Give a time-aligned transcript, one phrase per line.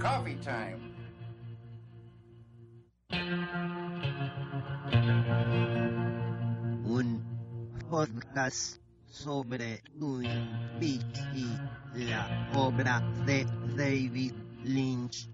[0.00, 0.80] Coffee time.
[6.86, 7.20] un
[7.90, 10.48] podcast sobre Twin
[10.80, 13.44] Peaks y la obra de
[13.76, 14.32] David
[14.64, 15.28] Lynch.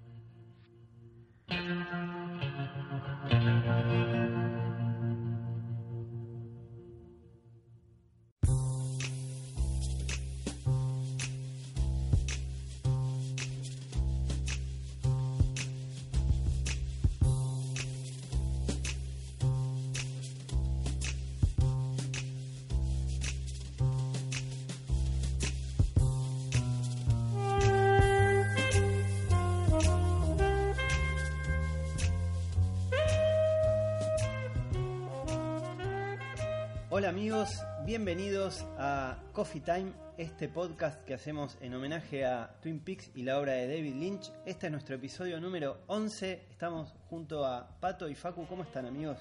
[38.16, 43.38] Bienvenidos a Coffee Time, este podcast que hacemos en homenaje a Twin Peaks y la
[43.38, 44.32] obra de David Lynch.
[44.46, 46.46] Este es nuestro episodio número 11.
[46.50, 48.46] Estamos junto a Pato y Facu.
[48.46, 49.18] ¿Cómo están amigos?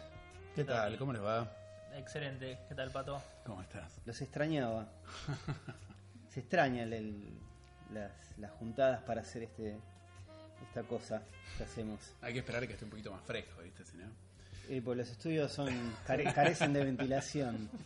[0.56, 0.98] ¿Qué tal?
[0.98, 1.52] ¿Cómo les va?
[1.98, 3.22] Excelente, ¿qué tal Pato?
[3.46, 4.00] ¿Cómo estás?
[4.06, 4.88] Los extrañaba.
[6.30, 7.40] Se extraña el- el-
[7.94, 9.78] las, las juntadas para hacer este
[10.70, 11.22] esta cosa
[11.58, 12.00] que hacemos.
[12.22, 13.84] Hay que esperar que esté un poquito más fresco, ¿viste?
[13.84, 14.06] Si no.
[14.70, 15.68] Eh, pues los estudios son
[16.08, 17.70] care- carecen de ventilación.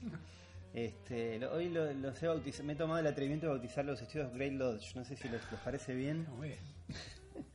[0.73, 4.01] Este, lo- hoy lo- los he bautizado, me he tomado el atrevimiento de bautizar los
[4.01, 4.95] estudios Great Lodge.
[4.95, 6.27] No sé si les, les parece bien.
[6.41, 6.57] Bien.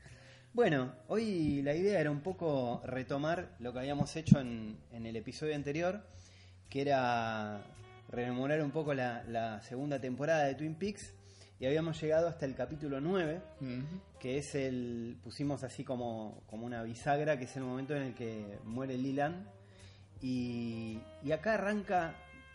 [0.53, 5.17] Bueno, hoy la idea era un poco retomar lo que habíamos hecho en, en el
[5.17, 6.01] episodio anterior,
[6.71, 7.61] que era
[8.09, 11.13] rememorar un poco la, la segunda temporada de Twin Peaks.
[11.59, 13.41] Y habíamos llegado hasta el capítulo 9,
[14.21, 15.17] que es el.
[15.25, 19.45] pusimos así como, como una bisagra, que es el momento en el que muere Leland.
[20.23, 22.15] Y, y acá arranca.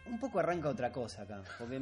[0.09, 1.41] Un poco arranca otra cosa acá.
[1.57, 1.81] Porque,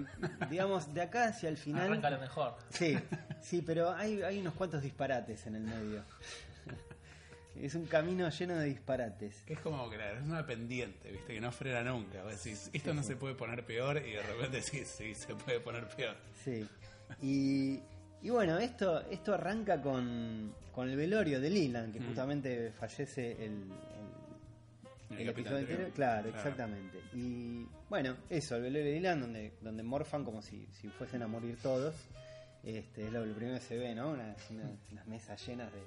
[0.50, 1.88] digamos, de acá hacia el final.
[1.88, 2.56] Arranca lo mejor.
[2.70, 2.97] Sí,
[3.42, 6.03] sí, pero hay, hay unos cuantos disparates en el medio.
[7.55, 9.44] Es un camino lleno de disparates.
[9.48, 11.33] Es como, claro, es una pendiente, ¿viste?
[11.33, 12.21] Que no frena nunca.
[12.21, 15.60] Vos decís, esto no se puede poner peor y de repente sí, sí, se puede
[15.60, 16.16] poner peor.
[16.43, 16.67] Sí.
[17.20, 17.80] Y,
[18.21, 22.05] y bueno, esto, esto arranca con, con el velorio de Leland, que Mm.
[22.05, 23.64] justamente fallece el,
[25.09, 25.59] el episodio anterior.
[25.85, 25.91] anterior.
[25.93, 26.37] Claro, Claro.
[26.37, 27.01] exactamente.
[27.13, 31.27] Y bueno, eso, el velorio de Leland, donde, donde morfan como si, si fuesen a
[31.27, 31.95] morir todos.
[32.63, 34.09] Este, es lo, lo primero que se ve, ¿no?
[34.09, 35.81] Unas, unas- unas mesas llenas de,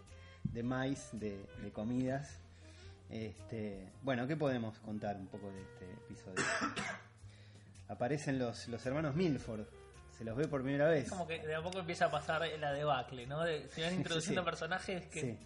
[0.45, 2.41] de maíz, de, de comidas.
[3.11, 6.43] Este, bueno, ¿qué podemos contar un poco de este episodio?
[7.89, 9.67] Aparecen los, los hermanos Milford.
[10.17, 11.09] Se los ve por primera vez.
[11.09, 13.43] Como que de a poco empieza a pasar la debacle, ¿no?
[13.43, 14.45] De- se van introduciendo Sí.
[14.45, 15.39] personajes que Sí.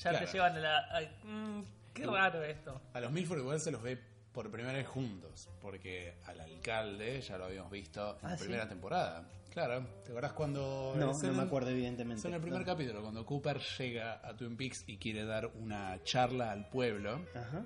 [0.00, 0.26] ya Claro.
[0.26, 0.78] te llevan a la.
[0.78, 1.64] a- mm,
[1.94, 2.80] qué raro esto.
[2.94, 3.98] A los Milford igual se los ve
[4.32, 8.44] por primera vez juntos, porque al alcalde ya lo habíamos visto en Ah, la ¿sí?
[8.44, 9.28] primera temporada.
[9.50, 10.94] Claro, ¿te acordás cuando...
[10.96, 12.20] No, no me el- acuerdo, evidentemente.
[12.20, 12.66] Es en el primer No.
[12.66, 17.26] capítulo, cuando Cooper llega a Twin Peaks y quiere dar una charla al pueblo.
[17.34, 17.62] Ajá.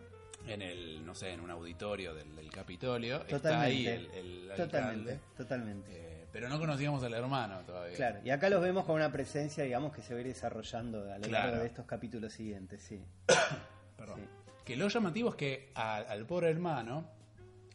[0.49, 3.17] en el, no sé, en un auditorio del, del Capitolio.
[3.23, 3.67] Está Totalmente.
[3.67, 4.79] ahí el, el totalmente,
[5.13, 5.21] alcalde.
[5.37, 5.91] totalmente.
[5.93, 7.97] Eh, pero no conocíamos al hermano todavía.
[7.97, 11.13] Claro, y acá los vemos con una presencia, digamos, que se va a ir desarrollando
[11.13, 11.47] a lo Claro.
[11.49, 13.05] largo de estos capítulos siguientes, sí.
[14.07, 14.21] Perdón.
[14.21, 14.63] Sí.
[14.65, 17.09] Que lo llamativo es que a- al pobre hermano,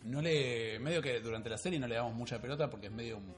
[0.03, 0.79] no le.
[0.79, 3.33] medio que durante la serie no le damos mucha pelota porque es medio un,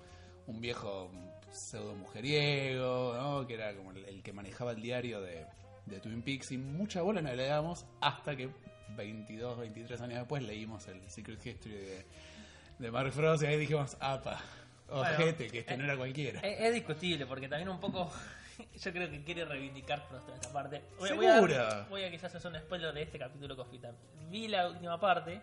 [0.48, 1.12] un viejo
[1.52, 3.46] pseudo mujeriego, ¿no?
[3.48, 5.46] Que era como el, el que manejaba el diario de,
[5.86, 8.50] de Twin Peaks y mucha bola no le damos hasta que
[8.96, 12.06] 22, 23 años después leímos el Secret History de,
[12.80, 14.42] de Mark Frost y ahí dijimos, apa,
[14.90, 16.40] ojete, que este no era cualquiera.
[16.42, 18.12] Es, es discutible porque también un poco.
[18.84, 20.84] Yo creo que quiere reivindicar Frost en esta parte.
[21.00, 21.54] Voy, voy a, ¿Seguro?
[21.56, 23.94] dar- voy a quizás hacer un spoiler de este capítulo Time.
[24.30, 25.42] Vi la última parte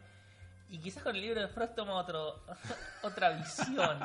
[0.68, 2.44] y quizás con el libro de Frost toma otro,
[3.02, 3.98] otra visión.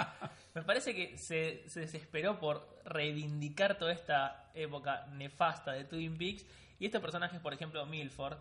[0.54, 6.46] Me parece que se, se desesperó por reivindicar toda esta época nefasta de Twin Peaks
[6.80, 8.38] y estos personajes, por ejemplo, Milford,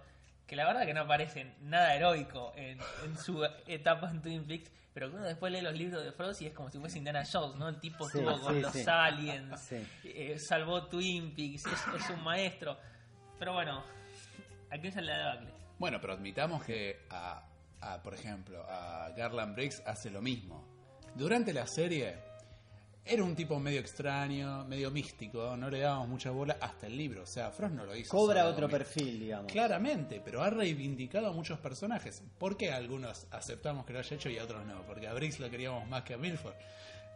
[0.47, 4.71] que la verdad que no aparecen nada heroico en, en su etapa en Twin Peaks,
[4.93, 7.25] pero que uno después lee los libros de Frost y es como si fuese Indiana
[7.31, 7.69] Jones, ¿no?
[7.69, 8.85] El tipo Sí, estuvo con sí, los sí.
[8.87, 9.87] aliens, Sí.
[10.05, 12.77] eh, salvó Twin Peaks, es, es un maestro.
[13.39, 13.83] Pero bueno,
[14.71, 15.51] aquí es la debacle.
[15.79, 17.43] Bueno, pero admitamos que a,
[17.81, 20.65] a, por ejemplo, a Garland Briggs hace lo mismo.
[21.17, 22.17] Durante la serie
[23.07, 27.23] era un tipo medio extraño, medio místico, no le dábamos mucha bola hasta el libro.
[27.23, 28.11] O sea, Frost no lo hizo.
[28.11, 29.53] Cobra otro perfil, digamos.
[29.53, 32.23] Claramente, pero ha reivindicado a muchos personajes.
[32.39, 34.83] ¿Por qué algunos aceptamos que lo haya hecho y a otros no?
[34.87, 36.55] Porque a Briggs lo queríamos más que a Milford.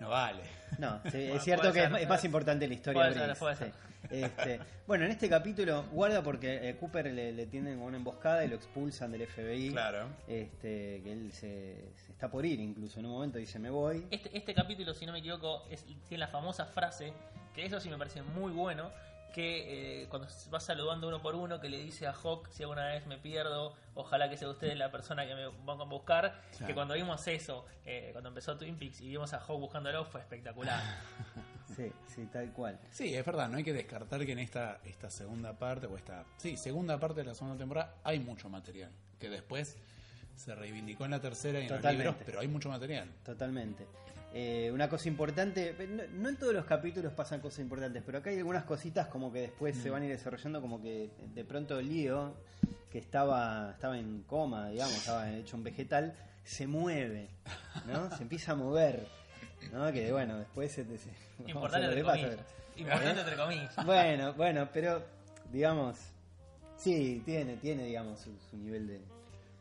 [0.00, 0.42] No vale.
[0.78, 2.00] No, sí, Bueno, es cierto que es, ser.
[2.02, 3.72] es más importante la historia Puede ser, sí.
[4.10, 8.48] Este, bueno, en este capítulo, guarda porque eh, Cooper le, le tienen una emboscada y
[8.48, 9.70] lo expulsan del FBI.
[9.70, 10.06] Claro.
[10.26, 13.00] Este, que él se, se está por ir incluso.
[13.00, 14.06] En un momento dice, me voy.
[14.10, 17.12] Este, este capítulo, si no me equivoco, es, tiene la famosa frase,
[17.54, 18.90] que eso sí me parece muy bueno,
[19.32, 22.86] que eh, cuando va saludando uno por uno, que le dice a Hawk, si alguna
[22.86, 26.66] vez me pierdo, ojalá que sea usted la persona que me van a buscar, Claro.
[26.66, 30.20] que cuando vimos eso, eh, cuando empezó Twin Peaks y vimos a Hawk buscándolo, fue
[30.20, 30.80] espectacular.
[31.76, 32.80] Sí, sí, tal cual.
[32.90, 36.24] Sí, es verdad, no hay que descartar que en esta, esta segunda parte, o esta,
[36.38, 38.90] sí, segunda parte de la segunda temporada, hay mucho material,
[39.20, 39.76] que después
[40.34, 42.04] se reivindicó en la tercera y en los Totalmente.
[42.10, 43.10] libros, pero hay mucho material.
[43.22, 43.86] Totalmente.
[44.34, 48.28] Eh, una cosa importante, no, no en todos los capítulos pasan cosas importantes, pero acá
[48.30, 51.80] hay algunas cositas como que después se van a ir desarrollando, como que de pronto
[51.80, 52.34] Lío,
[52.92, 56.14] que estaba, estaba en coma, digamos, estaba hecho un vegetal,
[56.44, 57.28] se mueve,
[57.86, 58.10] ¿no?
[58.16, 59.06] Se empieza a mover,
[59.72, 59.90] ¿no?
[59.92, 60.84] Que bueno, después se...
[60.98, 61.10] se-
[61.46, 62.36] Importante entre qué pasa, comillas.
[62.46, 63.22] pero- Importante ¿Eh?
[63.22, 63.86] entre comillas.
[63.86, 65.02] Bueno, bueno, pero
[65.50, 65.96] digamos,
[66.76, 69.00] sí, tiene, tiene, digamos, su, su nivel de,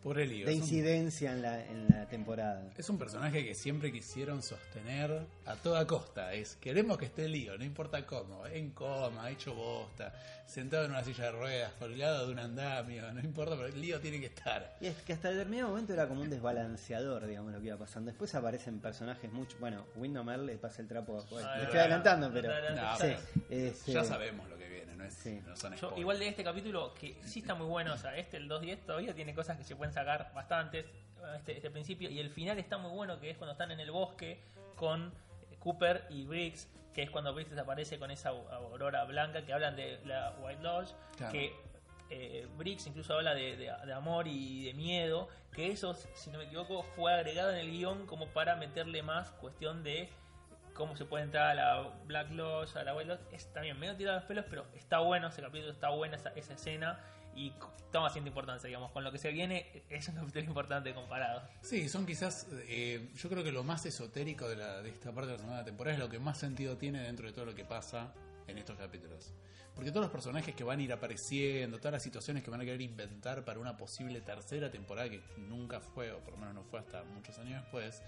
[0.04, 0.46] Por el lío.
[0.46, 2.64] de un- incidencia en la, en la temporada.
[2.78, 6.34] Es un personaje que siempre quisieron sostener a toda costa.
[6.34, 10.14] Es queremos que esté lío, no importa cómo, en coma, hecho bosta,
[10.46, 14.00] sentado en una silla de ruedas, colgado de un andamio, no importa, pero el lío
[14.00, 14.78] tiene que estar.
[14.80, 18.10] Y es que hasta determinado momento era como un desbalanceador, digamos, lo que iba pasando.
[18.12, 19.58] Después aparecen personajes mucho.
[19.60, 21.26] Bueno, Windham Earl le pasa el trapo.
[21.30, 22.50] Bueno, Ah, le estoy no, adelantando, no, pero.
[22.76, 23.04] no, sí,
[23.50, 24.57] pero este, ya sabemos lo
[24.98, 25.42] no, es, Sí.
[25.46, 26.00] no son Yo, spoilers.
[26.00, 29.14] igual de este capítulo, que sí está muy bueno, o sea, este, el 2.10, todavía
[29.14, 30.86] tiene cosas que se pueden sacar bastantes,
[31.38, 33.92] este, este principio, y el final está muy bueno, que es cuando están en el
[33.92, 34.40] bosque
[34.76, 35.08] con
[35.52, 39.54] eh, Cooper y Briggs, que es cuando Briggs desaparece con esa au- aurora blanca, que
[39.54, 41.32] hablan de la White Lodge, Claro.
[41.34, 41.54] que
[42.10, 46.38] eh, Briggs incluso habla de, de- de amor y de miedo, que eso, si no
[46.38, 50.10] me equivoco, fue agregado en el guion como para meterle más cuestión de
[50.78, 53.22] cómo se puede entrar a la Black Lodge, a la White Lodge.
[53.34, 56.30] Es también medio tirado de los pelos, pero está bueno ese capítulo, está buena esa,
[56.30, 57.00] escena
[57.36, 57.52] y
[57.92, 58.92] toma haciendo importancia, digamos.
[58.92, 61.42] Con lo que se viene, es un capítulo importante comparado.
[61.62, 65.32] Sí, son quizás, eh, yo creo que lo más esotérico de, la, de esta parte
[65.32, 67.66] de la segunda temporada es lo que más sentido tiene dentro de todo lo que
[67.66, 68.14] pasa
[68.48, 69.34] en estos capítulos.
[69.74, 72.66] Porque todos los personajes que van a ir apareciendo, todas las situaciones que van a
[72.66, 76.64] querer inventar para una posible tercera temporada que nunca fue, o por lo menos no
[76.64, 78.02] fue hasta muchos años después,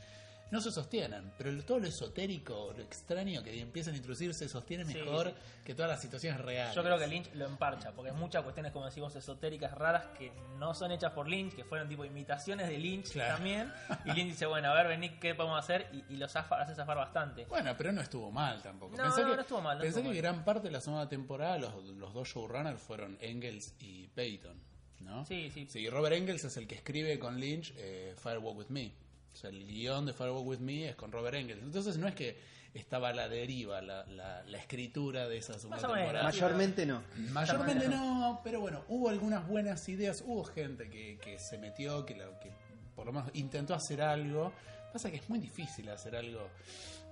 [0.51, 1.31] no se sostienen.
[1.37, 5.33] Pero todo lo esotérico, lo extraño que empiezan a introducir se sostiene Sí, mejor sí.
[5.65, 6.75] que todas las situaciones reales.
[6.75, 10.31] Yo creo que Lynch lo emparcha, porque hay muchas cuestiones, como decimos, esotéricas, raras, que
[10.57, 13.35] no son hechas por Lynch, que fueron tipo imitaciones de Lynch Claro.
[13.35, 13.71] también.
[14.05, 15.87] Y Lynch dice, bueno, a ver, vení, ¿qué podemos hacer?
[15.93, 17.45] Y, y lo zafa- hace zafar bastante.
[17.45, 18.95] Bueno, pero no estuvo mal tampoco.
[18.97, 20.31] No, pensé no, que, no estuvo mal, no pensé estuvo que mal.
[20.33, 24.59] gran parte de la segunda temporada los, los dos showrunners fueron Engels y Peyton,
[25.01, 25.25] ¿no?
[25.25, 25.67] Sí, sí.
[25.69, 28.91] Sí, Robert Engels es el que escribe con Lynch eh, Firewalk With Me.
[29.33, 31.61] O sea, el guion de Firewalk With Me es con Robert Engels.
[31.63, 32.37] Entonces no es que
[32.73, 36.23] estaba a la deriva la, la, la escritura de esa segunda temporada.
[36.23, 37.03] Mayormente no.
[37.31, 42.15] Mayormente no, pero bueno, hubo algunas buenas ideas, hubo gente que, que se metió, que,
[42.15, 42.51] la- que
[42.95, 44.51] por lo menos intentó hacer algo.
[44.93, 46.47] Pasa que es muy difícil hacer algo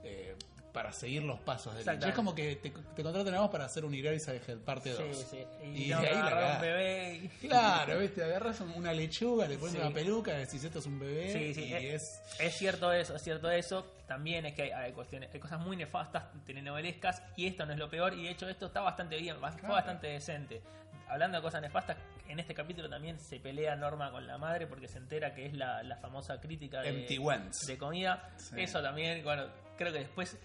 [0.03, 0.35] eh,
[0.77, 1.95] para seguir los pasos de Lynch.
[1.95, 2.09] Exactamente.
[2.09, 5.17] Es como que te, te contratan a vos para hacer un Eraserhead parte 2.
[5.17, 5.45] Sí, sí.
[5.63, 9.79] Y, Y, de ahí la un bebé Claro, viste, agarras una lechuga, le pones Sí.
[9.81, 12.21] una peluca, decís esto es un bebé Sí, sí, y eh, es...
[12.39, 13.87] Es cierto eso, es cierto eso.
[14.05, 17.79] También es que hay, hay cuestiones, hay cosas muy nefastas, telenovelescas, y esto no es
[17.79, 18.13] lo peor.
[18.13, 19.73] Y de hecho, esto está bastante bien, fue Claro.
[19.73, 20.61] bastante decente.
[21.09, 21.97] Hablando de cosas nefastas,
[22.27, 25.53] en este capítulo también se pelea Norma con la madre porque se entera que es
[25.53, 28.29] la, la famosa crítica de, de comida.
[28.37, 28.55] Sí.
[28.61, 29.45] Eso también, bueno,
[29.77, 30.37] creo que después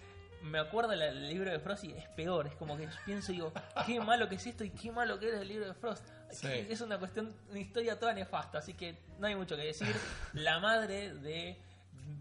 [0.43, 2.47] me acuerdo del libro de Frost y es peor.
[2.47, 3.53] Es como que pienso y digo,
[3.85, 6.07] qué malo que es esto y qué malo que era el libro de Frost.
[6.31, 6.47] Sí.
[6.69, 9.95] Es una cuestión, una historia toda nefasta, así que no hay mucho que decir.
[10.33, 11.57] La madre de,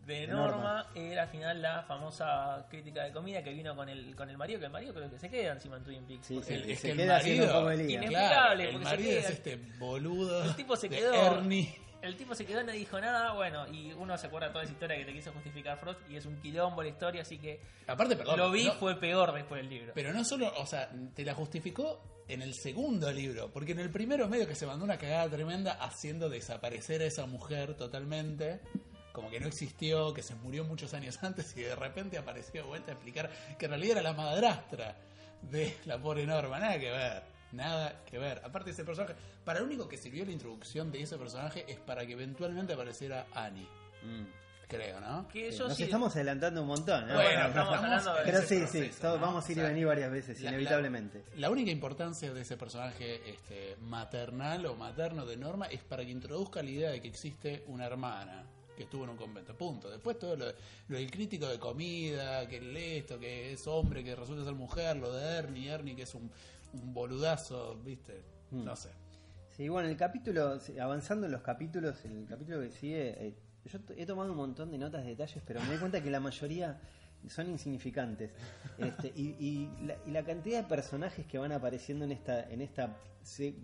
[0.07, 0.87] de Norma, Norma.
[0.95, 4.61] era al final la famosa crítica de comida que vino con el, con el marido,
[4.61, 6.27] que el marido creo que se queda encima en Twin Peaks.
[6.27, 7.73] Sí, porque El, sí, es que el queda marido.
[7.73, 11.15] Inexplicable, claro, el porque se marido es este boludo El tipo se quedó.
[11.15, 11.82] Ernie.
[12.03, 14.97] El tipo se quedó, no dijo nada, bueno, y uno se acuerda toda esa historia
[14.97, 18.39] que te quiso justificar Frost y es un quilombo la historia, así que Aparte, perdón,
[18.39, 19.93] lo vi, no- fue peor después del libro.
[19.95, 23.91] Pero no solo, o sea, te la justificó en el segundo libro, porque en el
[23.91, 28.61] primero medio que se mandó una cagada tremenda haciendo desaparecer a esa mujer totalmente,
[29.13, 32.69] como que no existió, que se murió muchos años antes y de repente apareció de
[32.69, 34.97] vuelta a explicar que en realidad era la madrastra
[35.43, 38.41] de la pobre Norma, nada que ver, nada que ver.
[38.45, 42.05] Aparte ese personaje, para lo único que sirvió la introducción de ese personaje es para
[42.07, 43.69] que eventualmente apareciera Annie,
[44.03, 44.25] Mm.
[44.69, 45.29] creo, ¿no?
[45.29, 47.15] que Sí, yo Nos sí- estamos adelantando un montón, ¿no?
[47.15, 49.27] Bueno, Bueno, estamos estamos hablando de- Pero ese sí, proceso, sí, todo- ¿no?
[49.27, 51.25] vamos a ir O sea, y venir varias veces, la- la- inevitablemente.
[51.37, 56.11] La única importancia de ese personaje este, maternal o materno de Norma es para que
[56.11, 58.45] introduzca la idea de que existe una hermana
[58.75, 59.55] que estuvo en un convento.
[59.55, 59.91] Punto.
[59.91, 60.47] Después todo lo,
[60.89, 64.97] lo del crítico de comida, que el esto, que es hombre, que resulta ser mujer,
[64.97, 66.33] lo de Ernie, Ernie que es un,
[66.73, 68.23] un boludazo, ¿viste?
[68.51, 68.65] Mm.
[68.65, 68.91] No sé.
[69.57, 73.35] Sí, bueno, el capítulo, avanzando en los capítulos, el capítulo que sigue, eh,
[73.67, 76.21] yo he tomado un montón de notas de detalles, pero me doy cuenta que la
[76.21, 76.81] mayoría
[77.29, 78.31] son insignificantes.
[78.79, 82.63] Este, y, y la, y la cantidad de personajes que van apareciendo en esta, en
[82.63, 82.97] esta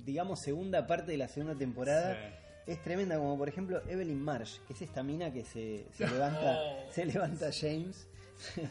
[0.04, 2.72] digamos, segunda parte de la segunda temporada Sí.
[2.72, 6.58] es tremenda, como por ejemplo Evelyn Marsh, que es esta mina que se, se levanta,
[6.60, 6.92] Oh.
[6.92, 8.06] se levanta James.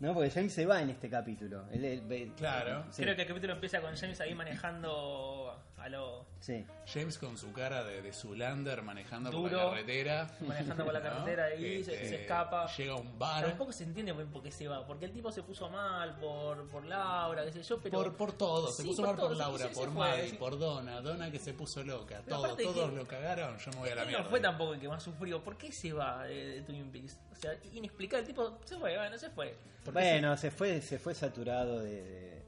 [0.00, 1.64] no, porque James se va en este capítulo.
[1.72, 2.84] Él- él ve- Claro.
[2.90, 6.26] sí, Creo que el capítulo empieza con James ahí manejando a lo.
[6.40, 6.64] sí.
[6.86, 10.30] James con su cara de, de Zulander manejando por la carretera.
[10.40, 11.04] Manejando por la ¿no?
[11.08, 12.66] carretera ahí, se, Este, se escapa.
[12.76, 13.44] Llega a un bar.
[13.46, 16.68] Tampoco se entiende bien por qué se va, porque el tipo se puso mal por,
[16.68, 17.98] por Laura, qué sé yo, pero.
[18.02, 20.58] Por, por todo, se Sí, puso por mal por Laura, por se fue, Maddie, por
[20.58, 23.88] Donna, Donna que se puso loca, Pero todo, todos que- lo cagaron, yo me voy
[23.90, 24.22] a la mierda.
[24.24, 25.42] no fue tampoco el que más sufrió.
[25.42, 27.16] ¿Por qué se va de, de Twin Peaks?
[27.32, 28.22] O sea, inexplicable.
[28.22, 29.56] El tipo se fue, bueno, se fue.
[29.84, 32.39] Porque Bueno, se fue, se fue saturado de, de-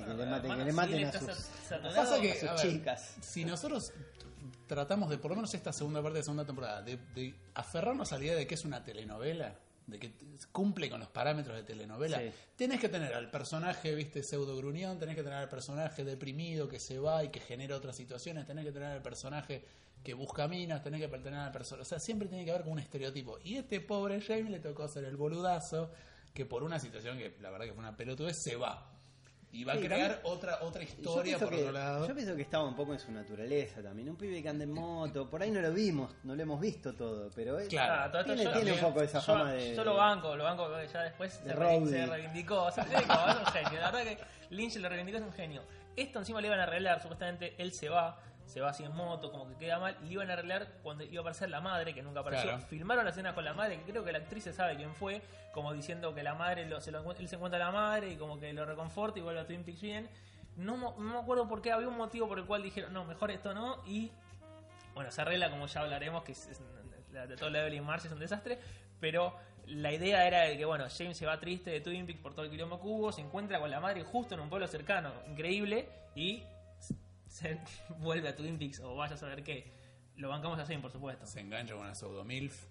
[0.00, 1.44] de que Bueno, le maten, hermano, que le si maten a sus,
[1.94, 3.16] Pasa que- a sus a ver, chicas.
[3.20, 3.92] Si nosotros
[4.66, 8.18] tratamos de, por lo menos esta segunda parte de segunda temporada, de, de aferrarnos a
[8.18, 9.54] la idea de que es una telenovela,
[9.86, 10.12] de que
[10.50, 12.30] cumple con los parámetros de telenovela, Sí.
[12.56, 16.80] tenés que tener al personaje, viste, pseudo gruñón, tenés que tener al personaje deprimido que
[16.80, 19.64] se va y que genera otras situaciones, tenés que tener al personaje
[20.02, 22.72] que busca minas, tenés que tener al personaje, o sea, siempre tiene que haber como
[22.74, 23.38] un estereotipo.
[23.44, 25.90] Y este pobre James le tocó hacer el boludazo,
[26.34, 28.92] que por una situación que la verdad que fue una pelotudez, se va.
[29.56, 32.06] Y va Sí, a crear también- otra otra historia por que, otro lado.
[32.06, 34.10] yo pienso que estaba un poco en su naturaleza también.
[34.10, 36.92] Un pibe que anda en moto, por ahí no lo vimos, no lo hemos visto
[36.94, 37.94] todo, pero es- Claro.
[38.04, 39.74] Ah, todo esto tiene, yo- tiene un poco esa yo, fama de.
[39.74, 42.64] yo lo banco, lo banco que ya después de se, re- se reivindicó.
[42.64, 43.80] O sea, es un genio.
[43.80, 44.18] La verdad que
[44.54, 45.62] Lynch lo reivindicó, es un genio.
[45.96, 49.30] Esto encima le iban a arreglar, supuestamente él se va, se va así en moto,
[49.32, 52.02] como que queda mal, y iban a arreglar cuando iba a aparecer la madre, que
[52.02, 52.48] nunca apareció.
[52.50, 52.66] Claro.
[52.66, 55.20] Filmaron la escena con la madre, que creo que la actriz se sabe quién fue,
[55.52, 58.16] como diciendo que la madre, lo, se lo él se encuentra a la madre y
[58.16, 60.08] como que lo reconforta y vuelve a Twin Peaks bien.
[60.56, 63.30] No, no me acuerdo por qué, había un motivo por el cual dijeron, no, mejor
[63.30, 64.10] esto no, y
[64.94, 66.60] bueno, se arregla como ya hablaremos, que es, es-
[67.12, 68.58] la de todo la Evelyn Marsh es un desastre,
[69.00, 69.34] pero
[69.66, 72.44] la idea era de que, bueno, James se va triste de Twin Peaks por todo
[72.44, 75.88] el quilombo que hubo, se encuentra con la madre justo en un pueblo cercano, increíble,
[76.14, 76.42] y
[77.36, 77.58] se
[77.98, 79.70] vuelve a Twin Peaks, o vaya a saber qué.
[80.16, 81.26] Lo bancamos así, por supuesto.
[81.26, 82.64] se engancha con una pseudo MILF.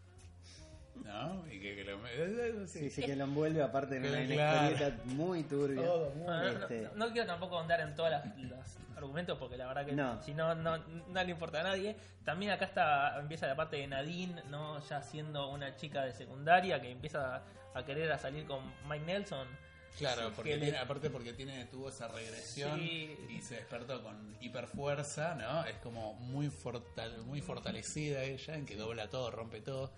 [1.03, 1.45] ¿No?
[1.51, 2.67] Y que, que lo.
[2.67, 5.83] Sí, sí, que lo envuelve aparte en una historieta muy turbia.
[5.83, 9.67] Todo muy- No, no, Este- no quiero tampoco andar en todos los argumentos porque la
[9.67, 10.21] verdad que No.
[10.23, 11.97] si no, no, no le importa a nadie.
[12.23, 14.79] También acá está empieza la parte de Nadine, ¿no?
[14.87, 17.43] ya siendo una chica de secundaria que empieza a,
[17.75, 19.47] a querer a salir con Mike Nelson.
[19.97, 23.15] Claro, porque tiene, aparte porque tiene tuvo esa regresión Sí.
[23.29, 25.63] y se despertó con hiperfuerza, ¿no?
[25.65, 29.91] Es como muy fortal, muy fortalecida ella, en que dobla todo, rompe todo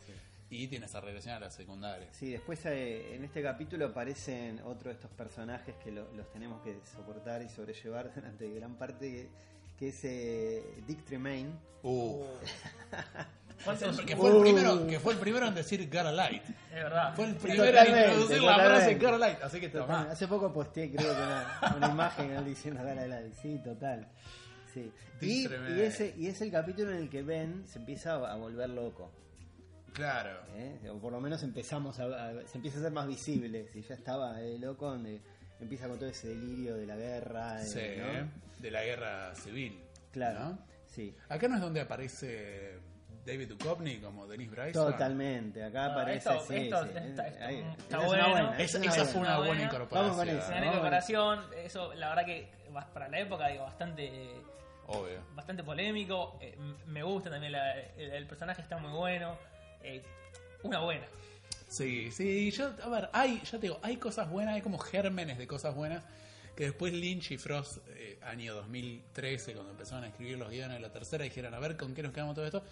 [0.50, 2.08] y tiene esa regresión a la secundaria.
[2.14, 6.62] Sí, después eh, en este capítulo aparecen otros de estos personajes que lo- los tenemos
[6.62, 9.30] que soportar y sobrellevar durante gran parte, que,
[9.80, 11.50] que es eh, Dick Tremaine.
[11.84, 12.24] Uh.
[13.64, 14.42] ¿Cuántos- Que fue, el Uh.
[14.42, 16.44] primero, que fue el primero en decir Gotta Light.
[16.44, 17.16] Es verdad.
[17.16, 19.42] Fue el primero en introducir la frase Gotta Light.
[19.44, 20.02] Así que tomá.
[20.12, 24.08] hace poco posteé creo que una, una imagen él diciendo de la Sí, total.
[24.74, 24.92] Sí.
[25.22, 25.46] Y,
[25.82, 29.12] ese, y es el capítulo en el que Ben se empieza a volver loco.
[29.94, 30.40] Claro.
[30.56, 30.90] ¿eh?
[30.92, 33.68] O por lo menos empezamos a, a- se empieza a ser más visible.
[33.74, 35.20] Si ya estaba eh, loco, donde
[35.60, 37.60] empieza con todo ese delirio de la guerra.
[37.64, 38.62] eh, Sí, ¿no?
[38.62, 39.80] de la guerra civil.
[40.12, 40.40] Claro.
[40.40, 40.60] ¿no?
[40.86, 41.16] Sí.
[41.30, 42.78] Acá no es donde aparece
[43.28, 44.92] David Duchovny como Dennis Bryson.
[44.92, 46.90] Totalmente, acá No, aparece esto- sí, esto- sí.
[46.96, 48.30] esta- esto- Ahí, está una bueno.
[48.32, 49.12] buena, Esa, es una esa buena.
[49.12, 49.64] fue una buena buena.
[49.64, 50.02] incorporación.
[50.04, 50.66] Vamos con eso.
[50.66, 52.52] Incorporación, eso la verdad que
[52.94, 54.32] para la época digo bastante
[54.88, 55.20] Obvio.
[55.36, 56.38] bastante polémico.
[56.42, 56.56] eh,
[56.86, 59.38] me gusta también la- el, el personaje está muy bueno.
[59.84, 60.04] eh,
[60.64, 61.06] una buena.
[61.70, 65.38] Sí, sí, yo, a ver, hay, ya te digo, hay cosas buenas, hay como gérmenes
[65.38, 66.04] de cosas buenas
[66.56, 70.80] que después Lynch y Frost, eh, año 2013, cuando empezaron a escribir los guiones de
[70.82, 72.64] la tercera, dijeron, a ver, ¿con qué nos quedamos todo esto?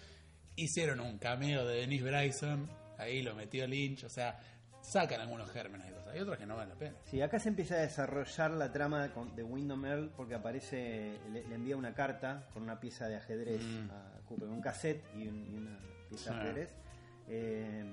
[0.56, 4.38] Hicieron un cameo de Denise Bryson, ahí lo metió Lynch, o sea,
[4.80, 6.96] sacan algunos gérmenes de cosas, hay otros que no valen la pena.
[7.04, 11.54] Sí, acá se empieza a desarrollar la trama de Wyndham Earl porque aparece, le, le
[11.56, 13.90] envía una carta con una pieza de ajedrez Mm.
[13.90, 16.70] a Cooper, un cassette y, un- y una pieza de ajedrez.
[17.28, 17.84] Eh,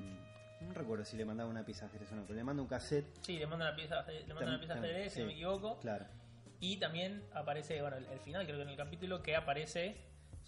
[0.61, 2.69] no recuerdo si le mandaba una pieza de ajedrez o no, pero le manda un
[2.69, 3.07] cassette.
[3.21, 5.33] Sí, le manda una pieza, le manda una pieza Tam- ajedrez, sí, si no me
[5.33, 5.79] equivoco.
[5.79, 6.05] Claro.
[6.61, 9.97] Y también aparece, bueno, el, el final, creo que en el capítulo, que aparece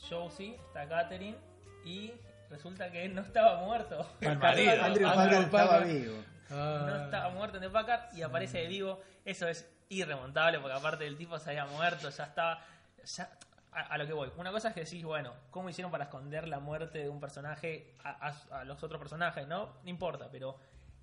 [0.10, 1.36] Josie, está Catherine,
[1.86, 2.14] y
[2.50, 4.06] resulta que él no estaba muerto.
[4.22, 6.24] El marido, Andrew Andrew Packard estaba vivo.
[6.50, 9.02] no estaba muerto en Packard y aparece de vivo.
[9.24, 12.62] Eso es irremontable porque aparte el tipo se había muerto, ya estaba.
[13.04, 13.30] Ya,
[13.72, 14.32] a, a lo que voy.
[14.38, 17.94] Una cosa es que decís, bueno, ¿cómo hicieron para esconder la muerte de un personaje
[18.04, 19.48] a, a- a los otros personajes?
[19.48, 20.58] No, no importa, pero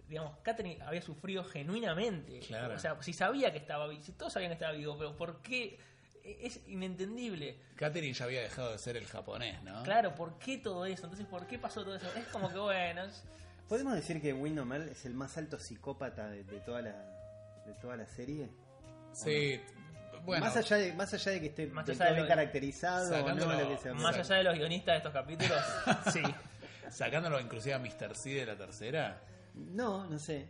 [0.08, 2.40] digamos, Catherine había sufrido genuinamente.
[2.40, 2.74] Claro.
[2.74, 5.42] O sea, si sabía que estaba vivo, si todos sabían que estaba vivo, pero ¿por
[5.42, 5.78] qué?
[6.24, 7.58] Es inentendible.
[7.76, 9.82] Catherine ya había dejado de ser el japonés, ¿no?
[9.82, 11.04] Claro, ¿por qué todo eso?
[11.04, 12.06] Entonces, ¿por qué pasó todo eso?
[12.16, 13.24] Es como que, bueno, es-
[13.68, 16.90] ¿Podemos decir que Windom es el más alto psicópata de, de toda la
[17.66, 18.50] de toda la serie?
[19.12, 19.60] Sí,
[20.24, 20.44] bueno.
[20.44, 23.06] más allá de más allá de que esté Más allá de todo bien lo- caracterizado
[23.06, 23.94] o no Sacándolo- lo que sea.
[23.94, 25.58] Más allá de los guionistas de estos capítulos,
[26.12, 26.22] sí.
[26.90, 28.14] Sacándolo inclusive a Mr.
[28.14, 29.20] C de la tercera.
[29.54, 30.48] No, no sé.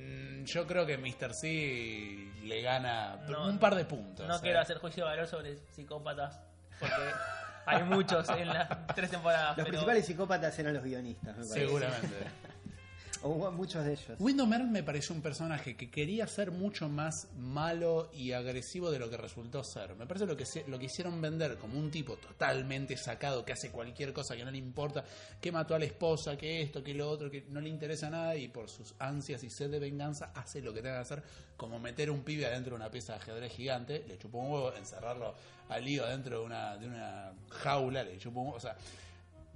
[0.00, 1.34] Mm, Yo creo que Mr.
[1.34, 4.26] C le gana No, un par de puntos.
[4.26, 4.40] No ¿eh?
[4.42, 6.40] quiero hacer juicio de valor sobre psicópatas,
[6.78, 7.02] porque
[7.66, 9.48] hay muchos en las tres temporadas.
[9.56, 11.66] Los pero principales psicópatas eran los guionistas, me parece.
[11.66, 12.16] Seguramente.
[13.22, 14.18] Hubo muchos de ellos.
[14.18, 18.98] Windom Earle me pareció un personaje que quería ser mucho más malo y agresivo de
[18.98, 19.94] lo que resultó ser.
[19.96, 23.70] Me parece lo que lo que hicieron vender como un tipo totalmente sacado que hace
[23.70, 25.04] cualquier cosa que no le importa,
[25.38, 28.34] que mató a la esposa, que esto, que lo otro, que no le interesa nada
[28.36, 31.22] y por sus ansias y sed de venganza hace lo que tenga que hacer,
[31.58, 34.74] como meter un pibe adentro de una pieza de ajedrez gigante, le chupó un huevo,
[34.74, 35.34] encerrarlo
[35.68, 38.76] al lío adentro de una, de una jaula, le chupó un huevo, o sea,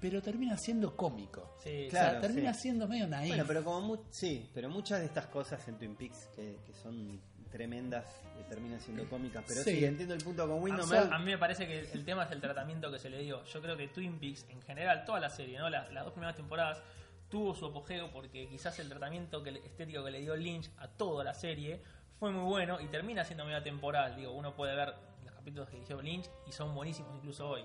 [0.05, 1.57] pero termina siendo cómico.
[1.63, 2.61] Sí, O Claro, sea, termina sí.
[2.61, 3.29] siendo medio naif.
[3.31, 6.75] Bueno, pero como mu- sí, pero muchas de estas cosas en Twin Peaks que, que
[6.75, 7.19] son
[7.51, 8.05] tremendas
[8.39, 9.43] eh, terminan siendo cómicas.
[9.49, 9.85] Pero sí, Sí.
[9.87, 12.41] entiendo el punto con A, Windom a mí me parece que el tema es el
[12.43, 13.43] tratamiento que se le dio.
[13.47, 15.71] Yo creo que Twin Peaks, en general, toda la serie, ¿no?
[15.71, 16.83] las, las dos primeras temporadas,
[17.31, 21.25] tuvo su apogeo porque quizás el tratamiento que, estético que le dio Lynch a toda
[21.25, 21.81] la serie
[22.19, 24.17] fue muy bueno y termina siendo medio temporal.
[24.17, 24.93] Digo, uno puede ver
[25.25, 27.65] los capítulos que dirigió Lynch y son buenísimos incluso hoy.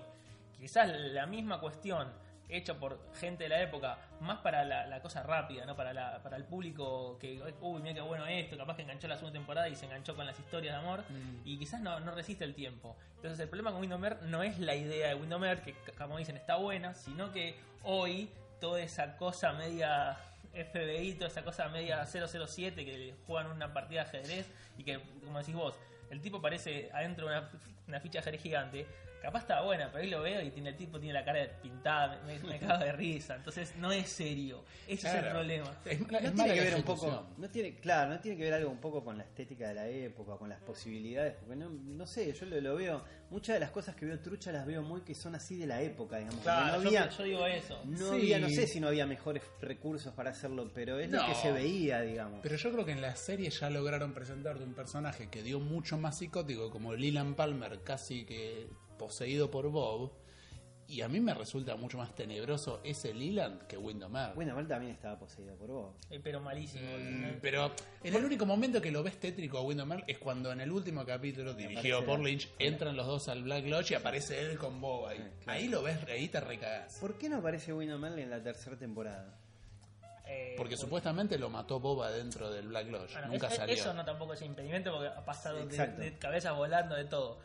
[0.58, 2.08] Quizás la misma cuestión
[2.50, 5.76] hecha por gente de la época, más para la, la cosa rápida, ¿no?
[5.76, 9.16] Para, la, para el público que, uy, mira qué bueno esto, capaz que enganchó la
[9.16, 11.42] segunda temporada y se enganchó con las historias de amor Mm.
[11.44, 12.96] y quizás no, no resiste el tiempo.
[13.16, 16.18] Entonces el problema con Windows Earth no es la idea de Windows Earth, que como
[16.18, 18.30] dicen está buena, sino que hoy
[18.60, 20.16] toda esa cosa media
[20.52, 25.38] FBI, toda esa cosa media 007 que juegan una partida de ajedrez y que, como
[25.38, 25.78] decís vos,
[26.10, 27.50] el tipo parece adentro de una,
[27.86, 28.86] una ficha de ajedrez gigante.
[29.20, 32.20] Capaz está buena, pero ahí lo veo y tiene el tipo tiene la cara pintada,
[32.26, 33.36] me, me cago de risa.
[33.36, 34.64] Entonces no es serio.
[34.88, 35.76] Ese es el problema.
[35.84, 38.54] Es, No es tiene que ver un poco, no tiene, claro, no tiene que ver
[38.54, 42.06] algo un poco con la estética de la época, con las posibilidades, porque no, no
[42.06, 45.02] sé, yo lo, lo veo, muchas de las cosas que veo trucha las veo muy
[45.02, 47.82] que son así de la época, digamos, Claro, no yo- había, yo, digo eso.
[47.84, 48.14] no Sí.
[48.14, 51.52] había, no sé si no había mejores recursos para hacerlo, pero es lo que se
[51.52, 52.40] veía, digamos.
[52.42, 55.98] Pero yo creo que en la serie ya lograron presentarte un personaje que dio mucho
[55.98, 58.68] más psicótico, como Leland Palmer, casi que
[59.04, 60.12] poseído por Bob.
[60.86, 64.34] Y a mí me resulta mucho más tenebroso ese Leland que Windom Earle.
[64.34, 65.94] Bueno, Mal también estaba poseído por vos.
[66.10, 66.82] Eh, Pero malísimo.
[66.98, 67.70] Mm, Pero
[68.02, 70.72] en el único momento que lo ves tétrico a Windom Earle es cuando en el
[70.72, 74.58] último capítulo, dirigido por la- Lynch, entran los dos al Black Lodge y aparece él
[74.58, 75.18] con Bob ahí.
[75.44, 75.58] Claro.
[75.60, 76.98] Ahí lo ves, ahí te recagás.
[76.98, 79.38] ¿Por qué no aparece Windom Earle en la tercera temporada?
[80.26, 83.12] Eh, Porque por- supuestamente lo mató Bob adentro del Black Lodge.
[83.12, 83.74] Bueno, Nunca es- salió.
[83.76, 87.38] Eso no tampoco es impedimento porque ha pasado de, de cabeza volando de todo.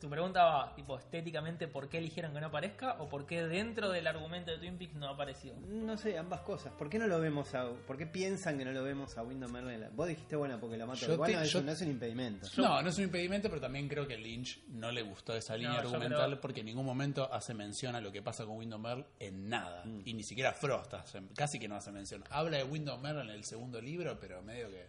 [0.00, 2.96] Tu pregunta va, tipo, estéticamente, ¿por qué eligieron que no aparezca?
[3.00, 5.54] ¿O por qué dentro del argumento de Twin Peaks no apareció?
[5.66, 6.72] No sé, ambas cosas.
[6.74, 9.80] ¿Por qué no lo vemos a, por qué piensan que no lo vemos a en
[9.80, 9.88] la...
[9.88, 11.06] Vos dijiste, bueno, porque la mató.
[11.06, 12.46] Yo Igual te- no, eso yo- no es un impedimento.
[12.58, 15.78] No, no es un impedimento, pero también creo que Lynch no le gustó esa línea
[15.78, 19.06] argumental creo- porque en ningún momento hace mención a lo que pasa con Windom Earle
[19.18, 19.82] en nada.
[19.86, 20.02] Mm.
[20.04, 22.22] Y ni siquiera Frost hace- casi que no hace mención.
[22.30, 24.88] Habla de Windom Earle en el segundo libro, pero medio que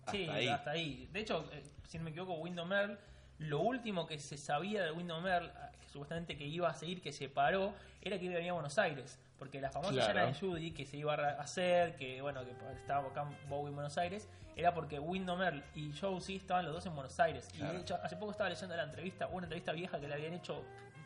[0.00, 0.48] hasta sí, ahí.
[0.48, 1.08] hasta ahí.
[1.10, 2.98] De hecho, eh, si no me equivoco, Windom Earle,
[3.42, 7.00] lo último que se sabía de Windom Earle, ah, que supuestamente que iba a seguir,
[7.02, 9.18] que se paró, era que iba a venir a Buenos Aires.
[9.38, 10.10] Porque la famosa Claro.
[10.10, 13.74] escena de Judy que se iba a hacer, que bueno, que estaba acá Bowie en
[13.74, 17.48] Buenos Aires, era porque Windom Earle y Josie estaban los dos en Buenos Aires.
[17.54, 20.34] Y de hecho, hace poco estaba leyendo la entrevista, una entrevista vieja que le habían
[20.34, 20.62] hecho,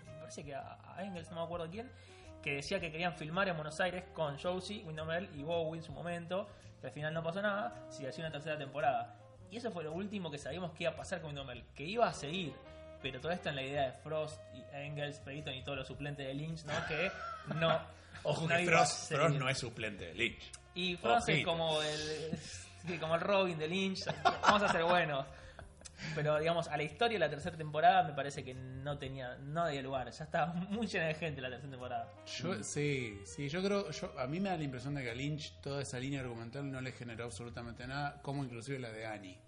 [0.06, 1.90] me parece que a, a Engels, no me acuerdo quién,
[2.42, 5.84] que decía que querían filmar en Buenos Aires con Josie, Windom Earle y Bowie en
[5.84, 6.48] su momento,
[6.80, 9.14] que al final no pasó nada, si hacía una tercera temporada.
[9.50, 11.84] Y eso fue lo último que sabíamos que iba a pasar con Windom Earle, que
[11.84, 12.54] iba a seguir.
[13.02, 16.26] Pero todo esto en la idea de Frost y Engels, Peyton y todos los suplentes
[16.26, 16.72] de Lynch, ¿no?
[16.88, 17.10] Que
[17.54, 17.80] no.
[18.24, 19.12] Ojo que Frost.
[19.12, 20.50] Frost no es suplente de Lynch.
[20.74, 24.04] Y Frost es como el, como el Robin de Lynch.
[24.42, 25.24] Vamos a ser buenos.
[26.14, 29.62] Pero digamos, a la historia de la tercera temporada me parece que no tenía, no
[29.62, 30.10] había lugar.
[30.10, 32.12] Ya estaba muy llena de gente la tercera temporada.
[32.26, 35.14] Yo, sí, sí, yo creo, yo, a mí me da la impresión de que a
[35.14, 39.38] Lynch toda esa línea argumental no le generó absolutamente nada, como inclusive la de Annie.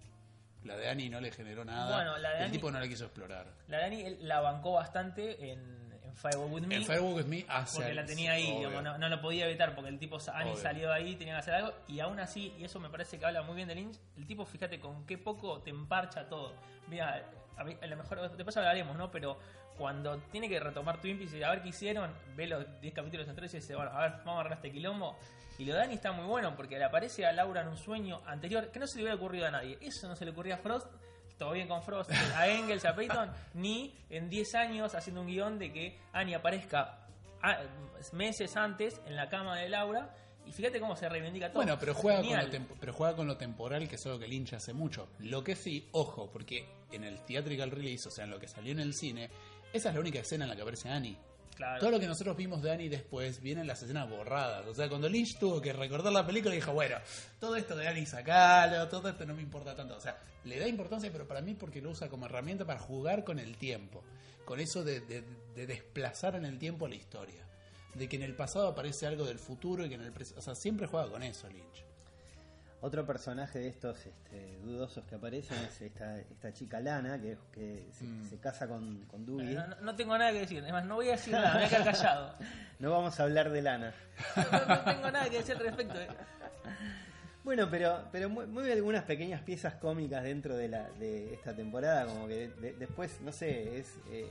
[0.65, 1.95] La de Annie no le generó nada.
[1.95, 3.47] Bueno, la de el Annie- tipo no la quiso explorar.
[3.67, 6.75] La Dani él la bancó bastante en, en Firewall With Me.
[6.75, 9.73] En Firewalk with Me hace porque la tenía ahí, digamos, no, no lo podía evitar
[9.75, 10.61] porque el tipo Annie Obvio.
[10.61, 13.25] salió de ahí, tenía que hacer algo y aún así, y eso me parece que
[13.25, 16.53] habla muy bien de Lynch, el tipo fíjate con qué poco te emparcha todo.
[16.87, 17.23] Mira,
[17.57, 19.09] a, mí- a lo mejor después hablaremos, ¿no?
[19.11, 19.37] Pero
[19.77, 23.27] cuando tiene que retomar Twin Peaks y a ver qué hicieron, ve los 10 capítulos
[23.29, 25.17] anteriores y dice, bueno, a ver, vamos a agarrar este quilombo.
[25.57, 28.21] Y lo de Dani está muy bueno porque le aparece a Laura en un sueño
[28.25, 29.77] anterior que no se le hubiera ocurrido a nadie.
[29.81, 30.87] Eso no se le ocurría a Frost
[31.39, 35.57] todo bien con Frost, a Engels, a Peyton, ni en 10 años haciendo un guion
[35.57, 37.07] de que Annie aparezca
[37.41, 37.61] a-
[38.11, 40.13] meses antes en la cama de Laura
[40.45, 41.61] Y fíjate cómo se reivindica todo.
[41.63, 44.27] Bueno, pero juega, con lo tempo- pero juega con lo temporal, que es algo que
[44.27, 45.09] Lynch hace mucho.
[45.19, 48.71] Lo que sí, ojo, porque en el theatrical release, o sea, en lo que salió
[48.71, 49.29] en el cine,
[49.71, 51.17] esa es la única escena en la que aparece Annie.
[51.79, 54.65] Todo lo que nosotros vimos de Annie después vienen las escenas borradas.
[54.67, 56.95] O sea, cuando Lynch tuvo que recordar la película, dijo, bueno,
[57.39, 59.95] todo esto de Annie sacalo, todo esto no me importa tanto.
[59.97, 63.23] O sea, le da importancia, pero para mí porque lo usa como herramienta para jugar
[63.23, 64.03] con el tiempo.
[64.45, 65.23] Con eso de, de-
[65.55, 67.45] de desplazar en el tiempo la historia.
[67.93, 70.13] De que en el pasado aparece algo del futuro y que en el.
[70.37, 71.83] O sea, siempre juega con eso Lynch.
[72.81, 77.87] Otro personaje de estos este, dudosos que aparecen es esta, esta chica Lana, que, que
[77.91, 78.29] se, Mm.
[78.29, 79.53] se casa con, con Dewey.
[79.53, 80.61] No, no- no tengo nada que decir.
[80.63, 81.53] Además, no voy a decir nada.
[81.55, 82.35] Me voy a quedar callado.
[82.79, 83.93] No vamos a hablar de Lana.
[84.37, 84.43] No,
[84.75, 85.99] no tengo nada que decir al respecto.
[85.99, 86.07] eh.
[87.43, 92.05] Bueno, pero, pero mu- mueve algunas pequeñas piezas cómicas dentro de, la, de esta temporada,
[92.05, 94.29] como que de- después, no sé, es, eh,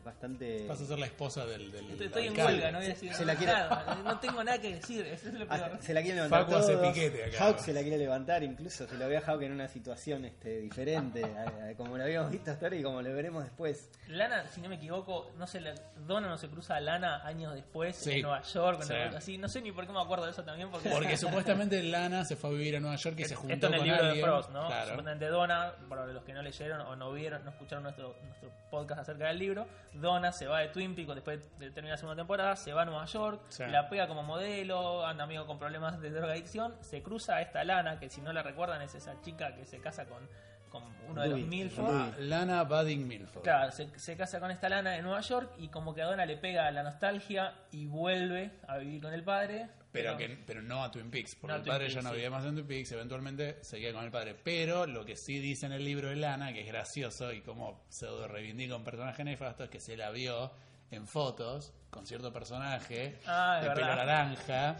[0.00, 0.66] es bastante...
[0.66, 3.14] Vas a ser la esposa del, del Estoy, estoy en huelga, no voy a decir
[3.14, 3.98] Se la quiere- nada.
[4.04, 5.06] No tengo nada que decir.
[5.06, 5.78] Eso es lo Ah, peor.
[5.82, 7.44] se la quiere levantar Facu hace piquete acá.
[7.46, 10.60] Hawk se la quiere levantar, incluso se lo ve a Hawk en una situación este,
[10.60, 13.88] diferente, a- a- como lo habíamos visto hasta ahora y como lo veremos después.
[14.08, 15.74] Lana, si no me equivoco, no se la,
[16.06, 18.12] Donna no se cruza a Lana años después Sí.
[18.12, 18.94] en Nueva York, Sí.
[18.94, 19.38] así.
[19.38, 20.70] No sé ni por qué me acuerdo de eso también.
[20.70, 23.66] Porque, Porque supuestamente Lana se fue a vivir a Nueva York y se juntó Esto
[23.66, 24.24] en el con libro alguien.
[24.24, 24.66] de Frost, ¿no?
[24.66, 24.86] Claro.
[24.88, 29.00] Supuestamente Donna, para los que no leyeron o no vieron, no escucharon nuestro, nuestro podcast
[29.02, 32.56] acerca del libro, Donna se va de Twin Peaks después de terminar la segunda temporada,
[32.56, 33.64] se va a Nueva York, Sí.
[33.66, 37.98] la pega como modelo, anda amigo con problemas de drogadicción, se cruza a esta Lana,
[37.98, 40.28] que si no la recuerdan es esa chica que se casa con,
[40.70, 41.40] con uno de los.
[41.40, 41.94] Milford.
[41.94, 43.42] Ah, Lana Budding Milford.
[43.42, 46.24] Claro, se, se casa con esta lana en Nueva York y como que a Donna
[46.26, 49.68] le pega la nostalgia y vuelve a vivir con el padre.
[49.92, 52.14] Pero, que, pero no a Twin Peaks, porque No el padre Peaks, ya no sí.
[52.14, 54.36] vivía más en Twin Peaks, eventualmente seguía con el padre.
[54.42, 57.84] Pero lo que sí dice en el libro de Lana, que es gracioso y como
[57.88, 60.52] pseudo reivindica un personaje nefasto, es que se la vio
[60.92, 64.76] en fotos con cierto personaje Ah, de pelo naranja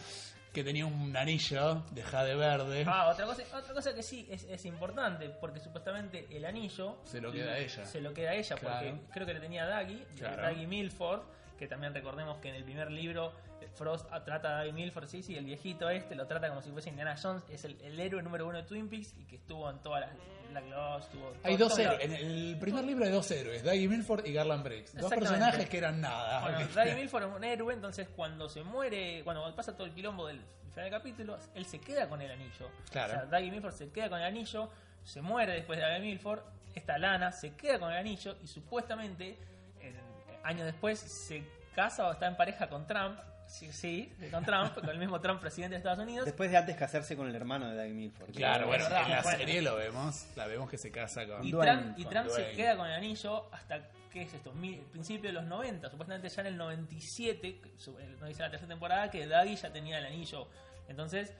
[0.53, 2.85] que tenía un anillo de jade verde.
[2.87, 7.21] Ah, otra cosa, otra cosa que sí es, es importante, porque supuestamente el anillo Se
[7.21, 7.85] lo queda a ella.
[7.87, 8.91] Se lo queda a ella, Claro.
[8.91, 10.43] porque creo que le tenía a Daggy, Claro.
[10.43, 11.23] Daggy Milford,
[11.61, 15.07] que también recordemos que en el primer libro eh, Frost ah, trata a Daggy Milford,
[15.07, 18.01] sí, sí, el viejito este lo trata como si fuese Indiana Jones, es el, el
[18.01, 20.11] héroe número uno de Twin Peaks y que estuvo en todas las
[20.51, 22.01] Black Lodge, estuvo Hay todo- dos héroes.
[22.03, 24.95] En el primer libro hay dos héroes, Daggy Milford y Garland Briggs.
[24.97, 26.41] Dos personajes que eran nada.
[26.41, 26.69] Bueno.
[26.75, 30.41] Daggy Milford es un héroe, entonces cuando se muere, cuando pasa todo el quilombo del
[30.73, 32.71] final del capítulo, él se queda con el anillo.
[32.91, 33.13] Claro.
[33.13, 34.71] O sea, Daggy Milford se queda con el anillo,
[35.05, 36.41] se muere después de Daggy Milford,
[36.75, 39.50] esta Lana se queda con el anillo y supuestamente en-
[40.43, 41.43] años después se
[41.75, 43.19] casa o está en pareja con Trump.
[43.47, 46.25] Sí, sí, con Trump, con el mismo Trump presidente de Estados Unidos.
[46.25, 48.31] Después de antes casarse con el hermano de Doug Milford.
[48.33, 50.27] Claro, bueno, en la serie lo vemos.
[50.37, 51.45] La vemos que se casa con.
[51.45, 53.81] Y Trump, y Trump se queda con el anillo hasta,
[54.13, 54.53] ¿qué es esto?
[54.53, 55.91] Mi- principio de los 90.
[55.91, 59.57] Supuestamente ya en el 97, que su- eh, nos dice la tercera temporada, que Daggy
[59.57, 60.47] ya tenía el anillo.
[60.89, 61.35] Entonces,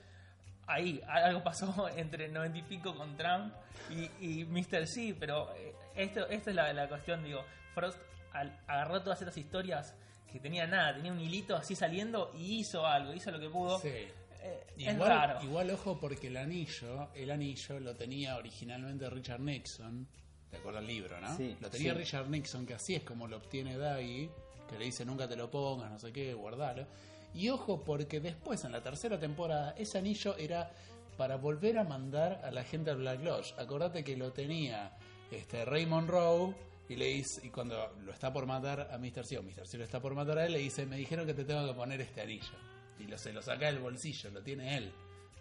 [0.67, 3.53] ahí algo pasó entre el 90 y pico con Trump
[3.89, 4.09] y,
[4.41, 4.85] y Mr.
[4.85, 7.97] C, pero eh, esto, esto es la, la cuestión, digo, Frost
[8.33, 9.95] al- agarró todas estas historias
[10.31, 13.79] que tenía nada, tenía un hilito así saliendo y hizo algo, hizo lo que pudo.
[13.79, 13.89] Sí.
[13.89, 15.43] Eh, es Igual, raro.
[15.43, 20.07] igual, ojo, porque el anillo, el anillo lo tenía originalmente Richard Nixon.
[20.49, 21.35] ¿Te acuerdas el libro, no?
[21.37, 21.99] Sí, lo tenía sí.
[21.99, 24.29] Richard Nixon, que así es como lo obtiene Daggy,
[24.69, 26.87] que le dice nunca te lo pongas, no sé qué, guardalo.
[27.33, 30.71] Y ojo, porque después, en la tercera temporada, ese anillo era
[31.17, 33.53] para volver a mandar a la gente al Black Lodge.
[33.59, 34.91] Acordate que lo tenía
[35.29, 36.53] este Ray Monroe
[36.91, 39.25] y le dice, y cuando lo está por matar a Mr.
[39.25, 39.65] C, o Mr.
[39.65, 41.73] C lo está por matar a él, le dice, me dijeron que te tengo que
[41.73, 42.51] poner este anillo.
[42.99, 44.91] Y lo, se lo saca del bolsillo, lo tiene él.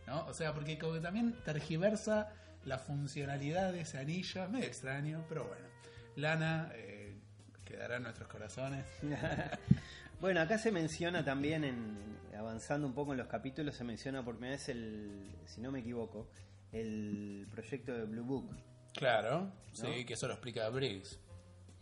[0.07, 0.27] ¿no?
[0.27, 2.33] O sea, porque como que también tergiversa
[2.65, 5.67] la funcionalidad de ese anillo, es medio extraño, pero bueno.
[6.15, 7.17] Lana eh,
[7.65, 8.87] quedará en nuestros corazones.
[10.21, 11.97] Bueno, acá se menciona también, en,
[12.39, 15.79] avanzando un poco en los capítulos, se menciona por primera vez el, si no me
[15.79, 16.29] equivoco,
[16.73, 18.55] el proyecto de Blue Book.
[18.93, 21.19] Claro, sí, que eso lo explica Briggs.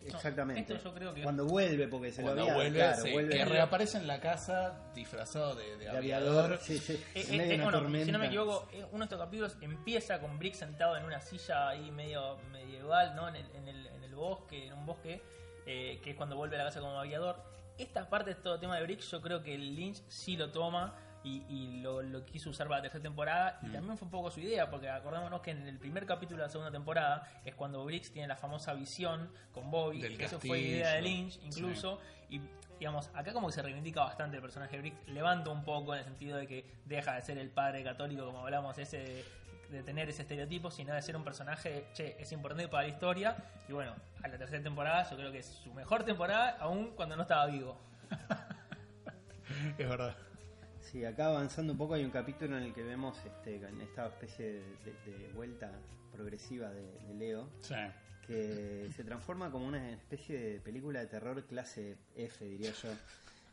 [0.06, 0.74] Exactamente.
[0.74, 3.36] esto yo creo que- Cuando vuelve, porque se Cuando lo había, vuelve, claro, sí, vuelve
[3.36, 6.44] que reaparece en la casa disfrazado de, de de aviador.
[6.44, 6.58] aviador.
[6.62, 8.06] Sí, sí, Eh, eh, eh, una bueno, tormenta.
[8.06, 11.68] si no me equivoco, uno de estos capítulos empieza con Brick sentado en una silla
[11.68, 13.28] ahí medio medieval, ¿no?
[13.28, 15.20] En el, en el, en el bosque, en un bosque,
[15.66, 17.42] eh, que es cuando vuelve a la casa como aviador.
[17.76, 20.94] Esta parte de todo tema de Brick, yo creo que el Lynch sí lo toma
[21.24, 23.58] y, y lo, lo quiso usar para la tercera temporada.
[23.62, 23.72] Y Mm.
[23.72, 26.48] también fue un poco su idea, porque acordémonos que en el primer capítulo de la
[26.50, 30.60] segunda temporada es cuando Briggs tiene la famosa visión con Bobby, Del que eso fue
[30.60, 31.02] idea de.
[31.02, 32.00] Lynch incluso.
[32.30, 32.40] Y
[32.78, 35.98] digamos, acá como que se reivindica bastante el personaje de Brick, levanta un poco en
[36.00, 39.24] el sentido de que deja de ser el padre católico, como hablamos, ese de,
[39.70, 43.36] de tener ese estereotipo, sino de ser un personaje, che, es importante para la historia.
[43.68, 47.16] Y bueno, a la tercera temporada yo creo que es su mejor temporada, aún cuando
[47.16, 47.76] no estaba vivo.
[49.78, 50.14] Es verdad.
[50.80, 54.06] Sí, acá avanzando un poco hay un capítulo en el que vemos este, en esta
[54.06, 55.70] especie de, de- de vuelta
[56.12, 57.74] progresiva de, de Leo, Sí.
[58.26, 62.90] que se transforma como una especie de película de terror clase F, diría yo.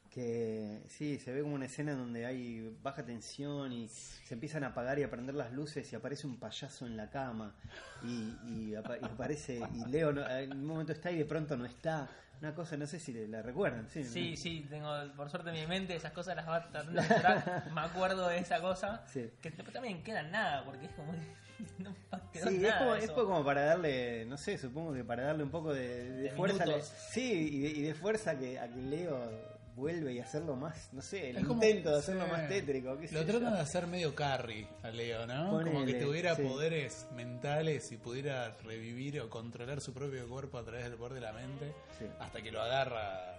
[0.10, 4.68] Que sí, se ve como una escena donde hay baja tensión y se empiezan a
[4.68, 7.54] apagar y a prender las luces y aparece un payaso en la cama
[8.02, 11.58] y, y apa- y aparece y Leo no- en un momento está y de pronto
[11.58, 12.08] no está.
[12.42, 13.88] Una cosa, no sé si la recuerdan.
[13.90, 17.08] Sí, Sí, sí, tengo por suerte en mi mente esas cosas las va tratando de
[17.08, 17.64] mejorar.
[17.74, 19.04] Me acuerdo de esa cosa.
[19.08, 19.30] Sí.
[19.42, 21.14] Que también queda nada, porque es como
[21.80, 21.96] no
[22.34, 22.80] quedó Sí, es nada.
[22.80, 23.06] como, eso.
[23.06, 26.32] es como para darle, no sé, supongo que para darle un poco de, de De
[26.32, 26.66] fuerza.
[26.66, 26.94] minutos.
[27.12, 31.02] sí, y de, y de fuerza que, a que Leo vuelve y hacerlo más, no
[31.02, 32.32] sé, el Es como- intento de hacerlo sí.
[32.32, 32.98] más tétrico.
[32.98, 35.62] qué Lo tratan de hacer medio carry a Leo, ¿no?
[35.64, 36.44] como que tuviera sí.
[36.44, 41.22] poderes mentales y pudiera revivir o controlar su propio cuerpo a través del poder de
[41.22, 42.06] la mente Sí.
[42.20, 43.36] hasta que lo agarra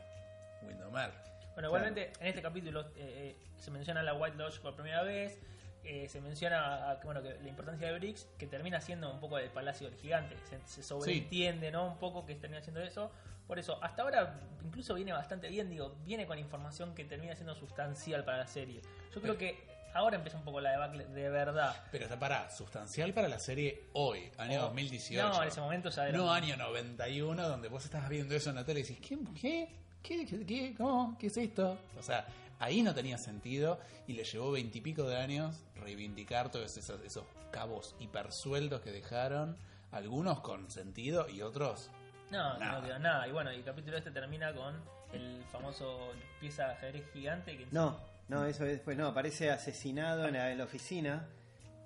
[0.62, 1.10] Windomer.
[1.54, 5.38] Bueno, igualmente en este capítulo eh, eh, se menciona la White Lodge por primera vez.
[5.88, 9.38] eh, se menciona a- bueno, que la importancia de Briggs, que termina siendo un poco
[9.38, 10.34] el palacio del gigante.
[10.50, 11.86] Se, se sobreentiende, ¿no?
[11.92, 13.12] Un poco que termina siendo eso.
[13.46, 17.54] Por eso, hasta ahora incluso viene bastante bien, digo, viene con información que termina siendo
[17.54, 18.80] sustancial para la serie.
[19.14, 21.74] Yo creo que ahora empieza un poco la debacle de verdad.
[21.92, 25.28] Pero está para sustancial para la serie hoy, año O- 2018.
[25.28, 26.18] No, en ese momento ya era.
[26.18, 29.18] No año 91, donde vos estás viendo eso en la tele y decís, ¿qué?
[29.40, 29.68] ¿Qué?
[30.02, 30.26] ¿Qué?
[30.26, 30.44] ¿Qué?
[30.46, 30.74] ¿Qué?
[30.76, 31.16] ¿Cómo?
[31.18, 31.78] ¿Qué es esto?
[31.98, 32.26] O sea,
[32.58, 33.78] ahí no tenía sentido
[34.08, 39.56] y le llevó veintipico de años reivindicar todos esos, esos cabos hipersueltos que dejaron,
[39.92, 41.90] algunos con sentido y otros...
[42.30, 42.80] No, Nada.
[42.80, 43.28] no quedó nada.
[43.28, 44.74] Y bueno, y el capítulo este termina con
[45.12, 47.56] el famoso pieza de ajedrez gigante.
[47.56, 51.26] Que No, no, eso es después, no, aparece asesinado en la, en la oficina.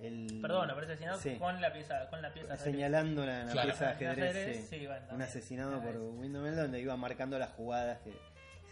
[0.00, 1.36] El, Perdón, aparece asesinado Sí.
[1.36, 2.74] con la pieza, con la pieza de ajedrez.
[2.74, 3.68] Señalando la, la Claro.
[3.68, 4.30] pieza de ajedrez.
[4.36, 4.78] ajedrez, sí.
[4.78, 5.96] sí, bueno, Un asesinado por.
[5.96, 8.12] Windowell donde iba marcando las jugadas que.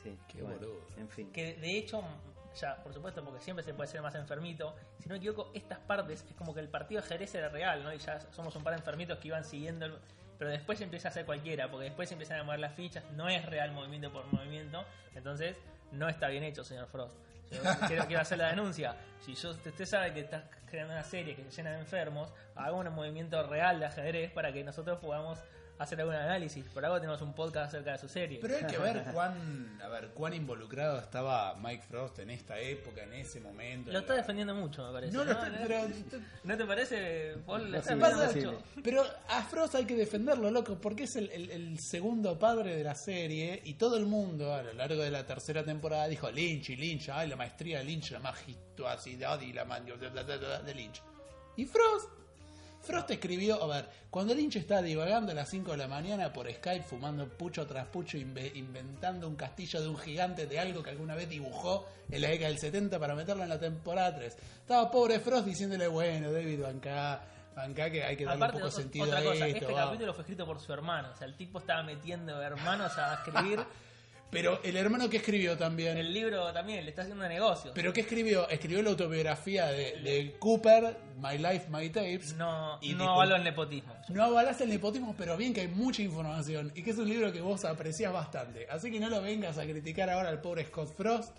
[0.02, 0.80] Sí, Qué bueno, boludo.
[0.96, 1.30] En fin.
[1.32, 2.02] Que de hecho,
[2.58, 4.74] ya, por supuesto, porque siempre se puede ser más enfermito.
[5.02, 7.82] Si no me equivoco, estas partes es como que el partido de ajedrez era real,
[7.82, 7.92] ¿no?
[7.92, 9.98] Y ya somos un par de enfermitos que iban siguiendo el-
[10.38, 13.44] Pero después empieza a ser cualquiera, porque después empiezan a mover las fichas, no es
[13.44, 15.56] real movimiento por movimiento, entonces
[15.92, 17.14] no está bien hecho, señor Frost.
[17.50, 18.94] Yo quiero, quiero hacer la denuncia.
[19.20, 22.72] Si yo, usted sabe que está creando una serie que se llena de enfermos, haga
[22.72, 25.38] un movimiento real de ajedrez para que nosotros podamos
[25.78, 26.64] hacer algún análisis.
[26.66, 28.38] Por algo tenemos un podcast acerca de su serie.
[28.42, 33.02] Pero hay que ver cuán, a ver, cuán involucrado estaba Mike Frost en esta época,
[33.04, 33.92] en ese momento.
[33.92, 35.16] Lo está la- defendiendo mucho, me parece.
[35.16, 35.58] No lo está, ¿no?
[35.66, 35.80] pero,
[36.44, 37.70] ¿No te parece, Paul?
[37.70, 38.50] Defendiendo imposible.
[38.52, 38.64] mucho.
[38.82, 42.84] pero a Frost hay que defenderlo, loco, porque es el, el- el segundo padre de
[42.84, 46.70] la serie y todo el mundo a lo largo de la tercera temporada dijo Lynch
[46.70, 51.02] y Lynch, ay, la maestría de Lynch, la magistracidad y la man- de Lynch.
[51.56, 52.08] Y Frost,
[52.88, 56.50] Frost escribió, a ver, cuando Lynch está divagando a las 5 de la mañana por
[56.50, 60.90] Skype, fumando pucho tras pucho, inve- inventando un castillo de un gigante de algo que
[60.90, 64.34] alguna vez dibujó en la década del 70 para meterlo en la temporada 3.
[64.60, 67.20] Estaba pobre Frost diciéndole, bueno, David, banca,
[67.54, 69.58] banca que hay que darle Aparte, un poco o- sentido otra a cosa, esto.
[69.60, 69.84] este va".
[69.84, 71.10] capítulo fue escrito por su hermano.
[71.12, 73.60] O sea, el tipo estaba metiendo hermanos a escribir.
[74.30, 75.96] Pero el hermano que escribió también...
[75.96, 77.72] el libro también le está haciendo negocios.
[77.74, 78.48] ¿Pero qué escribió?
[78.48, 82.34] Escribió la autobiografía de, de Cooper, My Life, My Tapes.
[82.34, 83.94] no Y no avalo el nepotismo.
[84.08, 87.32] No avalaste el nepotismo, pero bien que hay mucha información y que es un libro
[87.32, 88.66] que vos apreciás bastante.
[88.70, 91.36] Así que no lo vengas a criticar ahora al pobre Scott Frost,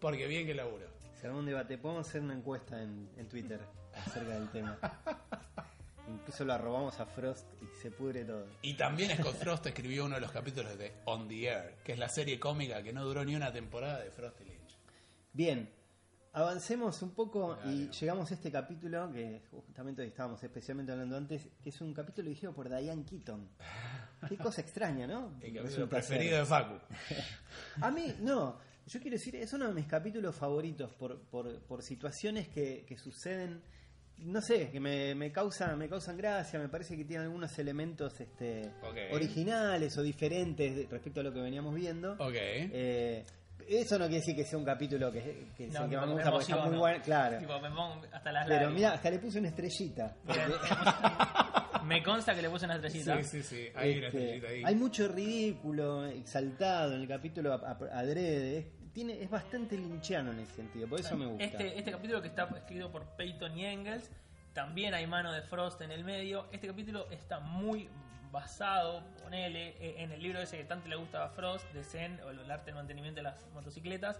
[0.00, 0.86] porque bien que laburo.
[1.20, 1.76] Se armó un debate.
[1.76, 3.60] Podemos hacer una encuesta en, en Twitter
[4.06, 4.78] acerca del tema.
[6.10, 8.46] Incluso lo arrobamos a Frost y se pudre todo.
[8.62, 11.98] Y también Scott Frost escribió uno de los capítulos de On the Air, que es
[11.98, 14.76] la serie cómica que no duró ni una temporada de Frost y Lynch.
[15.32, 15.70] Bien,
[16.32, 21.48] avancemos un poco y llegamos a este capítulo que justamente hoy estábamos especialmente hablando antes,
[21.62, 23.48] que es un capítulo dirigido por Diane Keaton.
[24.28, 25.38] Qué cosa extraña, ¿no?
[25.40, 26.74] El capítulo preferido de Facu.
[27.80, 28.58] A mí, no.
[28.86, 32.98] Yo quiero decir, es uno de mis capítulos favoritos por, por, por situaciones que, que
[32.98, 33.62] suceden,
[34.24, 38.20] no sé, que me, me, causan, me causan gracia, me parece que tiene algunos elementos
[38.20, 38.70] este,
[39.12, 42.12] originales o diferentes de- respecto a lo que veníamos viendo.
[42.14, 42.34] Ok.
[42.34, 43.24] Eh,
[43.68, 46.64] eso no quiere decir que sea un capítulo que, que, No, que gusta porque está
[46.66, 47.38] muy bueno, claro.
[47.38, 50.16] Tipo, me pongo hasta las Pero mira, hasta le puse una estrellita.
[50.26, 50.40] porque-
[51.84, 53.22] Me consta que le puse una estrellita.
[53.22, 53.68] Sí, sí, sí.
[53.74, 54.62] Hay una Este, estrellita ahí.
[54.64, 58.66] hay mucho ridículo, exaltado en el capítulo a- a- adrede.
[58.92, 61.44] Tiene, es bastante linchiano en ese sentido, por eso me gusta.
[61.44, 64.10] Este, este capítulo que está escrito por Peyton y Engels,
[64.52, 66.46] también hay mano de Frost en el medio.
[66.50, 67.88] Este capítulo está muy
[68.32, 72.20] basado, ponele, eh, en el libro ese que tanto le gusta a Frost, de Zen,
[72.24, 74.18] o el arte del mantenimiento de las motocicletas.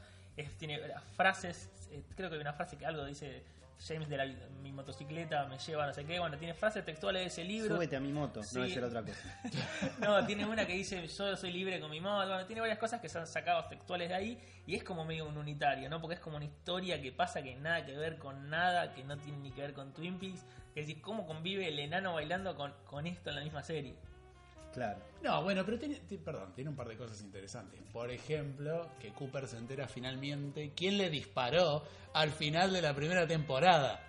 [0.58, 3.42] Tiene las frases, eh, creo que hay una frase que algo dice
[3.86, 4.26] James de la,
[4.62, 6.18] mi motocicleta me lleva no sé qué.
[6.18, 7.74] Bueno, tiene frases textuales de ese libro.
[7.76, 8.58] Súbete a mi moto, Sí.
[8.58, 9.40] no es otra cosa.
[10.00, 12.28] No, tiene una que dice yo soy libre con mi moto.
[12.28, 15.26] Bueno, tiene varias cosas que se han sacado textuales de ahí y es como medio
[15.26, 16.00] un unitario, ¿no?
[16.00, 19.16] Porque es como una historia que pasa que nada que ver con nada, que no
[19.16, 20.44] tiene ni que ver con Twin Peaks.
[20.74, 23.96] Es decir, cómo convive el enano bailando con, con esto en la misma serie.
[24.72, 25.00] Claro.
[25.22, 27.80] No, bueno, pero tiene, ti- perdón, tiene un par de cosas interesantes.
[27.92, 33.26] Por ejemplo, que Cooper se entera finalmente quién le disparó al final de la primera
[33.26, 34.00] temporada.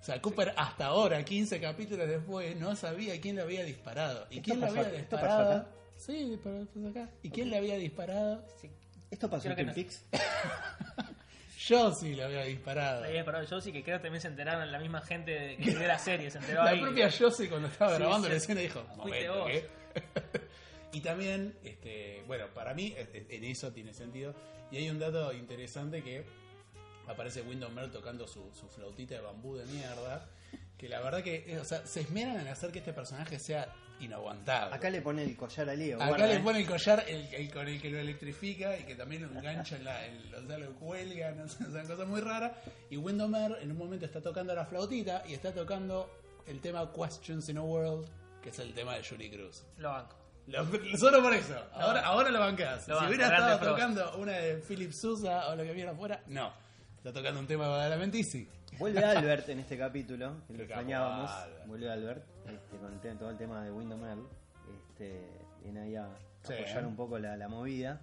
[0.00, 4.26] O sea, Cooper hasta ahora, 15 capítulos después, no sabía quién le había disparado.
[4.30, 5.38] ¿Y ¿Esto quién le pasó había disparado?
[5.38, 5.68] pasó acá?
[5.96, 7.10] Sí, pero acá.
[7.22, 8.44] ¿Y quién le había disparado?
[8.60, 8.70] Sí,
[9.10, 9.74] ¿Esto pasó Creo en no.
[9.74, 10.04] Peaks?
[11.66, 13.02] Yo sí le había disparado.
[13.02, 15.56] La había disparado yo sí que creo que también se enteraron la misma gente de,
[15.58, 16.80] que vio la serie, se enteró La ahí.
[16.80, 18.32] propia Josie cuando estaba Sí, grabando sí.
[18.32, 19.50] la escena dijo, Fuiste momento, vos".
[19.50, 19.68] ¿qué?
[20.92, 24.34] y también, este, bueno, para mí eh, eh, en eso tiene sentido.
[24.70, 26.24] Y hay un dato interesante que
[27.06, 30.28] aparece Wyndham Earp tocando su, su flautita de bambú de mierda.
[30.78, 33.72] Que la verdad que, eh, o sea, se esmeran en hacer que este personaje sea
[34.00, 34.74] inaguantable.
[34.74, 35.96] Acá le pone el collar a Leo.
[35.96, 36.40] Acá guarda, le eh.
[36.40, 39.76] pone el collar el, el con el que lo electrifica y que también lo engancha
[39.76, 42.60] en la, en- o sea, lo cuelga, no sé, o sea, cosa muy rara.
[42.90, 46.10] Y Windomer en un momento está tocando la flautita y está tocando
[46.48, 48.08] el tema Questions in a World,
[48.42, 49.64] que es el tema de Julie Cruz.
[49.78, 50.16] Lo banco.
[50.48, 50.64] Lo-
[50.98, 51.54] solo por eso.
[51.74, 52.88] Ahora, ahora lo bancás.
[52.88, 56.22] Lo si banco, hubiera estado tocando una de Philip Sousa o lo que viera afuera,
[56.26, 56.52] no.
[56.96, 58.48] Está tocando un tema de Badalamentici.
[58.78, 61.30] Vuelve Albert en este capítulo, que lo extrañábamos.
[61.30, 61.66] Albert.
[61.66, 64.26] Vuelve Albert este, con el tema- todo el tema de Windows Earl.
[64.90, 65.28] Este,
[65.62, 66.08] viene ahí a
[66.42, 66.86] Sí, apoyar ¿eh?
[66.86, 68.00] un poco la, la movida.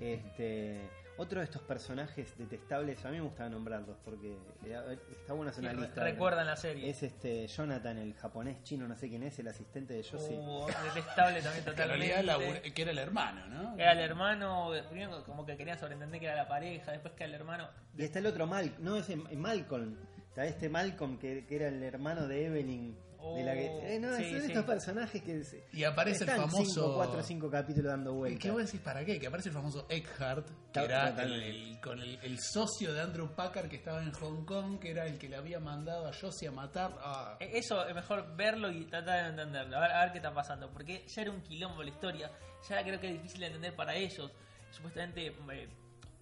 [0.00, 0.80] Este,
[1.22, 5.64] otro de estos personajes detestables, a mí me gusta nombrarlos porque eh, está bueno hacer
[5.64, 6.02] una lista.
[6.02, 6.90] recuerdan la serie.
[6.90, 10.36] Es este Jonathan, el japonés chino, no sé quién es, el asistente de Josie.
[10.36, 12.72] Uh, detestable también Que totalmente.
[12.72, 13.74] que era el hermano, ¿no?
[13.78, 17.34] Era el hermano, primero como que querían sobreentender que era la pareja, después que era
[17.34, 17.68] el hermano.
[17.96, 19.96] Y está el otro Mal, no ese Malcolm.
[20.28, 22.96] Está este Malcolm que, que era el hermano de Evelyn.
[23.36, 24.46] De la que, Oh, eh, no, sí, son sí.
[24.48, 26.64] estos personajes que se- Y aparece el están famoso.
[26.74, 28.42] cinco, cuatro o cinco capítulos dando ¿Y vueltas.
[28.42, 29.18] qué vos decís para qué?
[29.20, 31.48] Que aparece el famoso Eckhart, que era el, totalmente.
[31.50, 35.06] el- con el, el socio de Andrew Packard que estaba en Hong Kong, que era
[35.06, 36.94] el que le había mandado a Josie a matar.
[36.98, 40.34] Ah, Eso es mejor verlo y tratar de entenderlo, a ver, a ver qué está
[40.34, 42.30] pasando, porque ya era un quilombo la historia,
[42.68, 44.30] ya creo que es difícil de entender para ellos.
[44.70, 45.68] Supuestamente eh,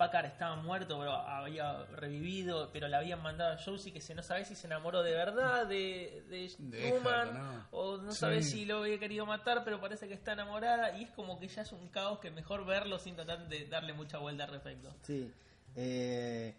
[0.01, 4.23] Packard estaba muerto, pero había revivido, pero le habían mandado a Josie que se no
[4.23, 7.67] sabe si se enamoró de verdad de, de, De Truman, Eckhart, ¿no?
[7.71, 8.19] o no Sí.
[8.21, 11.49] sabe si lo había querido matar, pero parece que está enamorada, y es como que
[11.49, 14.91] ya es un caos que mejor verlo sin tratar de darle mucha vuelta al respecto.
[15.03, 15.31] Sí.
[15.77, 16.55] Eh,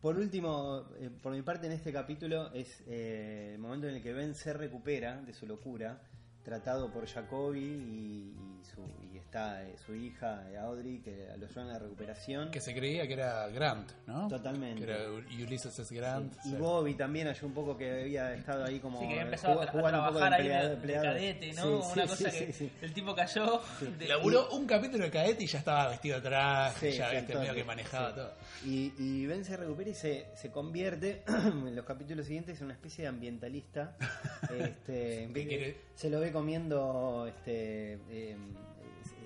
[0.00, 4.02] por último, eh, por mi parte en este capítulo es eh, el momento en el
[4.02, 6.00] que Ben se recupera de su locura,
[6.44, 8.80] tratado por Jacoby y, y su,
[9.12, 12.50] y está eh, su hija eh, Audrey que lo ayuda en la recuperación.
[12.50, 14.26] que se creía que era Grant, ¿no?
[14.28, 14.84] Totalmente.
[14.84, 15.94] Que era Ulysses S.
[15.94, 16.34] Grant.
[16.44, 16.54] Y.
[16.54, 19.62] Bobby también ayudó un poco que había estado ahí como Sí, que había eh, empezado
[19.62, 21.04] a, jugando- tra- a jugando un poco trabajar ahí empleado- de, de empleado.
[21.04, 21.62] cadete, ¿no?
[21.62, 22.72] Sí, Una sí, cosa sí, que sí, sí.
[22.82, 23.60] el tipo cayó.
[23.98, 27.54] de- Laburó un capítulo de cadete y ya estaba vestido atrás, Sí, ya viste, medio
[27.54, 28.14] que manejaba sí.
[28.16, 28.32] todo.
[28.64, 32.74] Y, y Ben se recupera y se, se convierte en los capítulos siguientes en una
[32.74, 33.96] especie de ambientalista.
[34.58, 38.36] este, se lo ve comiendo este eh,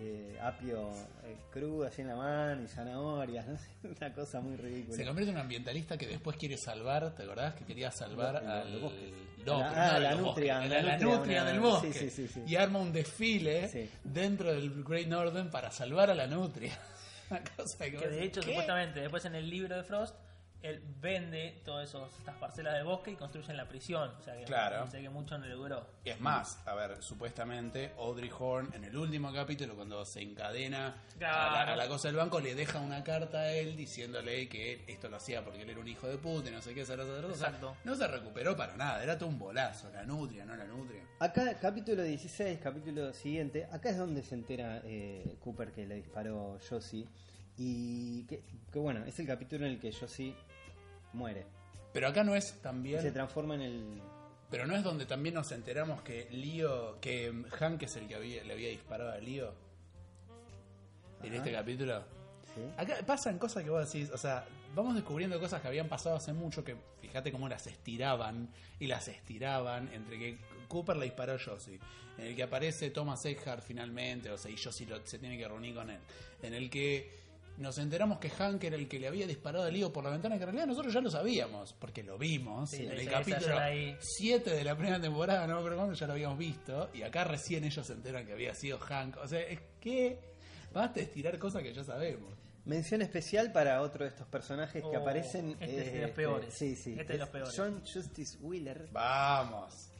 [0.00, 0.90] eh, apio
[1.24, 3.46] eh, crudo así en la mano y zanahorias,
[3.82, 4.96] no una cosa muy ridícula.
[4.96, 7.54] Se convierte en un ambientalista que después quiere salvar, ¿te acordás?
[7.54, 8.72] Que quería salvar Los- al...
[8.72, 9.12] los bosques.
[9.46, 11.92] No, La- ah, no la nutria, bosques, la nutria, del bosque.
[11.92, 12.42] sí, sí, sí, sí.
[12.46, 13.90] Y arma un desfile Sí.
[14.02, 16.72] dentro del Great Northern para salvar a la nutria.
[17.30, 18.48] Una cosa que, de hecho, ¿qué?
[18.48, 20.14] supuestamente, después en el libro de Frost,
[20.64, 24.10] él vende todas esos- estas parcelas de bosque y construyen la prisión.
[24.18, 24.86] O sea que, Claro.
[24.90, 25.86] sé que mucho no le duró.
[26.04, 30.86] Y es más, a ver, supuestamente Audrey Horn en el último capítulo, cuando se encadena
[30.86, 31.72] a, la, Claro.
[31.72, 35.16] a la cosa del banco, le deja una carta a él diciéndole que esto lo
[35.18, 37.12] hacía porque él era un hijo de puta y no sé qué, esa, esa, esa.
[37.26, 37.76] O sea, Exacto.
[37.84, 41.02] no se recuperó para nada, era todo un bolazo, la nutria, no la nutria.
[41.20, 46.58] Acá, capítulo 16, capítulo siguiente, acá es donde se entera eh, Cooper que le disparó
[46.66, 47.06] Josie.
[47.56, 50.34] Y que, que bueno, es el capítulo en el que Josie
[51.14, 51.46] muere.
[51.92, 53.00] Pero acá no es Y también...
[53.00, 54.02] se transforma en el.
[54.50, 58.44] Pero no es donde también nos enteramos que Lío, que Hank es el que había-
[58.44, 59.52] le había disparado a Lío.
[61.22, 61.36] En Ajá.
[61.36, 62.02] este capítulo.
[62.54, 62.60] ¿sí?
[62.76, 66.32] Acá pasan cosas que vos decís, o sea, vamos descubriendo cosas que habían pasado hace
[66.32, 70.38] mucho que fíjate cómo las estiraban y las estiraban entre que
[70.68, 71.78] Cooper le disparó a Josie,
[72.18, 75.48] en el que aparece Thomas Eckhart finalmente, o sea, y Josie lo- se tiene que
[75.48, 75.98] reunir con él,
[76.42, 77.23] en el que
[77.56, 80.36] nos enteramos que Hank era el que le había disparado a Lío por la ventana,
[80.36, 83.64] que en realidad nosotros ya lo sabíamos, porque lo vimos Sí, en el capítulo escena
[83.64, 83.96] ahí.
[84.00, 87.24] 7 de la primera temporada, no me acuerdo cuándo, ya lo habíamos visto, y acá
[87.24, 90.18] recién ellos se enteran que había sido Hank, o sea, es que
[90.72, 92.32] basta estirar cosas que ya sabemos.
[92.64, 95.50] Mención especial para otro de estos personajes que Oh, aparecen.
[95.60, 96.54] este es de los peores.
[96.54, 96.90] Sí, sí.
[96.92, 97.54] Este es de los peores.
[97.54, 98.88] John Justice Wheeler.
[98.90, 99.90] Vamos.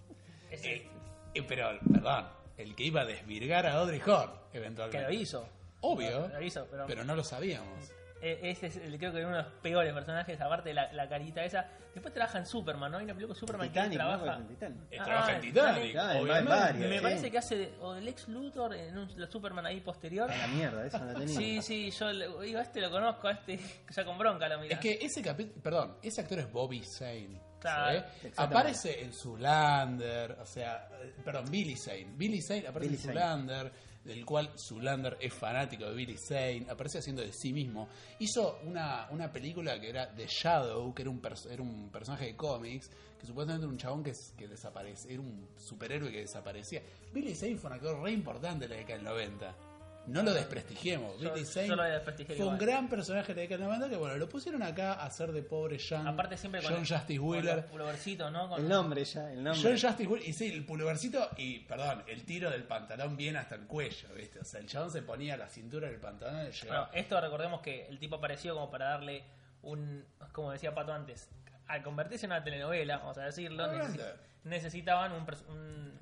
[0.51, 0.89] Eh,
[1.35, 2.27] eh, pero, perdón,
[2.57, 5.07] el que iba a desvirgar a Audrey Horn, que eventualmente.
[5.07, 5.47] lo hizo.
[5.93, 7.91] Obvio, Lo hizo, pero, pero no lo sabíamos.
[8.23, 11.09] eh, ese es el, creo que uno de los peores personajes, aparte de la, la
[11.09, 11.69] carita esa.
[11.93, 12.99] Después trabaja en Superman, ¿no?
[12.99, 14.05] Hay una película Superman que Titanic, ¿no?
[14.19, 14.35] trabaja.
[14.39, 14.79] Con Titanic.
[14.99, 15.83] Ah, trabaja en Titanic.
[15.85, 16.51] Titanic, Ah, en obviamente.
[16.51, 16.89] varias.
[16.91, 17.03] Me Sí.
[17.03, 20.29] parece que hace de- o del ex Luthor en un la Superman ahí posterior.
[20.31, 21.37] A la mierda, eso no tenía.
[21.37, 23.59] Sí, sí, yo le- digo, a este lo conozco, a este
[23.91, 24.75] ya con bronca lo mira.
[24.75, 27.41] Es que ese capítulo, perdón, ese actor es Bobby Zane.
[27.61, 28.05] Claro.
[28.21, 28.31] ¿sí?
[28.37, 32.09] Aparece en Zulander, o sea, eh, perdón, Billy Zane.
[32.17, 33.13] Billy Zane aparece Billy en Zane.
[33.15, 33.73] Zulander,
[34.05, 37.89] del cual Zulander es fanático de Billy Zane, aparece haciendo de sí mismo.
[38.19, 42.37] Hizo una, una película que era The Shadow, que era un, era un personaje de
[42.37, 46.83] cómics, que supuestamente era un chabón que, que desaparece, era un superhéroe que desaparecía.
[47.13, 49.57] Billy Zane fue un actor re importante en la década del 90.
[50.07, 51.19] No lo desprestigiemos.
[51.21, 51.83] Yo- Billy yo lo
[52.37, 55.43] fue un gran personaje de la 90 que, bueno, lo pusieron acá a hacer de
[55.43, 57.67] pobre John, Aparte siempre con, John el- Justice con Wheeler.
[57.67, 58.49] pulovercitos, ¿no?
[58.49, 59.63] Con- El nombre ya, el nombre.
[59.63, 63.55] John Justice Wheeler, y sí, el pulvercito y, perdón, el tiro del pantalón bien hasta
[63.55, 64.41] el cuello, ¿viste?
[64.41, 66.91] O sea, el chabón se ponía la cintura del pantalón y Bueno, llegaba.
[66.93, 69.25] esto recordemos que el tipo apareció como para darle
[69.63, 71.31] un, como decía Pato antes,
[71.67, 73.67] al convertirse en una telenovela, vamos a decirlo,
[74.45, 76.01] necesitaban un-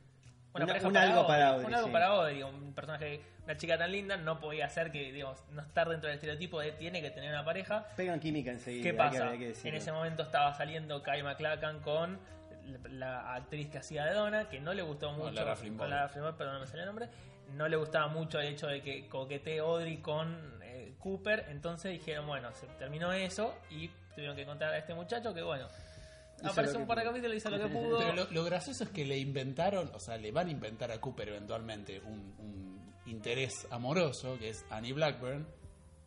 [0.54, 1.92] una Una- pareja un para algo Audrey, para Audrey, un algo sí.
[1.92, 5.88] para Audrey, un personaje, una chica tan linda, no podía ser que, digamos, no estar
[5.88, 7.86] dentro del estereotipo de tiene que tener una pareja.
[7.96, 8.82] Pegan química enseguida.
[8.82, 9.28] ¿Qué hay que- pasa?
[9.30, 9.70] hay que decirlo.
[9.70, 12.18] en ese momento estaba saliendo Kai McLachlan con
[12.90, 15.24] la, actriz que hacía de Donna, que no le gustó mucho.
[15.24, 15.34] Con.
[15.34, 15.76] Lara Flynn
[16.36, 17.08] perdón, no me salió el nombre.
[17.54, 21.46] No le gustaba mucho el hecho de que coquetee Audrey con eh, Cooper.
[21.48, 25.68] Entonces dijeron, bueno, se terminó eso y tuvieron que encontrar a este muchacho que, bueno,
[26.50, 27.98] aparece un par de capítulos y hizo lo que pudo.
[27.98, 31.00] Pero lo, lo gracioso es que le inventaron, o sea, le van a inventar a
[31.00, 35.46] Cooper eventualmente un, un interés amoroso, que es Annie Blackburn.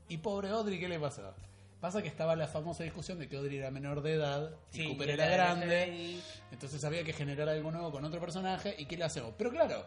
[0.07, 1.33] Y pobre Audrey, ¿qué le pasó?
[1.81, 4.87] Pasa que estaba la famosa discusión de que Audrey era menor de edad y Sí,
[4.89, 6.19] Cooper y era grande.
[6.51, 8.75] Entonces había que generar algo nuevo con otro personaje.
[8.77, 9.33] ¿Y qué le hacemos?
[9.37, 9.85] Pero claro,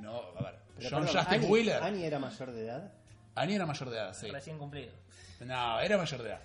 [0.00, 1.82] no, a ver, Pero, John perdón, Justice Annie- Wheeler.
[1.82, 2.92] Annie era mayor de edad.
[3.34, 4.30] Annie era mayor de edad, sí.
[4.30, 4.92] Recién cumplido.
[5.40, 6.40] No, era mayor de edad.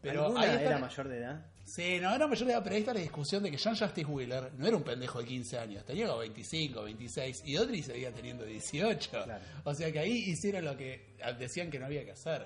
[0.00, 1.46] Pero ¿Alguna ahí está- era mayor de edad?
[1.70, 4.04] Sí, no era mayor de edad, pero ahí está la discusión de que John Justice
[4.04, 8.10] Wheeler no era un pendejo de 15 años, tenía como 25, 26 y Audrey seguía
[8.12, 9.10] teniendo 18.
[9.24, 9.42] Claro.
[9.62, 11.00] O sea que ahí hicieron lo que
[11.38, 12.44] decían que no había que hacer.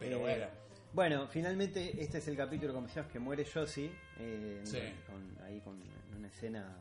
[0.00, 0.46] Pero Eh, bueno,
[0.92, 3.90] Bueno, finalmente este es el capítulo, como decías, que muere Josie.
[4.18, 4.78] eh, Sí.
[5.06, 5.80] con- ahí con
[6.18, 6.76] una escena.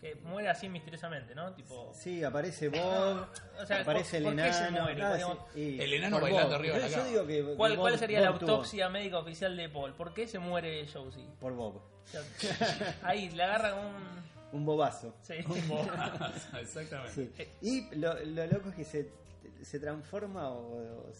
[0.00, 1.52] Que muere así misteriosamente, ¿no?
[1.54, 1.92] Tipo.
[1.94, 3.26] Sí, aparece Bob,
[3.60, 4.82] O sea, aparece ¿por- el por enano.
[4.82, 5.02] muere?
[5.02, 6.54] ah, sí, El enano bailando Bob.
[6.58, 9.94] arriba Yo- digo que ¿Cuál, Bob- cuál sería la tuvo- autopsia médica oficial de Paul?
[9.94, 11.24] ¿Por qué se muere Josie?
[11.40, 11.76] Por Bob.
[11.76, 12.22] O sea,
[13.02, 14.26] ahí le agarra un.
[14.52, 15.14] Un bobazo.
[15.22, 15.34] Sí.
[15.48, 15.86] un bo-
[16.60, 17.30] Exactamente.
[17.36, 17.48] Sí.
[17.62, 19.10] Y lo, lo loco es que se,
[19.62, 21.12] se transforma o, o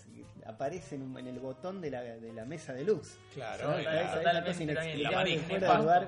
[0.47, 3.17] aparece en, un- en el botón de la, de la mesa de luz.
[3.35, 3.69] Claro,
[4.17, 4.51] Totalmente.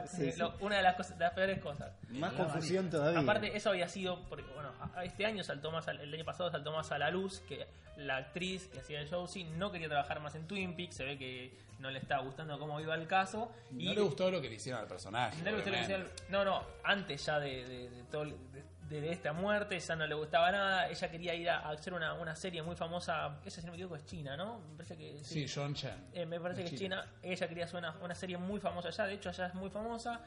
[0.08, 0.42] Sí, sí.
[0.60, 1.92] Una de las, cosas, de las peores cosas.
[2.10, 3.20] Más La confusión todavía.
[3.20, 6.72] Aparte, eso había sido, porque bueno, este año saltó más, al- el año pasado saltó
[6.72, 7.66] más a la luz que
[7.96, 11.18] la actriz que hacía de Josie no quería trabajar más en Twin Peaks, se ve
[11.18, 13.50] que no le estaba gustando cómo iba el caso.
[13.76, 15.38] y No le gustó lo que le hicieron al personaje.
[15.38, 18.52] no le gustó lo que hicieron- no, no, antes ya de, de- de todo, el-
[18.52, 18.57] de,
[18.88, 22.14] de esta muerte ya no le gustaba nada, ella quería ir a, a hacer una,
[22.14, 24.60] una serie muy famosa, esa si no me equivoco es China, ¿no?
[24.70, 26.08] Me parece que Sí, John Chen.
[26.14, 27.06] eh, me parece que es China.
[27.22, 29.04] Ella quería hacer una, una serie muy famosa allá.
[29.06, 30.20] De hecho, allá es muy famosa.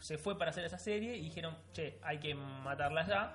[0.00, 3.32] Se fue para hacer esa serie y dijeron, che, hay que matarla allá.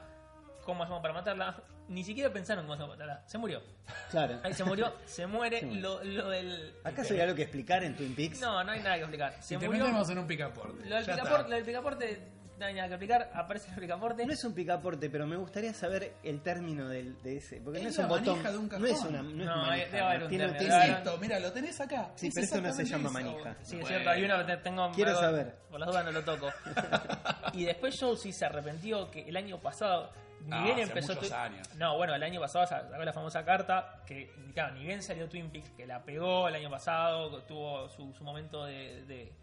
[0.64, 1.62] ¿Cómo hacemos para matarla?
[1.88, 3.28] Ni siquiera pensaron cómo hacemos para matarla.
[3.30, 3.62] Se murió.
[4.10, 4.40] Claro.
[4.44, 5.60] Ahí se murió, se muere.
[5.62, 5.66] Se.
[5.76, 6.74] Lo, lo del.
[6.84, 8.42] ¿Acaso hay algo que explicar en Twin Peaks?
[8.42, 9.34] No, no hay nada que explicar.
[9.36, 9.84] Se Si te murió.
[9.84, 10.90] metemos en un picaporte.
[10.90, 11.24] Lo del, ya está.
[11.24, 12.28] picaporte, lo del picaporte,
[12.60, 13.32] no hay nada que explicar.
[13.34, 14.26] Aparece el picaporte.
[14.26, 17.62] No es un picaporte, pero me gustaría saber el término del, de ese.
[17.62, 18.26] Porque no Es un botón.
[18.44, 19.22] manija de un no es una.
[19.22, 21.52] No, es No, manija, hay- debe haber un tiene, término, tiene- Es esto, mira, lo
[21.54, 22.12] tenés acá.
[22.16, 23.56] Sí, pero esto no se llama manija.
[23.62, 24.92] Sí, es cierto, hay uno que te- tengo.
[24.92, 25.56] Quiero algo- saber.
[25.70, 26.48] Por las dudas no lo toco.
[27.54, 30.12] y después Josie se arrepintió que el año pasado.
[30.46, 31.16] Ni Ah, bien hace empezó.
[31.16, 31.68] tu- años.
[31.76, 35.50] No, bueno, el año pasado sacó la famosa carta que, claro, ni bien salió Twin
[35.50, 39.34] Peaks, que la pegó el año pasado, tuvo su, su momento de, de-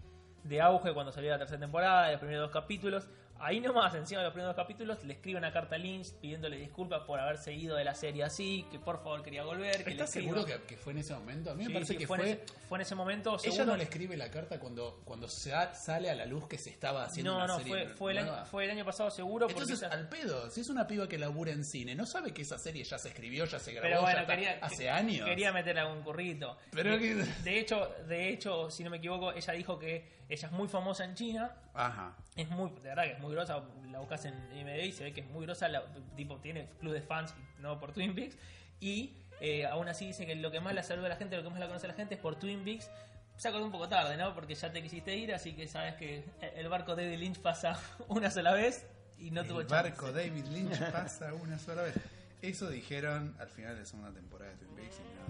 [0.44, 3.08] de auge cuando salió la tercera temporada, los primeros dos capítulos.
[3.44, 6.56] Ahí nomás, encima de los primeros dos capítulos, le escribe una carta a Lynch pidiéndole
[6.58, 9.82] disculpas por haber seguido de la serie así, que por favor quería volver.
[9.82, 11.50] Que ¿Estás seguro que, que fue en ese momento?
[11.50, 12.28] A mí me parece sí, que fue, fue.
[12.30, 13.30] En ese, fue en ese momento.
[13.34, 16.70] Ella seguro- no le escribe la carta cuando, cuando sale a la luz que se
[16.70, 19.48] estaba haciendo No, una no, serie fue, fue, el año, fue el año pasado seguro.
[19.48, 22.58] Entonces, al pedo, si es una piba que labura en cine, ¿no sabe que esa
[22.58, 25.26] serie ya se escribió, ya se grabó, pero ya bueno, está quería, hace años?
[25.26, 26.56] quería meter algún currito.
[26.70, 30.48] Pero de, que- de hecho, de hecho, si no me equivoco, ella dijo que ella
[30.48, 31.54] es muy famosa en China.
[31.74, 32.16] Ajá.
[32.36, 33.62] Es muy, de verdad que es muy grosa.
[33.90, 35.68] La buscas en IMDb y se ve que es muy grosa.
[35.68, 35.82] La,
[36.16, 38.36] tipo, tiene club de fans, no por Twin Peaks.
[38.80, 41.42] Y Eh, aún así dice que lo que más la saluda a la gente, lo
[41.42, 42.88] que más la conoce a la gente es por Twin Peaks.
[43.36, 44.34] Se acordó un poco tarde, ¿no?
[44.34, 46.22] Porque ya te quisiste ir, así que sabes que
[46.54, 47.76] el barco de David Lynch pasa
[48.08, 48.86] una sola vez
[49.18, 49.90] y no tuvo el chance.
[49.90, 51.94] barco David Lynch pasa una sola vez.
[52.40, 55.21] Eso dijeron al final de la segunda temporada de Twin Peaks y no.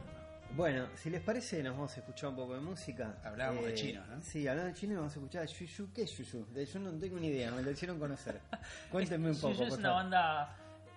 [0.55, 3.17] Bueno, si les parece, nos vamos a escuchar un poco de música.
[3.23, 4.21] Eh, Hablábamos de chino, ¿no?
[4.23, 5.93] Sí, hablando de chino, vamos a escuchar a Yuyu.
[5.95, 6.47] ¿Qué es Yuyu?
[6.53, 8.39] De- Yo no tengo ni idea, me lo hicieron conocer.
[8.91, 10.03] Cuéntenme un poco, Yuyu es una favor.
[10.03, 10.57] banda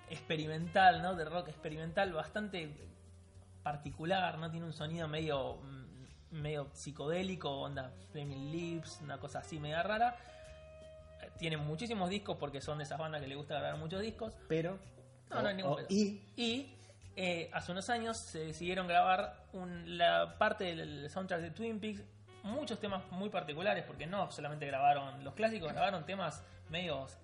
[0.09, 1.15] experimental, ¿no?
[1.15, 2.69] De rock experimental bastante
[3.63, 4.51] particular, ¿no?
[4.51, 5.85] Tiene un sonido medio mm,
[6.41, 10.17] medio psicodélico, onda Flaming Lips, una cosa así media rara.
[11.21, 14.33] Eh, Tiene muchísimos discos porque son de esas bandas que le gusta grabar muchos discos.
[14.49, 14.77] Pero.
[15.29, 16.74] No, no hay ningún o- y Y
[17.15, 19.45] eh, hace unos años se decidieron grabar
[19.85, 22.03] la parte del soundtrack de Twin Peaks,
[22.43, 27.17] muchos temas muy particulares, porque no solamente grabaron los clásicos, grabaron temas medios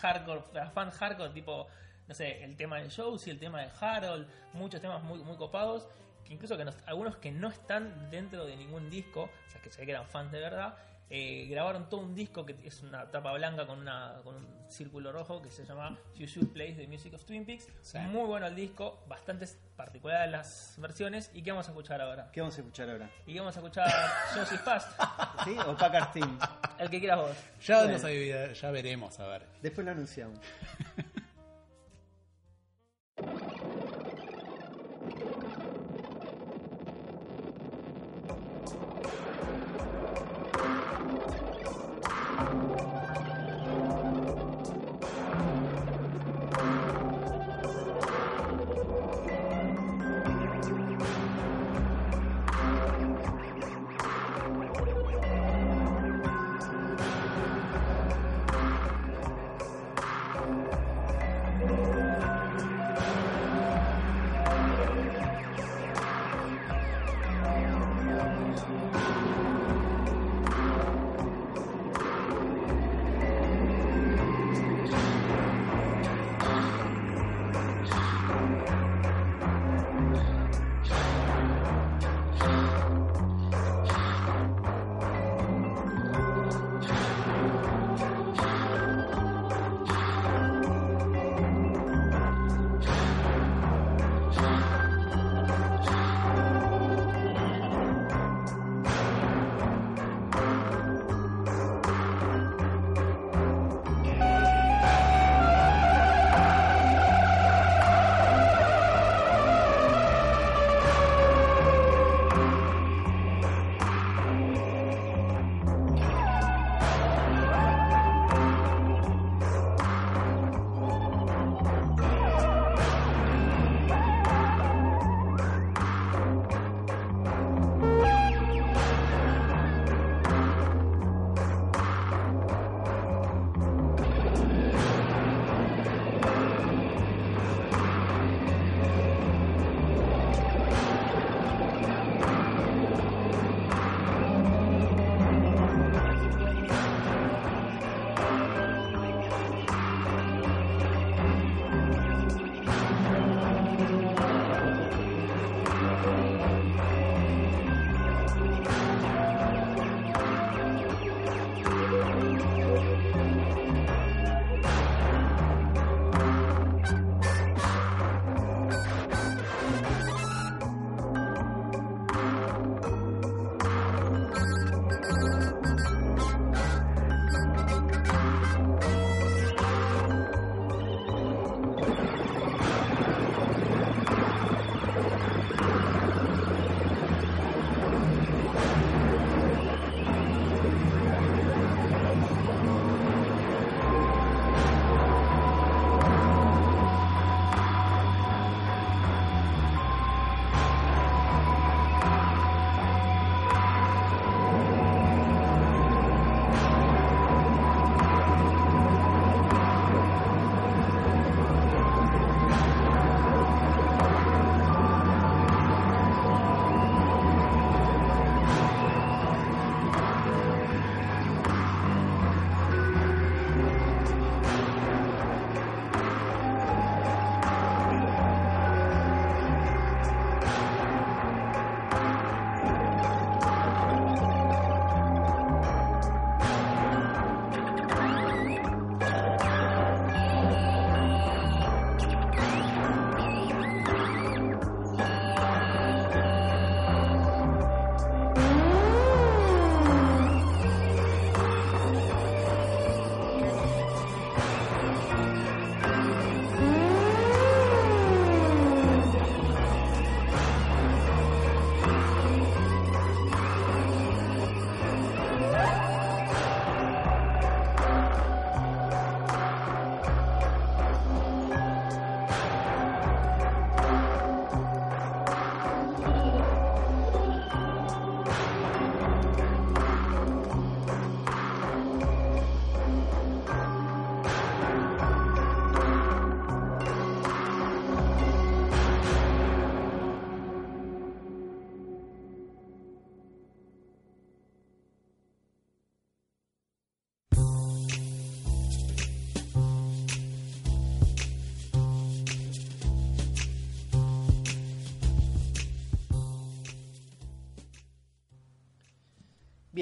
[0.00, 1.66] hardcore, fan hardcore, tipo,
[2.08, 5.88] no sé, el tema de Josie, el tema de Harold, muchos temas muy, copados,
[6.24, 9.70] que incluso que no- algunos que no están dentro de ningún disco, o sea, que
[9.70, 10.74] se que eran fans de verdad,
[11.14, 15.12] eh, grabaron todo un disco que es una tapa blanca con, una, con un círculo
[15.12, 17.68] rojo que se llama You Should Play the Music of Twin Peaks.
[17.82, 17.98] Sí.
[17.98, 19.46] Muy bueno el disco, bastante
[19.76, 21.30] particulares las versiones.
[21.34, 22.30] ¿Y qué vamos a escuchar ahora?
[22.32, 23.10] ¿Qué vamos a escuchar ahora?
[23.26, 23.90] Y vamos a escuchar
[24.34, 24.98] Josie's Past,
[25.44, 25.54] ¿Sí?
[25.66, 26.38] ¿O Packard Team?
[26.78, 27.36] el que quieras vos.
[27.66, 27.98] Ya, Bueno.
[27.98, 29.46] nos ya veremos, a ver.
[29.60, 30.38] Después lo anunciamos.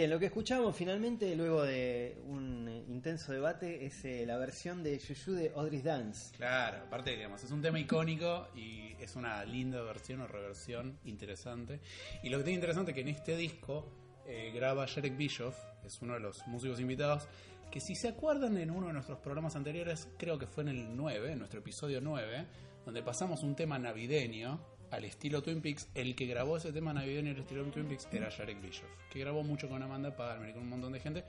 [0.00, 4.82] Bien, lo que escuchamos finalmente, luego de un eh, intenso debate, es eh, la versión
[4.82, 6.34] de Juju de Audrey Dance.
[6.38, 11.80] Claro, aparte, digamos, es un tema icónico y es una linda versión o reversión interesante.
[12.22, 13.92] Y lo que tiene interesante es que en este disco
[14.26, 17.28] eh, graba Jarek Bischoff, es uno de los músicos invitados,
[17.70, 20.96] que si se acuerdan en uno de nuestros programas anteriores, creo que fue en el
[20.96, 22.46] 9, en nuestro episodio 9,
[22.86, 27.30] donde pasamos un tema navideño al estilo Twin Peaks, el que grabó ese tema navideño
[27.30, 30.62] al estilo Twin Peaks era Jarek Bischoff, que grabó mucho con Amanda Palmer y con
[30.62, 31.24] un montón de gente,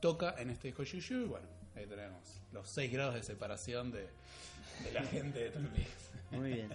[0.00, 4.08] toca en este disco Shushu y bueno, ahí tenemos los 6 grados de separación de,
[4.92, 6.10] la gente de Twin Peaks.
[6.30, 6.68] Muy bien.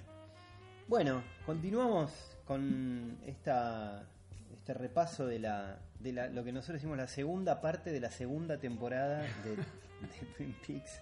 [0.88, 2.12] Bueno, continuamos
[2.46, 4.08] con esta
[4.54, 8.12] este repaso de la, de la lo que nosotros decimos la segunda parte de la
[8.12, 11.00] segunda temporada de, de Twin Peaks.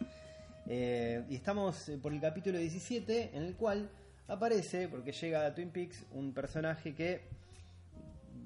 [0.68, 3.90] Eh, y estamos eh, por el capítulo 17 en el cual
[4.30, 7.22] aparece, porque llega a Twin Peaks, un personaje que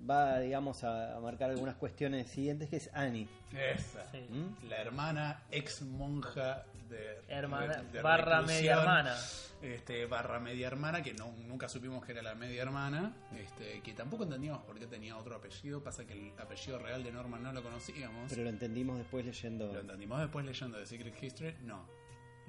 [0.09, 3.27] va, digamos, a, a marcar algunas cuestiones siguientes, que es Annie.
[3.51, 4.09] Esa.
[4.11, 4.25] Sí.
[4.29, 4.67] ¿Mm?
[4.69, 9.15] La hermana ex monja de, Hermana, de- de barra media hermana.
[9.61, 13.93] Este, barra media hermana, que no, nunca supimos que era la media hermana, este, que
[13.93, 17.53] tampoco entendíamos por qué tenía otro apellido, pasa que el apellido real de Norman no
[17.53, 21.85] lo conocíamos, Pero lo entendimos después leyendo lo entendimos después leyendo de Secret History, no,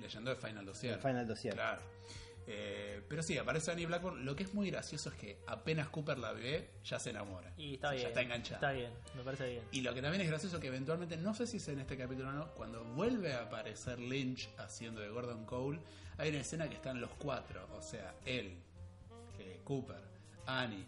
[0.01, 0.95] leyendo de Final Dossier.
[0.95, 1.55] el Final Dossier.
[1.55, 1.83] Claro.
[2.47, 4.25] Eh, pero sí, aparece Annie Blackburn.
[4.25, 7.53] Lo que es muy gracioso es que apenas Cooper la ve, ya se enamora.
[7.57, 8.03] Y está O sea, bien.
[8.03, 8.57] Ya está enganchada.
[8.57, 9.63] Está bien, me parece bien.
[9.73, 12.29] Y lo que también es gracioso que eventualmente, no sé si es en este capítulo
[12.29, 15.81] o no, cuando vuelve a aparecer Lynch haciendo de Gordon Cole,
[16.19, 18.59] hay una escena que están los cuatro, o sea, él,
[19.65, 19.97] Cooper,
[20.47, 20.85] Annie,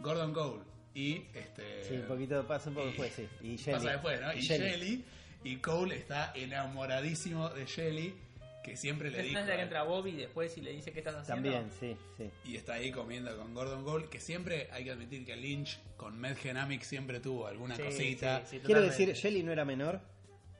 [0.00, 0.62] Gordon Cole
[0.94, 3.28] y este Sí, un poquito, pasa un poco y- después, sí.
[3.42, 3.76] Y Jelly.
[3.76, 4.32] pasa después, ¿no?
[4.32, 4.70] Y, Jelly.
[4.70, 5.04] Shelly,
[5.44, 8.14] y Cole está enamoradísimo de Shelly,
[8.62, 11.14] que siempre le Es dijo la que entra Bobby después y le dice qué estás
[11.16, 11.50] haciendo.
[11.50, 12.30] También, sí, sí.
[12.44, 16.18] y está ahí comiendo con Gordon Cole, que siempre hay que admitir que Lynch con
[16.20, 18.42] Med Genamic siempre tuvo alguna Sí, cosita.
[18.46, 20.00] sí, sí, Quiero decir, Jelly no era menor.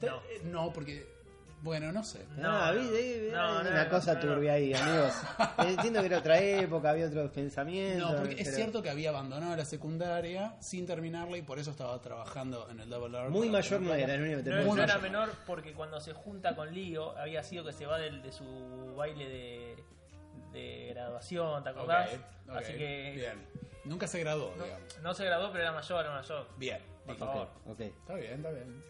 [0.00, 0.16] No.
[0.30, 1.06] Eh, No, porque.
[1.62, 2.26] Bueno, no sé.
[2.36, 2.80] No, ah, no.
[2.80, 4.20] vi- vi- No, no, una no, cosa no.
[4.20, 5.12] turbia ahí, amigos.
[5.58, 8.10] Entiendo que era otra época, había otros pensamientos.
[8.12, 11.70] No, porque es pero cierto que había abandonado la secundaria sin terminarla y por eso
[11.70, 13.28] estaba trabajando en el Double R.
[13.28, 14.24] Muy mayor no era, es lo
[14.60, 17.98] único No, era menor porque cuando se junta con Lío había sido que se va
[17.98, 19.84] del, de su baile de,
[20.52, 22.08] de graduación, ¿te acordás?
[22.48, 23.46] ok, Así que Bien.
[23.84, 24.98] Nunca se graduó, no, digamos.
[25.02, 26.46] no se graduó, pero era mayor, era mayor.
[26.56, 26.78] Bien.
[27.04, 27.26] Por listo.
[27.26, 27.48] favor.
[27.78, 28.82] Está bien, está bien.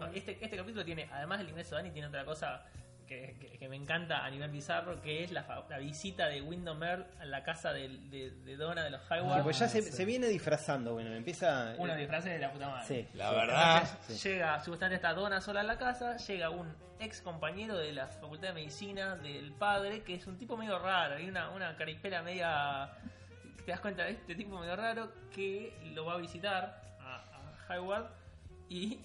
[0.00, 2.64] No, este, este capítulo tiene, además del ingreso de Annie, tiene otra cosa
[3.06, 5.44] que, que- que me encanta a nivel bizarro, que es la,
[5.80, 9.42] visita de Wyndham Earl a la casa del- de, de Donna de los Sí, Highway.
[9.42, 9.90] pues ya se, sí.
[9.92, 11.74] se viene disfrazando, bueno, empieza...
[11.78, 12.86] Uno disfraces de la puta madre.
[12.86, 13.34] Sí, La sí.
[13.36, 13.78] verdad.
[13.82, 18.06] Entonces, llega, supuestamente está Donna sola en la casa, llega un ex compañero de la
[18.06, 22.22] Facultad de Medicina del padre, que es un tipo medio raro, hay una, una caripela
[22.22, 22.90] media...
[23.64, 27.16] Te das cuenta de este tipo medio raro que lo va a visitar a,
[27.68, 28.10] a
[28.68, 29.00] y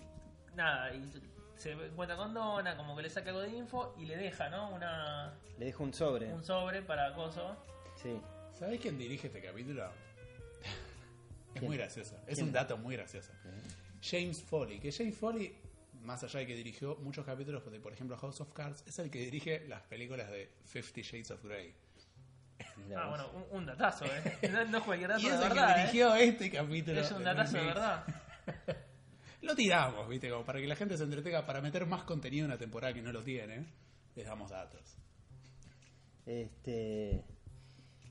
[0.55, 1.11] nada, y
[1.55, 4.69] se encuentra con Donna, como que le saca algo de info y le deja, ¿no?
[4.71, 6.31] Una, Le dejo un sobre.
[6.33, 7.55] un sobre para acoso.
[8.01, 8.19] Sí.
[8.51, 9.85] ¿Sabés quién dirige este capítulo?
[10.63, 10.71] Es
[11.53, 11.65] ¿Quién?
[11.65, 12.15] muy gracioso.
[12.27, 12.47] Es ¿Quién?
[12.47, 13.31] un dato muy gracioso.
[14.01, 14.79] James Foley.
[14.79, 15.55] Que James Foley,
[16.01, 19.09] más allá de que dirigió muchos capítulos de, por ejemplo, House of Cards, es el
[19.09, 21.73] que dirige las películas de Fifty Shades of Grey.
[22.95, 24.37] Ah, bueno, un, un datazo, ¿eh?
[24.51, 25.85] No, no es cualquier dato Y de es el verdad, que ¿eh?
[25.85, 26.99] dirigió este capítulo.
[27.01, 28.03] Es un datazo de verdad.
[29.45, 30.29] Lo tiramos, ¿viste?
[30.29, 33.01] Como para que la gente se entretenga, para meter más contenido en una temporada que
[33.01, 33.65] no lo tiene.
[34.15, 34.97] Les damos datos.
[36.25, 37.23] Este,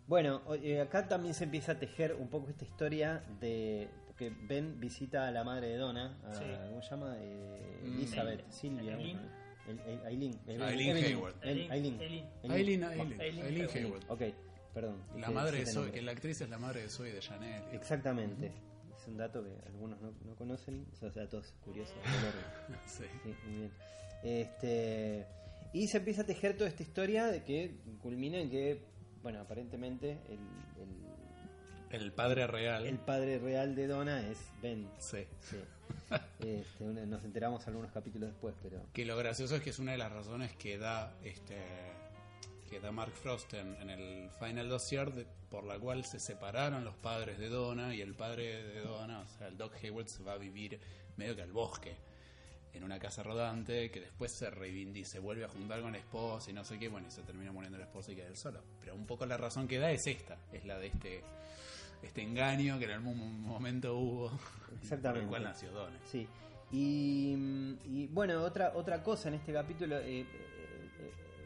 [0.07, 4.79] bueno, eh, acá también se empieza a tejer un poco esta historia de que Ben
[4.79, 6.45] visita a la madre de Donna, a- Sí.
[6.69, 7.17] ¿cómo se llama?
[7.19, 7.95] Eh, Mm.
[7.95, 9.19] Elizabeth, Silvia, Aileen.
[10.05, 11.35] Aileen, Hayward.
[11.43, 12.05] Aileen,
[13.69, 14.05] Hayward.
[14.09, 14.23] Ok,
[14.73, 15.03] perdón.
[15.17, 17.65] La madre de Zoe, que la actriz es la madre de Zoe de Chanel.
[17.73, 18.53] Exactamente.
[19.05, 21.95] Es un dato que algunos no, no conocen, esos datos curiosos.
[22.05, 22.81] valores.
[22.87, 23.05] Sí.
[23.23, 23.71] Sí, muy bien.
[24.23, 25.27] Este,
[25.75, 28.81] y se empieza a tejer toda esta historia de que culmina en que,
[29.23, 32.87] bueno, aparentemente el, El padre real.
[32.87, 34.89] el, padre real de Donna es Ben.
[34.99, 35.27] Sí.
[35.41, 35.59] Sí.
[36.41, 39.99] Este, nos enteramos algunos capítulos después, pero Que lo gracioso es que es una de
[39.99, 41.57] las razones que da este
[42.69, 46.85] que da Mark Frost en, en el Final Dossier de- por la cual se separaron
[46.85, 50.23] los padres de Donna y el padre de Donna, o sea, el Doc Hayward se
[50.23, 50.81] va a vivir
[51.17, 51.97] medio que al bosque
[52.73, 56.51] en una casa rodante que después se reivindica, se vuelve a juntar con la esposa
[56.51, 58.61] y no sé qué, bueno, y se termina muriendo la esposa y queda él solo.
[58.81, 61.23] Pero un poco la razón que da es esta, es la de este
[62.03, 65.23] este engaño que en algún momento hubo, por Exactamente.
[65.25, 65.99] el cual nació Donna.
[66.11, 66.27] sí.
[66.73, 67.35] Y,
[67.85, 70.27] y, bueno, otra otra cosa en este capítulo, eh,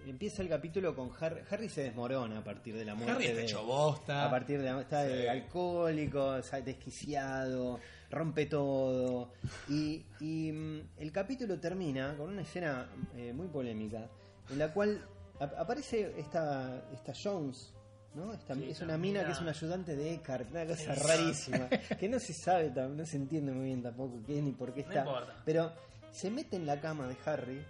[0.06, 1.40] empieza el capítulo con Harry.
[1.50, 3.12] Harry se desmorona a partir de la muerte.
[3.12, 4.24] Harry está de- hecho bosta.
[4.26, 5.12] A partir de está Sí.
[5.12, 7.80] de alcohólico, desquiciado,
[8.10, 9.32] rompe todo.
[9.68, 14.08] Y, y, mm, el capítulo termina con una escena eh, muy polémica
[14.50, 15.04] en la cual
[15.40, 17.74] ap- aparece esta, esta Jones.
[18.14, 18.32] ¿no?
[18.32, 21.00] Esta- Sí, es una mina que es una ayudante de Eckhart, una cosa Sí.
[21.06, 21.68] rarísima,
[22.00, 24.80] que no se sabe, no se entiende muy bien tampoco qué es ni por qué
[24.80, 25.04] está.
[25.44, 25.70] Pero
[26.10, 27.62] se mete en la cama de Harry,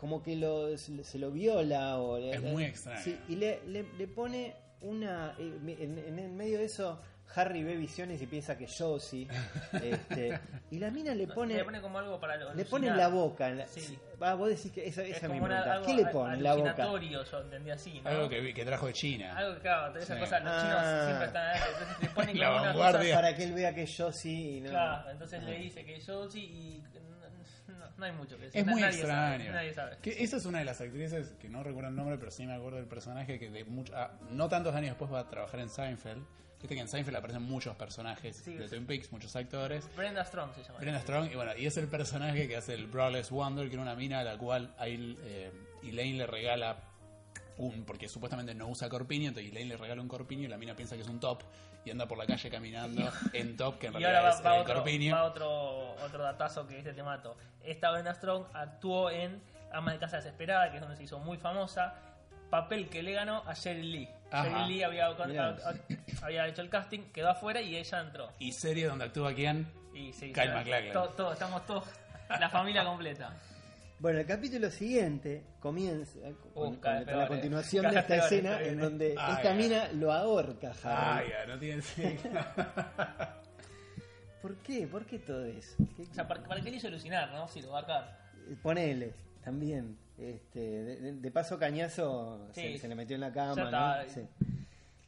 [0.00, 3.00] como que lo, se, lo viola o le- Es muy extraño.
[3.02, 5.34] Sí, y le, le, le pone una.
[5.38, 7.00] eh, En, en el medio de eso,
[7.34, 9.28] Harry ve visiones y piensa que Josie.
[9.84, 10.40] este,
[10.70, 11.54] y la mina le pone.
[11.54, 13.48] le pone como algo para le pone en la boca.
[13.50, 13.98] en la- Sí.
[14.22, 15.72] Va, vos decís que esa, Es esa es mi como una- pregunta.
[15.74, 16.76] algo ¿Qué le pone en la boca?
[17.00, 18.10] yo entendí así, ¿no?
[18.10, 19.36] Algo que, que trajo de China.
[19.36, 20.20] Algo que, claro, esas Sí.
[20.24, 20.60] cosas, los Ah.
[20.62, 23.14] chinos siempre están ahí, entonces le ponen La como una cosa...
[23.14, 24.70] Para que él vea que es Josie y no.
[24.70, 25.48] Claro, entonces Ah.
[25.48, 26.82] le dice que yo sí y
[28.00, 28.60] no, hay mucho que decir.
[28.60, 29.44] Es muy nadie extraño.
[29.44, 29.96] Sabe, nadie sabe.
[30.02, 32.54] Que esa es una de las actrices que no recuerdo el nombre, pero sí me
[32.54, 35.68] acuerdo del personaje que de mucho, ah, no tantos años después va a trabajar en
[35.68, 36.24] Seinfeld.
[36.60, 38.70] Viste que en Seinfeld aparecen muchos personajes Sí, de sí.
[38.70, 39.88] Twin Peaks, muchos actores.
[39.96, 40.78] Brenda Strong se llama.
[40.78, 43.82] Brenda Strong, y bueno, y es el personaje que hace el Brawless Wonder, que era
[43.82, 45.50] una mina a la cual a eh,
[45.82, 46.76] Elaine le regala
[47.56, 50.74] un, porque supuestamente no usa corpiño, entonces Elaine le regala un corpiño y la mina
[50.74, 51.42] piensa que es un top
[51.84, 54.46] y anda por la calle caminando en top, que en Y realidad ahora va, es
[54.46, 55.14] va el otro, corpiño.
[55.14, 57.36] va otro, otro datazo que este te mato.
[57.62, 61.38] Esta Brenda Strong actuó en Ama de Casa Desesperada, que es donde se hizo muy
[61.38, 61.94] famosa.
[62.50, 64.08] Papel que le ganó a Sheryl Lee.
[64.32, 64.44] Ajá.
[64.48, 65.06] Sheryl Lee había,
[66.22, 68.28] había hecho el casting, quedó afuera y ella entró.
[68.38, 69.70] Y serie donde actúa quién?
[69.94, 70.92] Y sí, Kyle MacLachlan.
[71.16, 71.84] todo, estamos todos,
[72.28, 73.32] la familia completa.
[74.00, 77.90] Bueno, el capítulo siguiente comienza eh, con, Uh, con la continuación eh.
[77.90, 78.82] de esta escena en eh.
[78.82, 81.28] donde esta mina lo ahorca a Ah, Harry.
[81.30, 81.82] ya, no tiene
[84.42, 84.86] ¿Por qué?
[84.86, 85.76] ¿Por qué todo eso?
[85.96, 87.46] ¿Qué- O sea, ¿para, para qué le hizo alucinar, no?
[87.48, 88.16] Si lo va acá.
[88.62, 89.12] Ponele,
[89.44, 89.98] también.
[90.16, 92.78] Este, de, de- paso cañazo se, Sí.
[92.78, 93.70] se le metió en la cama.
[93.70, 94.10] ¿no?
[94.10, 94.22] Sí.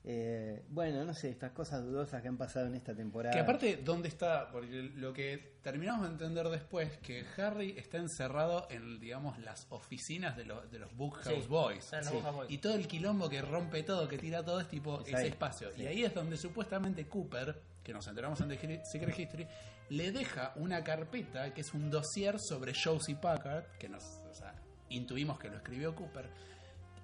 [0.05, 3.32] Eh, bueno, no sé, estas cosas dudosas que han pasado en esta temporada.
[3.32, 4.50] Que aparte, ¿dónde está?
[4.50, 10.36] Porque lo que terminamos de entender después, que Harry está encerrado en, digamos, las oficinas
[10.36, 11.48] de los, de los Bookhouse Sí.
[11.48, 11.84] Boys.
[11.84, 12.16] Sí.
[12.48, 15.28] Y todo el quilombo que rompe todo, que tira todo, es tipo Es ese ahí.
[15.28, 15.72] espacio.
[15.72, 15.82] Sí.
[15.82, 19.46] Y ahí es donde supuestamente Cooper, que nos enteramos en The Secret History,
[19.90, 24.53] le deja una carpeta que es un dossier sobre Josie Packard, que nos, o sea,
[24.88, 26.28] intuimos que lo escribió Cooper.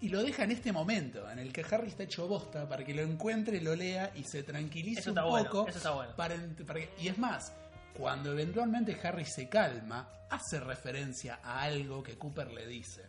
[0.00, 2.94] Y lo deja en este momento, en el que Harry está hecho bosta, para que
[2.94, 5.68] lo encuentre, lo lea y se tranquilice Eso un bueno, poco.
[5.68, 6.14] eso está bueno.
[6.16, 7.52] para ent- para que- y es más,
[7.94, 13.06] cuando eventualmente Harry se calma, hace referencia a algo que Cooper le dice.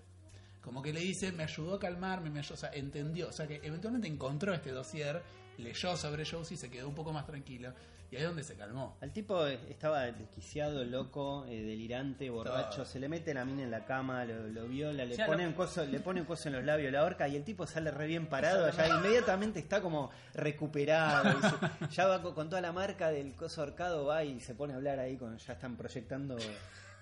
[0.62, 3.30] Como que le dice, me ayudó a calmarme, me ayudó, o sea, entendió.
[3.30, 5.22] O sea, que eventualmente encontró este dossier,
[5.58, 7.72] leyó sobre Josie, se quedó un poco más tranquilo.
[8.12, 8.98] Y ahí es donde se calmó.
[9.02, 12.84] Al tipo estaba desquiciado, loco, eh, delirante, borracho.
[12.84, 15.54] Se le mete la mina en la cama, lo, lo viola, le pone, lo- un
[15.56, 18.08] coso, le pone un coso en los labios, la horca y el tipo sale re
[18.08, 18.72] bien parado.
[18.72, 21.40] Ya inmediatamente está como recuperado.
[21.40, 24.74] se- ya va co- con, toda la marca del coso ahorcado, va y se pone
[24.74, 26.36] a hablar ahí con ya están proyectando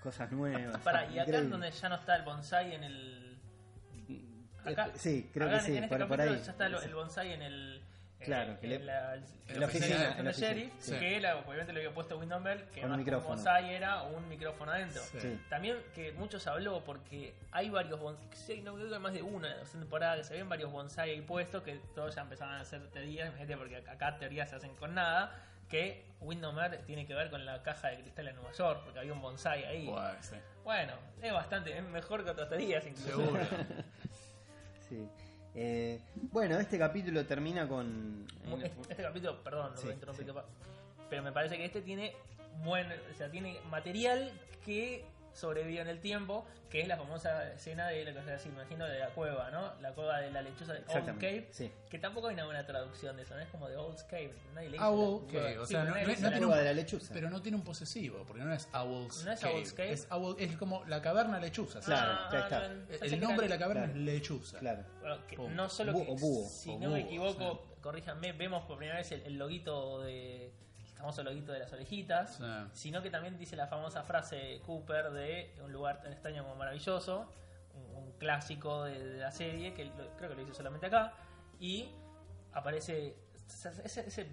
[0.02, 0.76] cosas nuevas.
[0.82, 3.38] Para, y acá es donde ya no está el bonsai en el.
[4.64, 6.44] Acá, Sí, creo acá que sí, en este por, por capítulo ahí.
[6.44, 7.82] ya está lo- el bonsai en el.
[8.20, 10.92] Claro, en, que le- en la, en la oficina, de la sheriff, sí.
[10.98, 13.36] que él obviamente le había puesto Windom Bell, que un micrófono.
[13.36, 15.00] bonsai era un micrófono adentro.
[15.12, 15.20] Sí.
[15.20, 15.40] Sí.
[15.48, 19.12] También que mucho se habló porque hay varios bonsai, sí, no creo que hay más
[19.12, 22.22] de uno en la temporada que se ven varios bonsai ahí puestos que todos ya
[22.22, 25.32] empezaban a hacer teorías, imagínate porque acá teorías se hacen con nada,
[25.68, 29.12] que Windomer tiene que ver con la caja de cristal en Nueva York, porque había
[29.12, 29.86] un bonsai ahí.
[29.86, 30.34] Buah, sí.
[30.64, 33.10] Bueno, es bastante, es mejor que otras teorías incluso.
[33.16, 33.40] Seguro.
[34.88, 35.06] Sí.
[35.54, 38.26] Eh, bueno, este capítulo termina con.
[38.62, 40.32] Este, este capítulo, perdón, lo Sí, voy a interrumpir, sí.
[40.32, 40.44] capaz,
[41.10, 42.14] pero me parece que este tiene
[42.64, 44.30] buen, o sea, tiene material
[44.64, 45.04] que
[45.38, 48.98] sobrevivió en el tiempo, que es la famosa escena de lo que se imagino de
[48.98, 49.72] la cueva, ¿no?
[49.80, 51.70] La cueva de la lechuza de Old Cave, sí.
[51.88, 53.40] que tampoco hay una buena traducción de eso, ¿no?
[53.40, 56.04] Es como de Old Cave, nadie le dice Owl la- Cave, o sea, pero no-
[56.14, 57.14] tiene cueva un- de la lechuza.
[57.14, 59.54] Pero no tiene un posesivo, porque no es Owl's ¿No es Cave.
[59.54, 59.92] Owl's Cave?
[59.92, 61.80] Es, Owl- es como la caverna lechuza.
[61.80, 61.86] ¿sí?
[61.86, 62.68] Claro, Ah, ya está.
[62.68, 62.74] no,
[63.04, 63.98] El- nombre de la caverna Claro.
[64.00, 64.58] es lechuza.
[64.58, 64.84] Claro.
[65.00, 65.54] Bueno, que Pum.
[65.54, 69.10] no solo que, o búho, si o no me equivoco, corríjanme, vemos por primera vez
[69.12, 70.52] el, el loguito de
[70.98, 72.38] famoso loguito de las orejitas,
[72.72, 77.32] sino que también dice la famosa frase Cooper de un lugar tan extraño como maravilloso,
[77.74, 81.12] un, un clásico de, de la serie que lo- creo que lo dice solamente acá
[81.60, 81.88] y
[82.52, 83.16] aparece
[83.84, 84.28] ese, ese-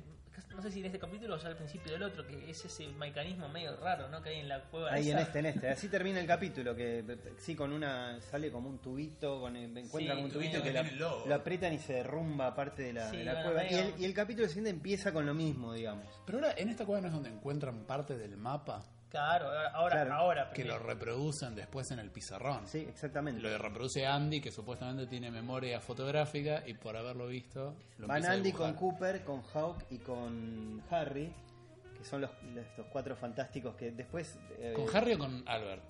[0.56, 2.88] no sé si en este capítulo o ya al principio del otro que es ese
[2.88, 4.22] mecanismo medio raro, ¿no?
[4.22, 5.18] Que hay en la cueva Ahí esa.
[5.20, 5.70] en este, en este.
[5.70, 7.04] Así termina el capítulo, que
[7.38, 8.20] sí, con una.
[8.22, 11.00] sale como un tubito, con el- encuentra Sí, como un tubito que la- tiene el
[11.00, 11.26] logo.
[11.28, 13.72] lo aprietan y se derrumba parte de la, Sí, de la bueno, cueva.
[13.72, 16.06] Y el, y el capítulo siguiente empieza con lo mismo, digamos.
[16.26, 18.84] Pero ahora en esta cueva no es donde encuentran parte del mapa.
[19.10, 20.14] Claro, ahora, Claro.
[20.14, 20.52] ahora.
[20.52, 22.68] Que lo reproducen después en el pizarrón.
[22.68, 23.42] Sí, exactamente.
[23.42, 28.32] Lo reproduce Andy, que supuestamente tiene memoria fotográfica, y por haberlo visto, lo Van a
[28.32, 28.74] Andy con.
[28.74, 31.34] Cooper, con Hawk y con Harry,
[31.98, 34.38] que son los, estos cuatro fantásticos que después...
[34.58, 35.84] eh, ¿Con Harry o con Albert?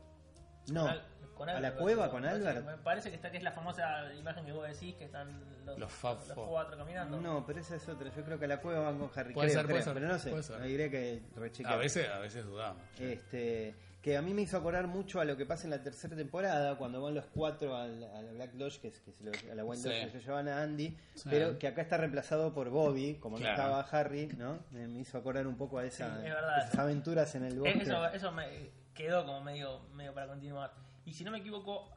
[0.72, 0.88] No,
[1.36, 2.66] Con ¿A la cueva con Albert?
[2.66, 5.28] Me parece que esta que es la famosa imagen que vos decís, que están
[5.66, 7.20] los, Los Fab los cuatro caminando.
[7.20, 8.10] no, pero esa es otra.
[8.16, 9.34] Yo creo que a la cueva van con Harry.
[9.34, 10.30] Puede creo, ser, puede creo, ser, pero no sé.
[10.30, 10.90] puede ser.
[10.92, 11.74] Que rechequear.
[11.74, 12.82] A veces, a veces dudamos.
[13.00, 16.16] Este, que a mí me hizo acordar mucho a lo que pasa en la tercera
[16.16, 19.32] temporada, cuando van los cuatro al, a la Black Lodge, que es que se lo-
[19.52, 19.90] a la White Sí.
[19.90, 21.28] Lodge que se llevan a Andy, Sí.
[21.30, 23.58] pero que acá está reemplazado por Bobby, como Claro.
[23.58, 24.60] no estaba Harry, ¿no?
[24.72, 26.60] Me me hizo acordar un poco a esa, Sí, es verdad.
[26.68, 27.80] esas aventuras en el bosque.
[27.80, 30.72] Eh, Eso, eso me quedó como medio, medio para continuar.
[31.06, 31.90] Y si no me equivoco,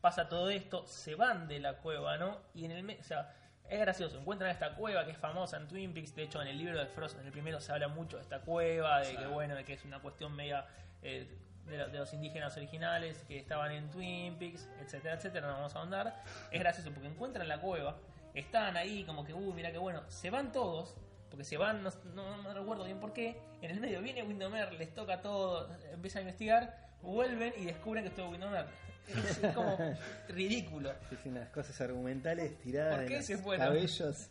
[0.00, 2.38] pasa todo esto, se van de la cueva, ¿no?
[2.54, 3.34] Y en el o sea,
[3.68, 6.56] es gracioso, encuentran esta cueva que es famosa en Twin Peaks, de hecho en el
[6.58, 9.56] libro de Frost, en el primero se habla mucho de esta cueva, de que bueno,
[9.56, 10.64] de que es una cuestión media
[11.02, 11.26] eh,
[11.66, 15.74] de, lo- de los indígenas originales que estaban en Twin Peaks, etcétera, etcétera, no vamos
[15.74, 16.22] a ahondar.
[16.52, 17.96] Es gracioso porque encuentran la cueva,
[18.34, 20.94] están ahí como que, uy, mira qué bueno, se van todos,
[21.28, 24.72] porque se van, no, no, no recuerdo bien por qué, en el medio viene Windomer,
[24.74, 28.66] les toca todo, empiezan a investigar, vuelven y descubren que estuvo Windomer.
[29.08, 29.78] Es, es como
[30.28, 30.90] ridículo.
[31.10, 33.66] Es unas cosas argumentales tiradas ¿Por de qué los se fueron?
[33.66, 34.28] cabellos.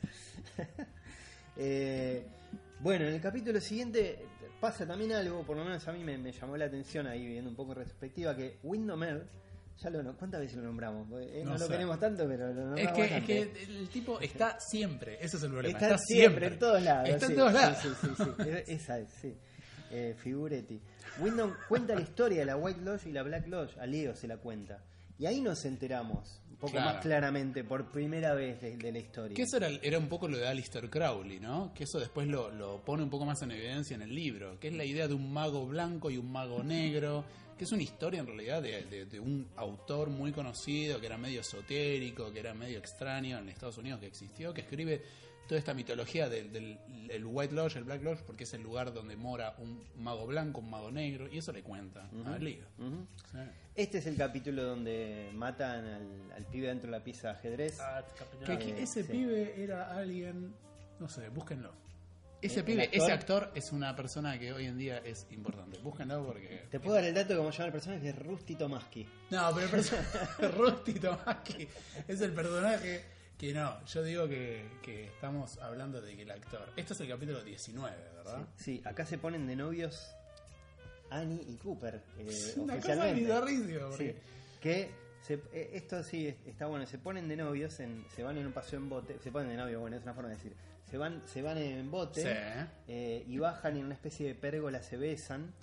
[1.58, 2.26] Eh,
[2.82, 4.26] bueno, en el capítulo siguiente
[4.60, 7.50] pasa también algo, por lo menos a mí me, me llamó la atención ahí viendo
[7.50, 9.26] un poco en retrospectiva, que Windomer,
[9.82, 11.08] ya lo no- ¿cuántas veces lo nombramos?
[11.22, 11.72] Eh, no No lo sé.
[11.72, 13.42] queremos tanto, pero lo nombramos Es que, es que
[13.82, 15.80] el tipo está siempre, ese es el problema.
[15.80, 17.08] Está, siempre, en todos lados.
[17.10, 17.78] Está sí, en todos lados.
[17.82, 18.50] Sí, sí, sí, sí.
[18.50, 19.38] Es- Esa es, sí.
[19.98, 20.80] Eh, Figuretti.
[21.70, 23.78] Cuenta la historia de la White Lodge y la Black Lodge.
[23.80, 24.84] A Leo se la cuenta.
[25.18, 26.92] Y ahí nos enteramos un poco Claro.
[26.94, 29.34] más claramente, por primera vez de, de la historia.
[29.36, 31.74] Que eso era, era un poco lo de Alistair Crowley, ¿no?
[31.74, 34.68] Que eso después lo, lo pone un poco más en evidencia en el libro, que
[34.68, 37.24] es la idea de un mago blanco y un mago negro,
[37.58, 41.18] que es una historia en realidad de, de- de un autor muy conocido, que era
[41.18, 45.02] medio esotérico, que era medio extraño en Estados Unidos que existió, que escribe
[45.48, 46.78] toda esta mitología del, del
[47.10, 50.60] el White Lodge, el Black Lodge, porque es el lugar donde mora un mago blanco,
[50.60, 52.36] un mago negro, y eso le cuenta a.
[52.80, 53.06] Ujú.
[53.32, 53.38] Sí.
[53.76, 57.80] Este es el capítulo donde matan al, al pibe dentro de la pieza de ajedrez.
[57.80, 58.04] Ah,
[58.46, 59.12] Que, ese sí.
[59.12, 60.52] pibe era alguien,
[61.00, 61.72] no sé, búsquenlo.
[62.46, 63.02] Ese ¿El pibe, actor?
[63.02, 65.78] ese actor es una persona que hoy en día es importante.
[65.80, 66.64] Búsquenlo porque.
[66.70, 69.08] Te puedo dar el dato de cómo llama el personaje, que es Rusty Tomaski.
[69.32, 71.68] No, pero el personaje Rusty Tomaki
[72.08, 73.04] es el personaje
[73.38, 73.84] que no.
[73.86, 76.70] Yo digo que, que estamos hablando de que el actor.
[76.76, 78.48] Esto es el capítulo 19, ¿verdad?
[78.56, 80.16] Sí, acá se ponen de novios
[81.10, 81.96] Annie y Cooper.
[82.18, 83.92] eh, Es una cosa bizarrísima.
[83.98, 84.16] Sí, Porque
[84.62, 84.92] que
[85.22, 88.48] se- eh, esto sí es- está bueno, se ponen de novios, en, se van en
[88.48, 90.54] un paseo en bote, se ponen de novios, bueno, es una forma de decir,
[90.90, 92.72] se van, se van en bote Sí.
[92.88, 95.54] eh, y bajan en una especie de pérgola, se besan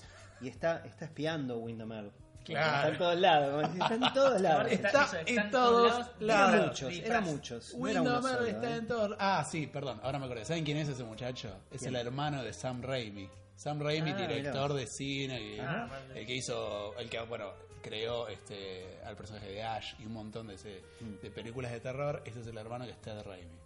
[0.41, 2.11] y está, está espiando Windomer.
[2.45, 2.75] Claro.
[2.75, 4.73] Está en todos lados, está en todos lados.
[4.73, 6.83] Está- en está en todos todos lados.
[6.83, 7.75] Eran muchos, muchos.
[7.79, 8.77] no era solo, está ¿eh?
[8.79, 9.16] en todo.
[9.20, 10.45] Ah, sí, perdón, ahora me acordé.
[10.45, 11.57] ¿Saben quién es ese muchacho?
[11.70, 11.95] Es ¿Quién?
[11.95, 13.29] el hermano de Sam Raimi.
[13.55, 16.20] Sam Raimi, Ah, director de cine, y Ah, vale.
[16.20, 20.49] el que hizo, el que bueno, creó este al personaje de Ash y un montón
[20.49, 21.23] de, ese- Mm.
[21.23, 22.23] de películas de terror.
[22.25, 23.57] Ese es el hermano que está de Raimi.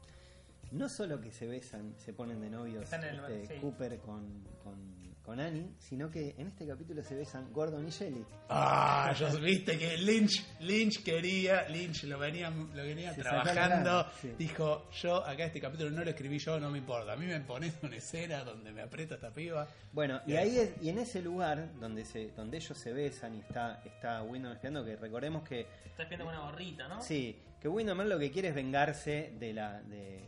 [0.73, 3.61] No solo que se besan, se ponen de novios Están en el- este, sí.
[3.61, 8.25] Cooper con, con, con Annie, sino que en este capítulo se besan Gordon y Shelley.
[8.49, 14.33] Ah, yo viste que Lynch, Lynch quería, Lynch lo venía, lo venía Se trabajando, sí.
[14.39, 17.41] dijo, yo acá este capítulo no lo escribí yo, no me importa, a mí me
[17.41, 19.67] pones una escena donde me aprieta esta piba.
[19.93, 23.35] Bueno, y Y ahí es, y en ese lugar donde se, donde ellos se besan
[23.35, 27.01] y está, está Wyndham espiando, que recordemos que Está espiando con una gorrita, ¿no?
[27.03, 30.23] sí, que Wyndham lo que quiere es vengarse de la de,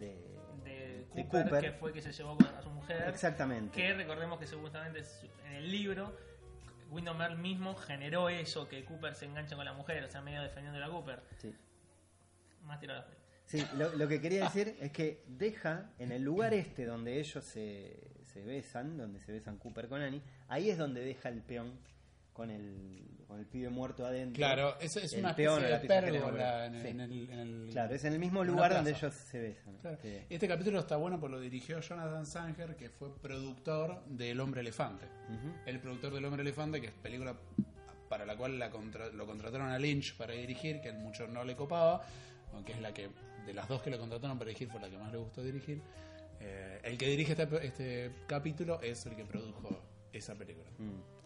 [0.00, 0.16] de,
[0.64, 3.04] De de Cooper, que fue que se llevó a su mujer.
[3.08, 3.76] exactamente.
[3.80, 6.16] Que recordemos que supuestamente su- en el libro,
[6.90, 10.84] Windomer mismo generó eso, que Cooper se engancha con la mujer, o sea, medio defendiendo
[10.84, 11.22] a Cooper.
[11.38, 11.54] Sí.
[12.64, 13.04] Más tirado
[13.46, 17.44] Sí, lo, lo que quería decir es que deja en el lugar este donde ellos
[17.44, 17.96] se,
[18.26, 21.78] se besan, donde se besan Cooper con Annie, ahí es donde deja el peón
[22.32, 24.36] con el, con el pibe muerto adentro.
[24.36, 26.88] Claro, eso es El una especie de pérgola en, le- sí.
[26.88, 29.76] en el, en el- Claro, es en el mismo lugar donde ellos se besan.
[29.78, 29.98] Claro.
[30.02, 30.18] Sí.
[30.28, 34.60] Este capítulo está bueno porque lo dirigió Jonathan Sanger, que fue productor de El Hombre
[34.62, 35.06] Elefante.
[35.64, 37.34] El productor del Hombre Elefante, que es película
[38.08, 41.44] para la cual la contra- lo contrataron a Lynch para dirigir, que a mucho no
[41.44, 42.04] le copaba,
[42.52, 43.08] aunque es la que,
[43.46, 45.80] de las dos que lo contrataron para dirigir, fue la que más le gustó dirigir.
[46.40, 49.80] Eh, el que dirige este, este capítulo es el que produjo
[50.12, 50.68] esa película.
[50.78, 51.19] Mm.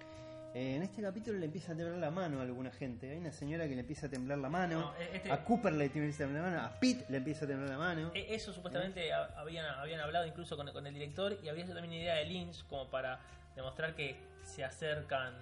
[0.55, 3.11] Eh, en este capítulo le empieza a temblar la mano a alguna gente.
[3.11, 4.81] Hay una señora que le empieza a temblar la mano.
[4.81, 6.63] No, e- este- A Cooper le empieza a temblar la mano.
[6.63, 8.13] A Pete le empieza a temblar la mano.
[8.15, 11.87] E- Eso supuestamente ha- habían, habían hablado incluso con, con el director y había también
[11.87, 13.19] una idea de Lynch como para
[13.57, 15.35] demostrar que se acercan,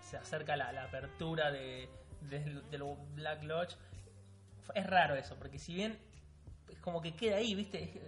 [0.00, 1.88] se acerca la, la apertura de,
[2.20, 2.82] del- del
[3.16, 3.74] Black Lodge.
[4.76, 5.98] Es raro eso, porque si bien
[6.70, 8.00] es como que queda ahí, ¿viste?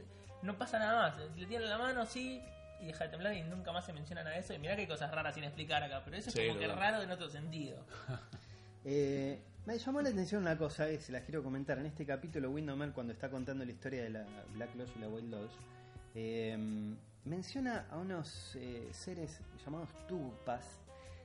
[0.43, 1.37] No pasa nada más.
[1.37, 2.41] Le tiran la mano, sí,
[2.85, 4.55] y deja de temblar y nunca más se menciona nada de eso.
[4.55, 6.68] Y mirá que hay cosas raras sin explicar acá, pero eso es Sí, como que
[6.68, 7.85] raro en otro sentido.
[8.87, 11.78] Eh, me llamó la atención una cosa, eh, se las quiero comentar.
[11.78, 15.09] En este capítulo, Windowmere, cuando está contando la historia de la Black Lodge y la
[15.09, 15.53] White Lodge,
[16.14, 20.62] eh, menciona a unos eh, seres llamados tulpas,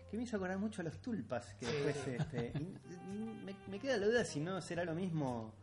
[0.10, 2.78] que me hizo acordar mucho a los tulpas, que después este, y-
[3.14, 5.54] y me, me queda la duda si no será lo mismo,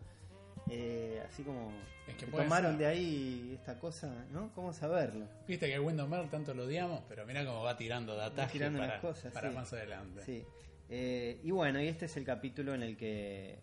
[0.68, 1.70] eh, así como
[2.08, 2.78] Es que tomaron ser.
[2.78, 4.50] de ahí esta cosa, ¿no?
[4.54, 5.26] ¿Cómo saberlo?
[5.46, 8.16] Viste que Windows tanto lo odiamos, pero mira cómo va tirando
[8.50, 9.54] tirando para, las cosas, para sí.
[9.54, 10.22] más adelante.
[10.24, 10.44] Sí.
[10.88, 13.60] Eh, y bueno, y este es el capítulo en el que,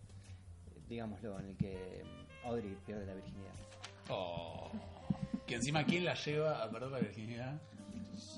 [0.88, 2.04] digámoslo, en el que
[2.43, 3.54] Audrey pierde la virginidad.
[4.10, 4.72] Oh.
[5.45, 7.62] Que encima, ¿quién la lleva a perder la virginidad?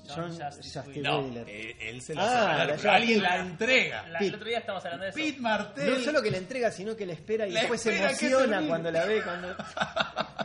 [0.08, 0.82] John Justice.
[1.00, 3.28] No, él, se la Ah, sabe, la pero lleva alguien Pete.
[3.28, 4.08] la entrega.
[4.08, 4.28] La- Pete.
[4.28, 5.18] el otro día estamos hablando de eso.
[5.18, 5.90] Pete Martel.
[5.90, 8.26] No solo que le entrega, sino que le espera y La después se espera que
[8.26, 8.68] emociona termine.
[8.68, 9.22] cuando la ve.
[9.24, 9.56] cuando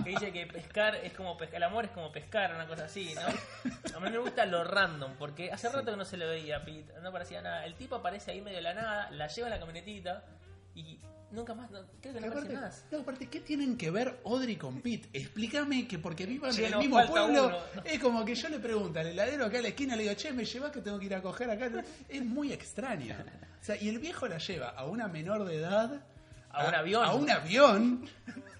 [0.03, 3.13] que dice que pescar es como pescar, el amor es como pescar, una cosa así,
[3.13, 3.21] ¿no?
[3.95, 6.61] A mí me gusta lo random, porque hace rato que no se le veía a
[6.61, 7.63] Pete, no parecía nada.
[7.65, 10.23] El tipo aparece ahí medio de la nada, la lleva en la camionetita
[10.73, 10.97] y
[11.31, 12.85] nunca más, no- creo que Aparte, más.
[12.91, 15.09] no, aparte, ¿qué tienen que ver Audrey con Pete?
[15.13, 17.57] Explícame que porque vivan en el mismo pueblo, uno.
[17.85, 20.31] es como que yo le pregunto al heladero acá a la esquina, le digo, che,
[20.33, 21.69] ¿me llevas que tengo que ir a coger acá?
[22.09, 23.15] Es muy extraño.
[23.61, 26.01] O sea, y el viejo la lleva a una menor de edad.
[26.51, 27.05] A un avión.
[27.05, 28.09] A un avión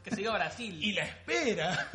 [0.04, 0.82] Que se iba a Brasil.
[0.84, 1.90] y la espera.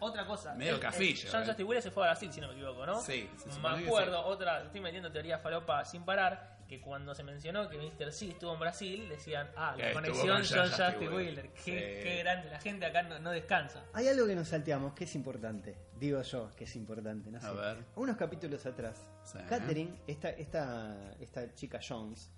[0.00, 0.54] Otra- cosa.
[0.54, 1.46] Medio cafillo, John eh.
[1.46, 3.00] Justice Wheeler se fue a Brasil, si no me equivoco, ¿no?
[3.00, 7.68] Sí, se Me acuerdo, otra, estoy metiendo teoría falopa sin parar, que cuando se mencionó
[7.68, 8.12] que Mr.
[8.12, 11.12] C estuvo en Brasil, decían, ah, la conexión con John Justice Wheeler.
[11.12, 11.50] Wheeler.
[11.50, 12.02] Qué, Sí.
[12.04, 13.82] qué grande, la gente acá no, no descansa.
[13.92, 15.74] Hay algo que nos salteamos que es importante.
[15.98, 17.28] Digo yo que es importante.
[17.28, 17.46] No sé.
[17.48, 17.78] A ver.
[17.96, 19.38] Unos capítulos atrás, Sí.
[19.48, 22.30] Catherine, esta, esta, esta chica Jones,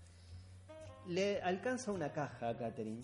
[1.07, 3.03] le alcanza una caja a Catherine.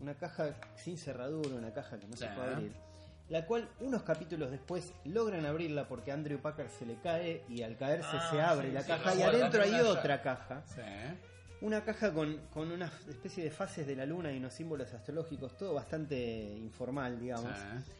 [0.00, 2.72] Una caja sin cerradura, una caja que no se puede abrir.
[3.28, 7.62] La cual unos capítulos después logran abrirla porque a Andrew Packard se le cae y
[7.62, 10.62] al caerse Ah, se abre sí, la sí, caja y adentro en hay otra caja.
[10.66, 10.80] Sí.
[11.62, 15.56] Una caja con, con una especie de fases de la luna y unos símbolos astrológicos,
[15.56, 16.16] todo bastante
[16.58, 17.56] informal, digamos.
[17.56, 17.92] Sí.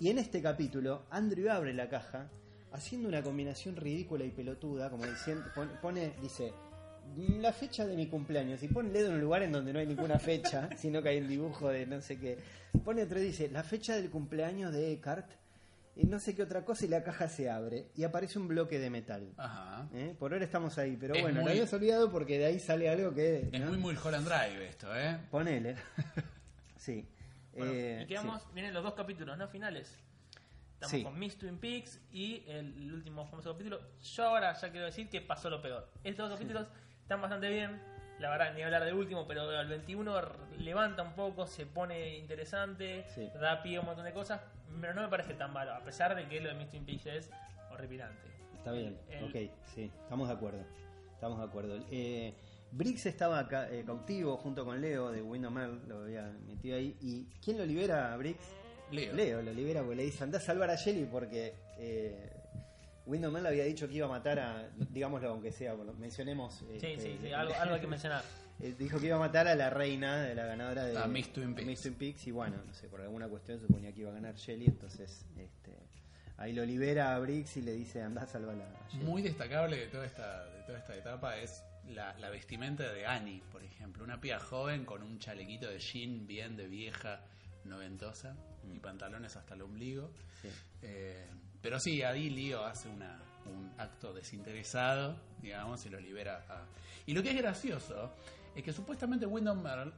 [0.00, 2.26] Y en este capítulo, Andrew abre la caja
[2.72, 6.52] haciendo una combinación ridícula y pelotuda, como diciendo, pone, pone- dice,
[7.16, 9.78] la fecha de mi cumpleaños, y pone el dedo en un lugar en donde no
[9.78, 12.38] hay ninguna fecha, sino que hay un dibujo de no sé qué.
[12.84, 15.30] Pone otro y dice, la fecha del cumpleaños de Eckhart,
[15.96, 18.80] y no sé qué otra cosa, y la caja se abre, y aparece un bloque
[18.80, 19.32] de metal.
[19.36, 19.86] Ajá.
[19.94, 20.16] ¿Eh?
[20.18, 22.88] Por ahora estamos ahí, pero Es bueno, muy- lo habías olvidado porque de ahí sale
[22.90, 23.48] algo que...
[23.52, 23.68] Es ¿no?
[23.68, 25.16] muy Mulholland Drive esto, ¿eh?
[25.30, 25.76] Ponele.
[26.76, 27.06] sí.
[27.56, 28.48] Bueno, Eh, y quedamos, sí.
[28.54, 29.46] vienen los dos capítulos, ¿no?
[29.46, 29.96] Finales.
[30.74, 31.02] Estamos Sí.
[31.04, 33.80] con Miss Twin Peaks y el último famoso capítulo.
[34.02, 35.88] Yo ahora ya quiero decir que pasó lo peor.
[36.02, 36.66] Estos dos capítulos
[37.04, 37.80] están bastante bien.
[38.18, 40.28] La verdad, ni hablar del último, pero el 21 r-
[40.58, 43.28] levanta un poco, se pone interesante, Sí.
[43.40, 44.40] da pie a un montón de cosas,
[44.80, 47.06] pero no me parece tan malo, a pesar de que lo de Miss Twin Peaks
[47.06, 47.30] es
[47.72, 48.22] horripilante.
[48.56, 50.64] Está bien, El- ok, sí, estamos de acuerdo.
[51.12, 51.76] Estamos de acuerdo.
[51.90, 52.34] Eh,
[52.70, 56.96] Briggs estaba ca- eh, cautivo junto con Leo de Windomer, lo había metido ahí.
[57.00, 58.44] ¿Y quién lo libera a Briggs?
[58.90, 59.12] Leo.
[59.14, 62.30] Leo lo libera porque le dice, anda a salvar a Jelly porque eh,
[63.06, 66.64] Windomer le había dicho que iba a matar a, digámoslo aunque sea, bueno, mencionemos.
[66.80, 68.24] Sí, este, sí, algo, algo hay que mencionar.
[68.60, 71.32] eh, dijo que iba a matar a la reina de la ganadora de A Miss
[71.32, 71.66] Twin Peaks.
[71.66, 74.36] Miss Twin Peaks, y bueno, no sé, por alguna cuestión suponía que iba a ganar
[74.36, 75.76] Jelly, entonces este,
[76.38, 78.64] ahí lo libera a Briggs y le dice, anda a salvarla.
[78.94, 83.42] Muy destacable de toda esta, de toda esta etapa es la, la vestimenta de Annie,
[83.52, 84.04] por ejemplo.
[84.04, 87.20] Una piba joven con un chalequito de jean bien de vieja
[87.64, 88.34] noventosa
[88.72, 90.10] y pantalones hasta el ombligo.
[90.40, 90.48] Sí.
[90.82, 91.26] Eh,
[91.64, 96.62] pero sí, ahí Leo hace una, un acto desinteresado, digamos, y lo libera a...
[97.06, 98.12] Y lo que es gracioso
[98.54, 99.92] es que supuestamente Wyndham Merle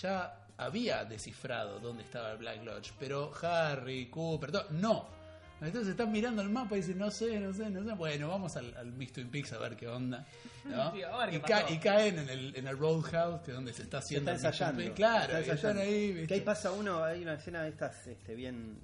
[0.00, 5.20] ya había descifrado dónde estaba el Black Lodge, pero Harry, Cooper, todo, no.
[5.60, 7.92] Entonces están mirando el mapa y dicen, no sé, no sé, no sé.
[7.94, 10.24] Bueno, vamos al, al Twin Peaks a ver qué onda.
[10.64, 10.90] ¿no?
[10.94, 11.00] Qué
[11.36, 11.74] y, ca- pasó.
[11.74, 14.48] y caen en el, en el Roadhouse, que es donde se está Se haciendo está
[14.48, 14.78] el Miss Twin ensayando.
[14.82, 14.96] Peaks.
[14.96, 16.12] Claro, está y están ahí.
[16.14, 16.34] Que ¿viste?
[16.34, 18.78] ahí pasa uno, hay una escena de estas este, bien,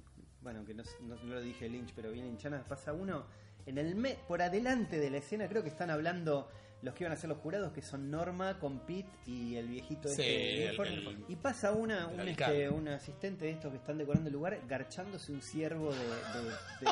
[0.47, 3.25] bueno, que no, no, no lo dije Lynch, pero bien hinchana, pasa uno
[3.65, 6.49] en el me, por adelante de la escena, creo que están hablando
[6.81, 10.07] los que iban a ser los jurados, que son Norma con Pete y el viejito
[10.07, 10.63] Sí, este.
[10.63, 11.09] el- uniforme.
[11.11, 14.57] el- y pasa una, un, este, un asistente de estos que están decorando el lugar,
[14.69, 15.97] garchándose un ciervo de...
[15.99, 16.91] de-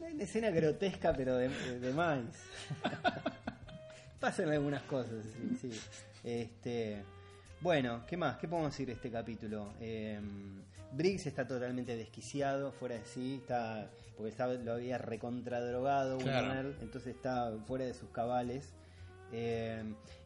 [0.00, 2.20] de- una escena grotesca, pero de, de, de más.
[4.20, 5.80] Pasan algunas cosas, sí, sí.
[6.24, 7.02] Este,
[7.60, 8.36] Bueno, ¿qué más?
[8.38, 9.72] ¿Qué podemos decir de este capítulo?
[9.80, 10.20] Eh,
[10.92, 16.72] Briggs está totalmente desquiciado, fuera de sí, está porque estaba, lo había recontradrogado, Claro.
[16.80, 18.72] Entonces está fuera de sus cabales.
[19.32, 19.82] Eh,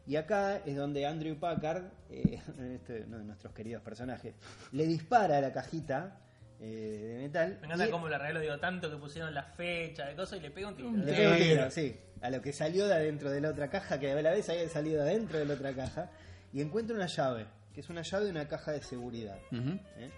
[0.07, 2.39] y acá es donde Andrew Packard, eh,
[2.75, 4.33] este, uno de nuestros queridos personajes,
[4.71, 6.17] le dispara a la cajita
[6.59, 7.57] eh, de metal.
[7.61, 10.41] Me encanta y- cómo le arregló, digo, tanto que pusieron la fecha de cosas y
[10.41, 10.91] le pega un tiro.
[10.91, 11.17] Le Sí.
[11.17, 14.11] pega un tiro, sí, a lo que salió de adentro de la otra caja, que
[14.11, 16.09] a la vez había salido de adentro de la otra caja,
[16.53, 19.37] y encuentra una llave, que es una llave de una caja de seguridad.
[19.51, 20.09] ¿eh?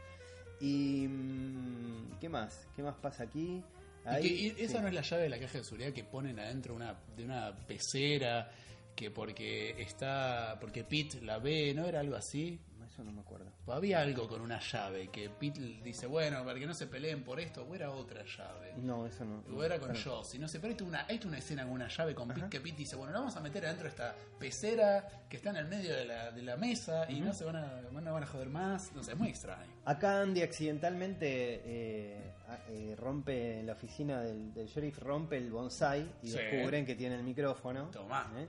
[0.59, 1.07] Y.
[1.07, 2.67] mm, ¿Qué más?
[2.75, 3.61] ¿Qué más pasa aquí?
[4.05, 4.27] Y Ahí- que-
[4.61, 4.81] y esa sí.
[4.81, 7.55] no es la llave de la caja de seguridad que ponen adentro una, de una
[7.67, 8.51] pecera
[8.95, 12.59] que porque está porque Pete la ve, ¿no era algo así?
[12.95, 13.51] Eso no me acuerdo.
[13.67, 17.41] Había algo con una llave que Pete dice, bueno, para que no se peleen por
[17.41, 18.71] esto, o era otra llave.
[18.77, 19.43] No, eso no.
[19.53, 21.89] O era con Bueno, Josie, no sé, pero hay una, hay una escena con una
[21.89, 25.25] llave con Pete que Pete dice, bueno, la vamos a meter adentro de esta pecera
[25.29, 27.81] que está en el medio de la, de la mesa y no se van a,
[27.91, 28.93] no van a joder más.
[28.95, 29.69] No sé, es muy extraño.
[29.83, 31.27] Acá Andy accidentalmente
[31.65, 32.31] eh,
[32.69, 36.37] eh, rompe en la oficina del, del sheriff, rompe el bonsai y Sí.
[36.37, 37.89] descubren que tiene el micrófono.
[37.91, 38.31] Tomá.
[38.37, 38.47] ¿eh?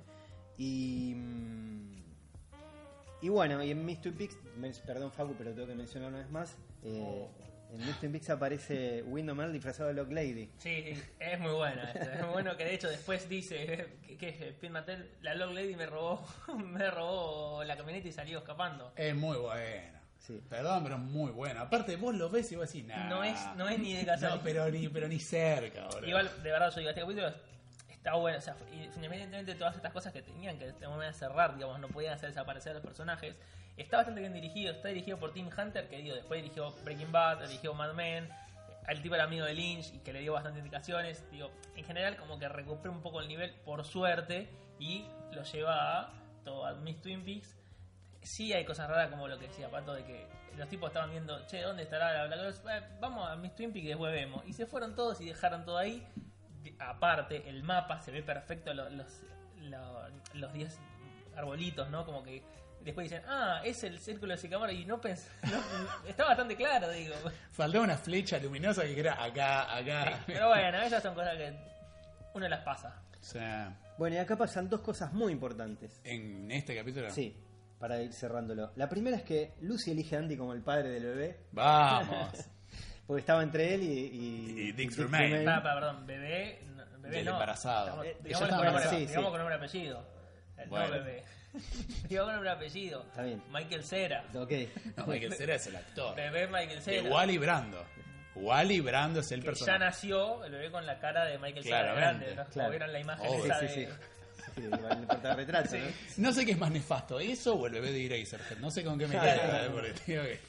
[0.59, 1.15] Y.
[1.17, 1.96] mm,
[3.27, 3.85] Y bueno, y en
[4.17, 6.57] Peaks, me- perdón Facu, pero tengo que mencionar una vez más.
[6.85, 7.27] eh,
[7.73, 10.49] En Miss Twin Peaks aparece Windom Earl disfrazado de Lock Lady.
[10.59, 11.99] Sí, es muy bueno esto.
[11.99, 15.75] Es muy bueno que de hecho después dice que, que Pete Martell, la Log Lady
[15.75, 16.25] me robó,
[16.57, 18.93] me robó la camioneta y salió escapando.
[18.95, 19.99] Es muy bueno.
[20.19, 20.41] Sí.
[20.49, 21.61] Perdón, pero muy bueno.
[21.63, 23.09] Aparte, vos lo ves y vos decís, nah.
[23.09, 24.37] No es, no es ni de casualidad.
[24.37, 26.07] No, pero ni, pero ni cerca, boludo.
[26.09, 27.33] Igual, de verdad, yo digo, este capítulo
[28.07, 28.39] está bueno.
[28.39, 28.57] O sea,
[28.95, 32.71] independientemente de todas estas cosas que tenían que de cerrar, digamos, no podían hacer desaparecer
[32.71, 33.35] a los personajes,
[33.77, 34.73] está bastante bien dirigido.
[34.73, 38.29] Está dirigido por Tim Hunter, que digo, después dirigió Breaking Bad, dirigió Mad Men.
[38.87, 41.29] Al tipo era amigo de Lynch y que le dio bastantes indicaciones.
[41.33, 44.49] Digo, en general, como que recuperó un poco el nivel por suerte
[44.79, 46.13] y lo lleva a
[46.45, 47.57] todo a Miss Twin Peaks.
[48.23, 51.45] Sí hay cosas raras como lo que decía Pato de que los tipos estaban viendo,
[51.47, 52.55] che, ¿dónde estará la Black?
[52.71, 54.47] Eh, vamos a Miss Twin Peaks y después vemos.
[54.47, 56.07] Y se fueron todos y dejaron todo ahí.
[56.79, 59.07] Aparte, el mapa se ve perfecto, lo- los,
[59.63, 60.79] lo- los 10
[61.37, 62.05] arbolitos, ¿no?
[62.05, 62.43] Como que
[62.83, 66.91] después dicen, ah, es el círculo de Sycamore y no pensé, no- está bastante claro,
[66.91, 67.15] digo.
[67.51, 70.21] Faltaba una flecha luminosa que era acá, acá.
[70.27, 71.55] Pero bueno, esas son cosas que
[72.35, 73.03] uno las pasa.
[73.21, 76.01] O sea, Bueno, y acá pasan dos cosas muy importantes.
[76.05, 77.11] en este capítulo.
[77.11, 77.37] Sí,
[77.81, 78.71] para ir cerrándolo.
[78.77, 82.31] La primera es que Lucy elige a Andy como el padre del bebé, Vamos.
[83.07, 85.45] porque estaba entre él y, y, Y Dick Tremaine.
[85.45, 87.33] Para, para, perdón, bebé, no, bebé Del no.
[87.33, 88.03] embarazado.
[88.03, 89.31] Digamos, Eh, digamos con nombre- sí, digamos sí.
[89.31, 90.09] con nombre y apellido.
[90.59, 90.87] Eh, Bueno.
[90.87, 91.25] No bebé.
[92.09, 93.03] digamos con nombre y apellido.
[93.03, 93.43] Está bien.
[93.51, 94.25] Michael Cera.
[94.35, 94.53] Ok.
[94.97, 96.17] No, Michael Cera es el actor.
[96.17, 97.11] Bebé Michael De Cera.
[97.11, 97.85] Wally Brando.
[98.35, 99.79] Wally Brando es el que ya personaje.
[99.85, 102.27] nació el bebé con la cara de Michael Cera Claramente, grande.
[102.27, 102.35] ¿no?
[102.35, 102.53] claro.
[102.53, 103.45] Como vieron la imagen Obvio.
[103.47, 103.73] esa Sí, de...
[103.73, 103.89] sí, sí.
[104.57, 105.85] Sí, el portarretrato, ¿no?
[106.19, 108.59] No sé qué es más nefasto, eso o el bebé de Eraserhead.
[108.59, 109.41] No sé con qué me Claro.
[109.43, 109.65] queda.
[109.67, 110.41] eh, porque digo que-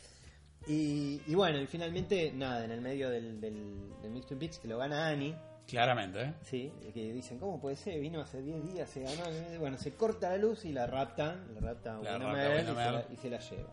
[0.68, 4.60] Y, y bueno, y finalmente, nada, en el medio del, del, del Mixed Twin Peaks
[4.60, 5.35] que lo gana Annie,
[5.68, 6.34] Claramente, ¿eh?
[6.44, 7.99] sí, que dicen, ¿cómo puede ser?
[7.99, 9.23] Vino hace 10 días, se ganó.
[9.60, 12.73] Bueno, se corta la luz y la raptan, la rapta a La rapta y, se
[12.73, 13.69] la, y se la lleva.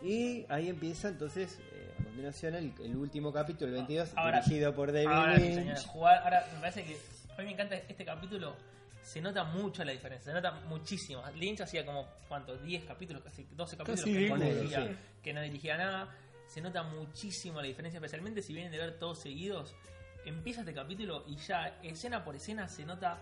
[0.00, 4.74] Y ahí empieza entonces, eh, a continuación, el, el último capítulo, el 22, Ahora- dirigido
[4.76, 5.54] por David Ahora, Lynch.
[5.54, 6.96] señores, jugar, ahora me parece que
[7.36, 8.54] a mí me encanta este capítulo.
[9.02, 11.20] Se nota mucho la diferencia, se nota muchísimo.
[11.36, 12.62] Lynch hacía como, ¿cuántos?
[12.62, 14.96] 10 capítulos, casi 12 capítulos Casi que, no dirigía, sí.
[15.20, 16.08] que no dirigía nada.
[16.46, 19.74] Se nota muchísimo la diferencia, especialmente si vienen de ver todos seguidos.
[20.24, 23.18] Empieza este capítulo y ya, escena por escena, se nota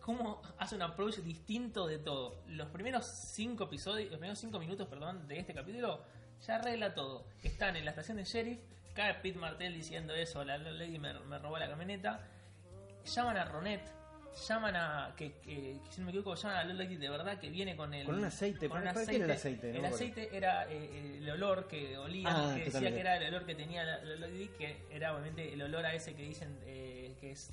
[0.00, 2.42] cómo hace un approach distinto de todo.
[2.46, 6.04] Los primeros 5 episodios, los primeros 5 minutos, perdón, de este capítulo,
[6.46, 7.26] ya arregla todo.
[7.42, 8.58] Están en la estación de sheriff,
[8.94, 12.26] cae Pete Martell diciendo eso, la la lady me, me robó la camioneta.
[13.04, 13.82] Llaman a Ronet,
[14.48, 15.14] llaman a.
[15.16, 17.76] que, que, que si no me equivoco, llaman a la lady de verdad que viene
[17.76, 18.06] con el.
[18.06, 19.72] Con un aceite, con un ¿para- para qué era el aceite?
[19.72, 22.94] No el aceite era eh, el olor que olía, Ah, que decía totalmente.
[22.94, 25.94] que era el olor que tenía la, la lady, que era obviamente el olor a
[25.94, 27.50] ese que dicen eh, que es.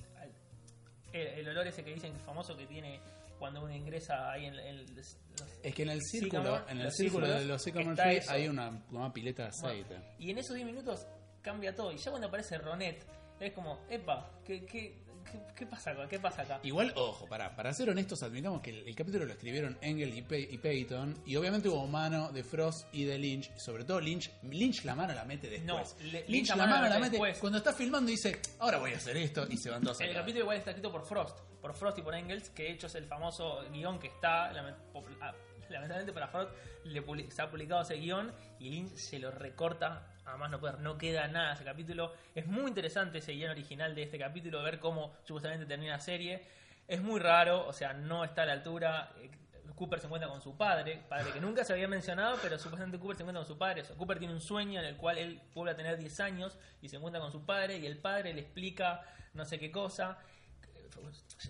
[1.14, 3.00] El, el olor ese que dicen que es famoso que tiene
[3.40, 5.16] cuando uno ingresa ahí en, en los-
[5.64, 9.14] Es que en el círculo, Sycamore, en el círculo de los Sycamore hay una, una
[9.14, 9.96] pileta de aceite.
[9.96, 11.06] Bueno, y en esos 10 minutos
[11.42, 11.92] cambia todo.
[11.92, 13.04] Y ya cuando aparece Ronet,
[13.40, 14.96] es como, epa, ¿qué, qué,
[15.32, 16.08] qué, qué pasa acá?
[16.08, 16.60] ¿Qué pasa acá?
[16.64, 20.22] Igual, ojo, para, para ser honestos, admitamos que el, el capítulo lo escribieron Engel y,
[20.22, 24.00] Pey- y Peyton, y obviamente hubo mano de Frost y de Lynch, y sobre todo
[24.00, 25.96] Lynch, Lynch la mano la mete después.
[26.00, 27.38] No, le- Lynch, la mano la mete después.
[27.40, 30.44] cuando está filmando dice, ahora voy a hacer esto, y se van todos El capítulo
[30.44, 33.06] igual está escrito por Frost, por Frost y por Engels, que de hecho es el
[33.06, 35.34] famoso guion que está, ah,
[35.70, 36.52] lamentablemente para Frost,
[36.86, 41.54] le se ha publicado ese guion y Lynch se lo recorta, además no, queda nada
[41.54, 42.14] ese capítulo.
[42.36, 46.44] Es muy interesante ese guion original de este capítulo, ver cómo supuestamente termina la serie.
[46.88, 49.12] Es muy raro, o sea, no está a la altura.
[49.22, 49.30] eh,
[49.76, 53.16] Cooper se encuentra con su padre, padre que nunca se había mencionado, pero supuestamente Cooper
[53.16, 53.84] se encuentra con su padre.
[53.96, 56.96] Cooper tiene un sueño en el cual él vuelve a tener 10 años y se
[56.96, 60.18] encuentra con su padre y el padre le explica no sé qué cosa.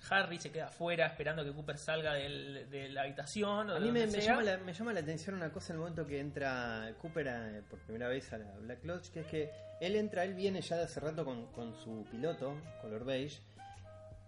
[0.10, 3.70] Harry se queda afuera esperando que Cooper salga del- de la habitación.
[3.70, 5.76] O A de mí me, me llama la, me llama la atención una cosa en
[5.76, 9.28] el momento que entra Cooper a- por primera vez a la Black Lodge, que es
[9.28, 9.52] que
[9.82, 13.42] él entra, él viene ya de hace rato con, con su piloto, color beige,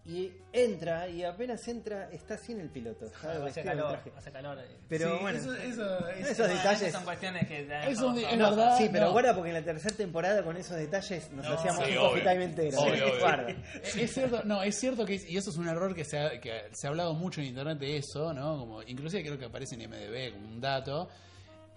[0.05, 3.05] y entra, y apenas entra, está sin el piloto.
[3.45, 4.11] hace calor, traje.
[4.17, 4.57] hace calor.
[4.59, 4.77] eh.
[4.87, 7.61] Pero Sí, eso, eso, eso- esos eso- detalles- Son cuestiones que...
[7.87, 8.77] Eso es No, verdad.
[8.77, 9.11] sí, pero no.
[9.11, 12.29] guarda porque en la tercera temporada con esos detalles nos No, hacíamos sí, un obvio.
[12.41, 12.79] entero.
[12.79, 13.55] Obvio, obvio.
[13.83, 16.63] Es cierto, no, es cierto que, y eso es un error que se ha, que
[16.73, 18.57] se ha hablado mucho en internet de eso, ¿no?
[18.57, 21.07] Como, inclusive creo que aparece en MDB como un dato.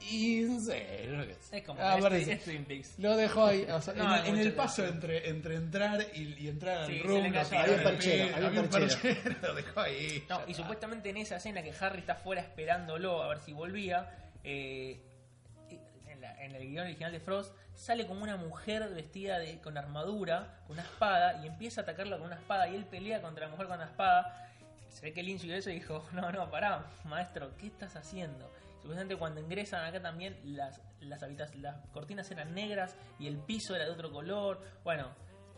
[0.08, 2.98] Que Es como Ah, es, es Twin Peaks.
[2.98, 6.48] Lo dejó ahí, o sea, No, en, el- en paso entre, entre entrar y, y
[6.48, 7.32] entrar al Sí, room, Había
[7.82, 8.68] perchero, medio, había un
[9.42, 10.24] lo dejó ahí.
[10.28, 14.10] No, y supuestamente en esa escena que Harry está fuera esperándolo a ver si volvía,
[14.44, 15.00] eh,
[16.08, 19.76] en, la- en el guion original de Frost, sale como una mujer vestida de, con
[19.78, 23.46] armadura, con una espada, y empieza a atacarla con una espada, y él pelea contra
[23.46, 24.48] la mujer con la espada.
[24.90, 28.52] Se ve que Lynch vio eso y dijo, no, no, pará, maestro, ¿qué estás haciendo?
[28.82, 33.74] Supuestamente cuando ingresan acá también las, las, habitas- las cortinas eran negras y el piso
[33.74, 34.60] era de otro color.
[34.84, 35.08] Bueno,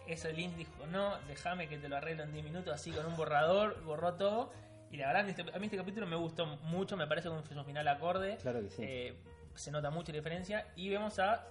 [0.06, 3.16] eso Lynch dijo, no, déjame que te lo arreglo en 10 minutos, así con un
[3.16, 4.52] borrador, borró todo.
[4.90, 7.50] Y la verdad, este- a mí este capítulo me gustó mucho, me parece que es
[7.56, 8.36] un final acorde.
[8.42, 8.82] Claro que sí.
[8.84, 9.16] Eh,
[9.54, 10.66] se nota mucha diferencia.
[10.76, 11.46] Y vemos a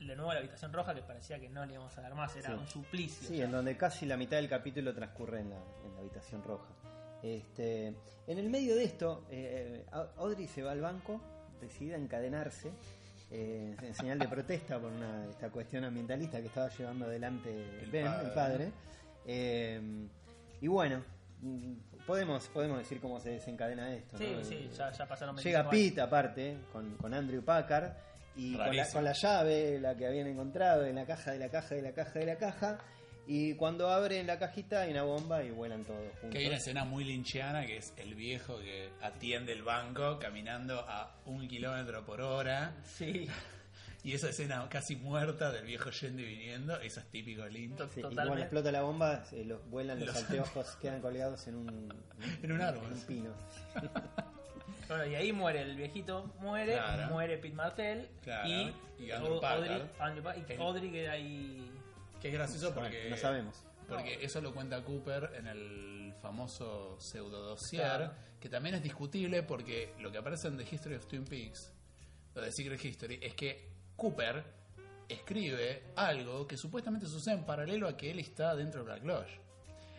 [0.00, 2.48] de nuevo la habitación roja que parecía que no le íbamos a dar más, era
[2.48, 2.52] Sí.
[2.54, 3.28] un suplicio.
[3.28, 6.66] Sí, en donde casi la mitad del capítulo transcurre en la, en la habitación roja.
[7.24, 7.86] Este,
[8.26, 9.86] en el medio de esto, eh,
[10.18, 11.22] Audrey se va al banco,
[11.58, 12.70] decide encadenarse,
[13.30, 17.90] eh, en señal de protesta por una, esta cuestión ambientalista que estaba llevando adelante El
[17.90, 18.26] Ben, padre.
[18.26, 18.72] el padre.
[19.26, 20.06] Eh,
[20.60, 21.02] y bueno,
[22.06, 24.18] podemos, podemos decir cómo se desencadena esto.
[24.18, 24.44] Sí, ¿no?
[24.44, 25.90] sí, ya, ya pasaron Llega 25 años.
[25.90, 27.92] Pete aparte, con, con Andrew Packard,
[28.36, 28.92] y con la, Rarísimo.
[28.92, 31.92] con la llave, la que habían encontrado en la caja de la caja de la
[31.92, 32.78] caja de la caja,
[33.26, 36.30] y cuando abren la cajita hay una bomba y vuelan todos juntos.
[36.30, 40.80] Que hay una escena muy linchiana que es el viejo que atiende el banco caminando
[40.80, 42.74] a un kilómetro por hora.
[42.84, 43.28] Sí,
[44.04, 47.42] Y esa escena casi muerta del viejo yendo y viniendo, eso es típico.
[47.42, 51.54] To- Sí, y cuando explota la bomba, los, vuelan los, Los- anteojos, quedan colgados en
[51.54, 51.94] un,
[52.42, 52.84] En un árbol.
[52.88, 53.30] en un pino.
[54.86, 57.08] Bueno, y ahí muere el viejito, muere, Claro.
[57.10, 59.82] muere Pete Martell Claro, y, y Andrew Audrey,
[60.58, 61.70] Audrey queda ahí.
[62.24, 63.62] Que es gracioso porque, no sabemos.
[63.86, 68.12] porque eso lo cuenta Cooper en el famoso pseudo dossier, Claro.
[68.40, 71.70] que también es discutible porque lo que aparece en The History of Twin Peaks,
[72.34, 74.42] lo de Secret History, es que Cooper
[75.06, 79.38] escribe algo que supuestamente sucede en paralelo a que él está dentro de Black Lodge.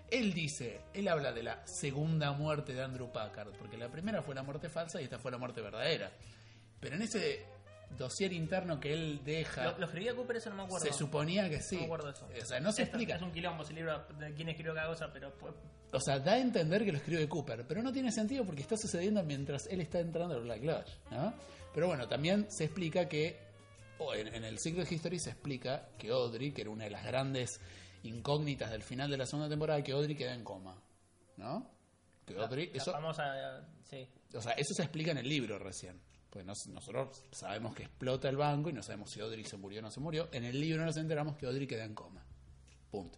[0.10, 4.34] Él dice, él habla de la segunda muerte de Andrew Packard, porque la primera fue
[4.34, 6.12] la muerte falsa y esta fue la muerte verdadera.
[6.80, 7.46] Pero en ese
[7.98, 10.38] dossier interno que él deja, ¿Lo, lo escribía Cooper?
[10.38, 10.86] Eso no me acuerdo.
[10.86, 11.76] se suponía que sí.
[11.76, 12.28] No me acuerdo eso.
[12.42, 13.16] O sea, no se Esto explica.
[13.16, 15.52] Es un quilombo ese libro de quién escribió cada cosa, pero fue-
[15.92, 18.76] O sea, da a entender que lo escribe Cooper, pero no tiene sentido porque está
[18.78, 21.34] sucediendo mientras él está entrando al Black Lodge, ¿no?
[21.74, 23.38] Pero bueno, también se explica que,
[24.00, 27.04] o en, en el Secret History se explica que Audrey, que era una de las
[27.06, 27.60] grandes
[28.04, 30.82] incógnitas del final de la segunda temporada, que Audrey queda en coma,
[31.38, 31.70] ¿no?
[32.26, 33.66] Que Audrey, la eso, famosa.
[33.84, 34.08] Sí.
[34.34, 36.00] o sea, eso se explica en el libro recién.
[36.36, 39.80] Pues nos- nosotros sabemos que explota el banco y no sabemos si Audrey se murió
[39.80, 40.28] o no se murió.
[40.34, 42.22] En el libro nos enteramos que Audrey queda en coma.
[42.92, 43.18] Punto.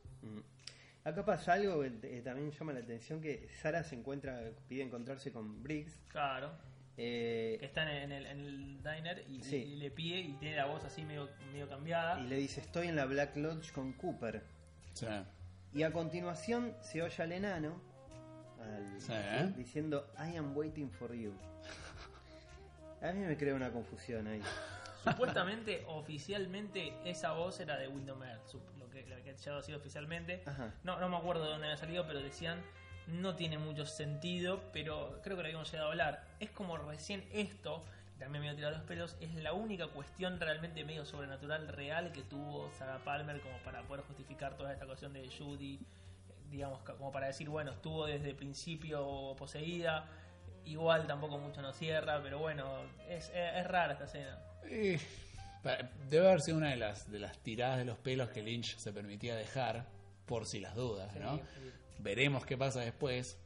[1.04, 5.32] Acá pasa algo que eh, también llama la atención, que Sara se encuentra, pide encontrarse
[5.32, 5.98] con Briggs.
[6.10, 6.52] Claro.
[6.96, 9.56] eh, Que está en el, en el diner y, Sí.
[9.56, 12.20] y le pide y tiene la voz así medio, medio cambiada.
[12.20, 14.44] y le dice, estoy en la Black Lodge con Cooper.
[14.94, 15.08] Sí.
[15.74, 17.82] Y a continuación se oye al enano
[18.62, 19.14] al- Sí,
[19.56, 21.34] diciendo I am waiting for you.
[23.02, 24.42] A mí me crea una confusión ahí.
[25.04, 28.40] Supuestamente, oficialmente, esa voz era de Windomer,
[28.80, 30.44] lo que, lo que ha llegado a decir oficialmente.
[30.46, 30.74] Ajá.
[30.84, 32.62] No, no me acuerdo de dónde había salido, pero decían
[33.08, 36.24] no tiene mucho sentido, pero creo que lo habíamos llegado a hablar.
[36.40, 37.84] Es como recién esto,
[38.20, 42.12] también me voy a tirar los pelos, es la única cuestión realmente medio sobrenatural real
[42.12, 45.80] que tuvo Sarah Palmer como para poder justificar toda esta cuestión de Judy, eh,
[46.52, 50.06] digamos, como para decir, bueno, estuvo desde el principio poseída,
[50.68, 54.38] igual tampoco mucho nos cierra, pero bueno, es, es, es rara esta escena.
[54.64, 55.00] Eh,
[56.10, 58.92] debe haber sido una de las, de las tiradas de los pelos que Lynch se
[58.92, 59.86] permitía dejar,
[60.26, 61.38] por si las dudas, ¿no?
[61.38, 61.44] Sí.
[62.00, 63.38] Veremos qué pasa después,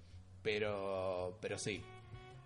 [0.42, 1.84] pero, pero sí.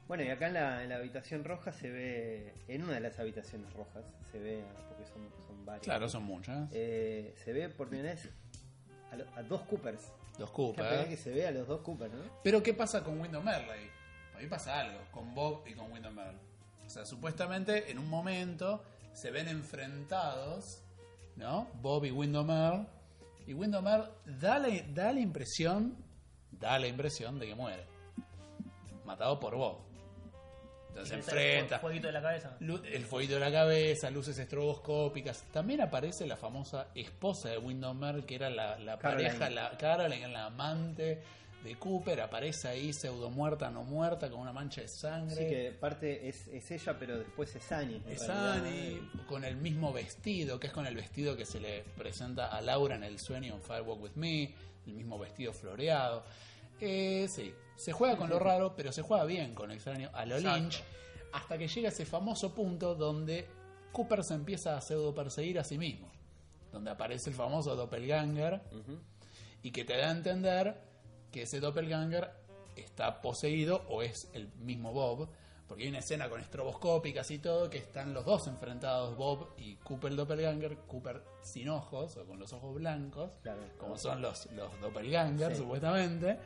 [0.08, 3.18] Bueno, y acá en la, en la habitación roja se ve, en una de las
[3.18, 5.84] habitaciones rojas, se ve, porque son, son varias.
[5.84, 6.70] Claro, son muchas.
[6.74, 8.30] Eh, se ve por primera vez
[9.12, 10.12] a, a dos Coopers.
[10.38, 12.24] Los Es la primera vez que se ve a los dos Coopers, ¿no?
[12.44, 13.90] Pero ¿qué pasa con Wyndham Merley?
[14.38, 16.38] Ahí pasa algo con Bob y con Windermere.
[16.86, 18.84] O sea, supuestamente en un momento
[19.14, 20.82] se ven enfrentados,
[21.36, 21.70] ¿no?
[21.82, 22.86] Bob y Windermere.
[23.48, 25.98] Y Windermere da la, da la impresión,
[26.52, 27.86] da la impresión de que muere.
[29.06, 29.86] Matado por Bob.
[30.90, 31.76] Entonces se enfrenta.
[31.76, 32.58] El fueguito de la cabeza.
[32.60, 35.44] El fueguito de la cabeza, luces estroboscópicas.
[35.52, 40.46] También aparece la famosa esposa de Windermere, que era la, la pareja, la Caroline, la
[40.46, 41.22] amante
[41.66, 42.22] de Cooper.
[42.22, 45.36] Aparece ahí pseudo muerta, no muerta, con una mancha de sangre.
[45.36, 48.02] Sí, que parte es, es ella, pero después es Annie.
[48.08, 51.84] Es realidad, Annie, con el mismo vestido, que es con el vestido que se le
[51.98, 54.54] presenta a Laura en el sueño en Firewalk With Me,
[54.86, 56.24] el mismo vestido floreado.
[56.80, 60.38] Eh, sí, se juega con lo raro, pero se juega bien con extraño a lo
[60.38, 60.60] Exacto.
[60.60, 60.84] Lynch,
[61.34, 63.48] hasta que llega ese famoso punto donde
[63.92, 66.12] Cooper se empieza a pseudo perseguir a sí mismo,
[66.72, 68.62] donde aparece el famoso doppelganger
[69.64, 70.95] y que te da a entender
[71.36, 72.30] que ese doppelganger
[72.78, 75.28] está poseído o es el mismo Bob,
[75.68, 79.76] porque hay una escena con estroboscópicas y todo que están los dos enfrentados, Bob y
[79.76, 83.60] Cooper el doppelganger, Cooper sin ojos o con los ojos blancos, Claro.
[83.78, 85.62] como son los, los doppelgangers Sí.
[85.64, 86.38] supuestamente,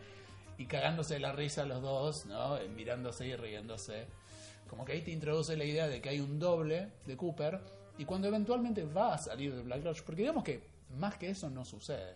[0.57, 2.57] y cagándose de la risa los dos, ¿no?
[2.57, 4.07] Eh, mirándose y riéndose.
[4.67, 7.59] Como que ahí te introduce la idea de que hay un doble de Cooper
[7.99, 10.63] y cuando eventualmente va a salir de Black Lodge, porque digamos que
[10.97, 12.15] más que eso no sucede.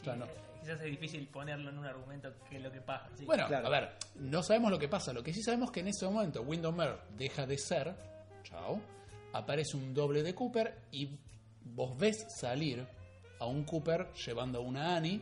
[0.00, 0.26] O sea, no-
[0.64, 3.10] Quizás es difícil ponerlo en un argumento que es lo que pasa.
[3.16, 3.26] sí.
[3.26, 3.66] Bueno, Claro.
[3.66, 5.12] a ver, no sabemos lo que pasa.
[5.12, 7.94] Lo que sí sabemos es que en ese momento Windomer deja de ser,
[8.44, 8.80] chao,
[9.34, 11.18] aparece un doble de Cooper y
[11.64, 12.86] vos ves salir
[13.40, 15.20] a un Cooper llevando a una Annie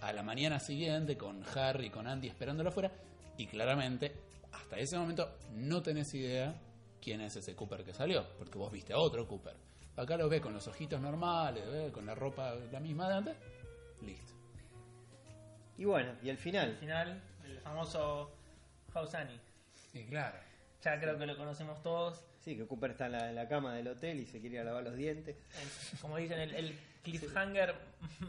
[0.00, 2.90] a la mañana siguiente con Harry y con Andy esperándolo afuera
[3.36, 4.12] y claramente
[4.50, 6.52] hasta ese momento no tenés idea
[7.00, 9.54] quién es ese Cooper que salió, porque vos viste a otro Cooper.
[9.96, 13.36] Acá lo ves con los ojitos normales, con la ropa la misma de antes,
[14.02, 14.29] listo.
[15.80, 16.68] Y bueno, y el final.
[16.68, 18.30] Al final, el famoso
[18.92, 19.40] House Annie.
[19.94, 20.36] Y claro.
[20.84, 22.22] Ya creo que lo conocemos todos.
[22.40, 24.60] Sí, que Cooper está en la, en la cama del hotel y se quiere ir
[24.60, 25.36] a lavar los dientes.
[25.58, 27.74] El- como dicen, el, el cliffhanger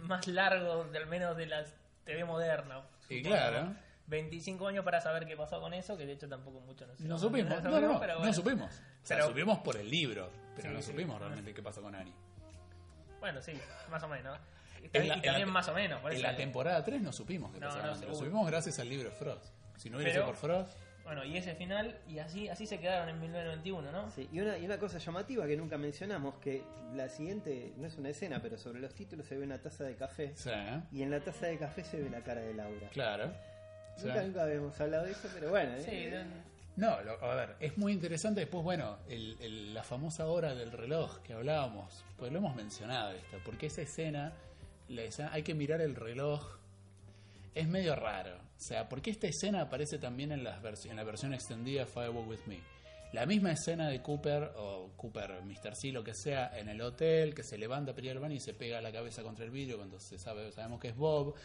[0.04, 1.66] más largo, de, al menos de la
[2.06, 2.84] TV moderna.
[3.10, 3.36] Y Supongo.
[3.36, 3.74] claro.
[4.08, 7.18] 25 años para saber qué pasó con eso, que de hecho tampoco mucho no No
[7.20, 8.34] supimos, no, no, no, pero no bueno.
[8.34, 8.72] supimos.
[8.74, 10.92] O sea, Pero- supimos por el libro, pero Sí, no sí.
[10.92, 12.14] supimos realmente qué pasó con Annie.
[13.20, 13.54] Bueno, sí,
[13.90, 14.38] más o menos.
[14.82, 16.02] Y, En la- y en también la- más o menos.
[16.02, 18.08] por En la temporada 3 no supimos qué No, Annie.
[18.08, 19.54] Lo supimos gracias al libro de Frost.
[19.78, 23.10] Si no hubiera sido por Frost, Bueno, y ese final, y así así se quedaron
[23.10, 24.10] en 1991, ¿no?
[24.12, 26.64] Sí, y una, y una cosa llamativa que nunca mencionamos, que
[26.96, 29.96] la siguiente, no es una escena, pero sobre los títulos se ve una taza de
[29.96, 30.32] café.
[30.36, 30.82] sí, ¿eh?
[30.92, 32.88] Y en la taza de café se ve la cara de Laura.
[32.94, 33.32] claro.
[33.98, 34.08] Sí.
[34.08, 35.74] Nunca, nunca habíamos hablado de eso, pero bueno.
[35.80, 36.24] Sí, eh,
[36.78, 38.40] No, lo- a ver, es muy interesante.
[38.42, 43.12] Después, bueno, el- el- la famosa hora del reloj que hablábamos, pues lo hemos mencionado
[43.12, 44.32] esto, porque esa escena,
[45.32, 46.60] hay que mirar el reloj,
[47.54, 48.36] es medio raro.
[48.36, 52.60] O sea, porque esta escena aparece también en, la versión extendida Firewalk With Me.
[53.14, 55.76] La misma escena de Cooper, o Cooper, Mr.
[55.76, 58.92] C, lo que sea, en el hotel, que se levanta baño y se pega la
[58.92, 61.36] cabeza contra el vidrio cuando se sabe, sabemos que es Bob.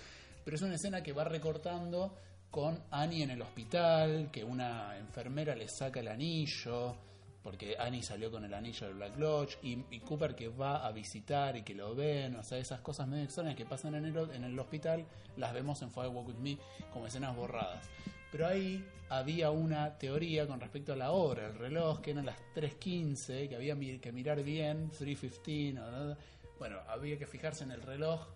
[0.44, 2.14] Pero es una escena que va recortando
[2.50, 6.96] con Annie en el hospital, que una enfermera le saca el anillo,
[7.46, 11.56] porque Annie salió con el anillo del Black Lodge, y, Cooper que va a visitar
[11.56, 14.42] y que lo ven, o sea, esas cosas medio extrañas que pasan en el, en
[14.42, 15.06] el hospital,
[15.36, 16.58] las vemos en Firewalk With Me
[16.92, 17.84] como escenas borradas.
[18.32, 22.36] Pero ahí había una teoría con respecto a la hora, el reloj, que eran las
[22.56, 26.16] 3.15, que había que mirar bien, 3.15, o-
[26.58, 28.26] bueno, había que fijarse en el reloj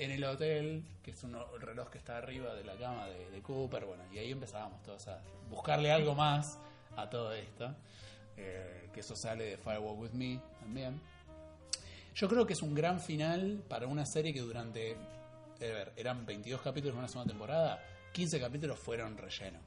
[0.00, 3.30] en el hotel, que es un el reloj que está arriba de la cama de,
[3.30, 6.58] de Cooper, bueno, y ahí empezábamos todos a buscarle algo más
[6.96, 7.72] a todo esto,
[8.44, 11.00] eh, que eso sale de Firewalk With Me también.
[12.14, 14.96] Yo creo que es un gran final para una serie que durante, eh,
[15.60, 17.82] a ver, eran 22 capítulos en una segunda temporada,
[18.12, 19.58] 15 capítulos fueron relleno.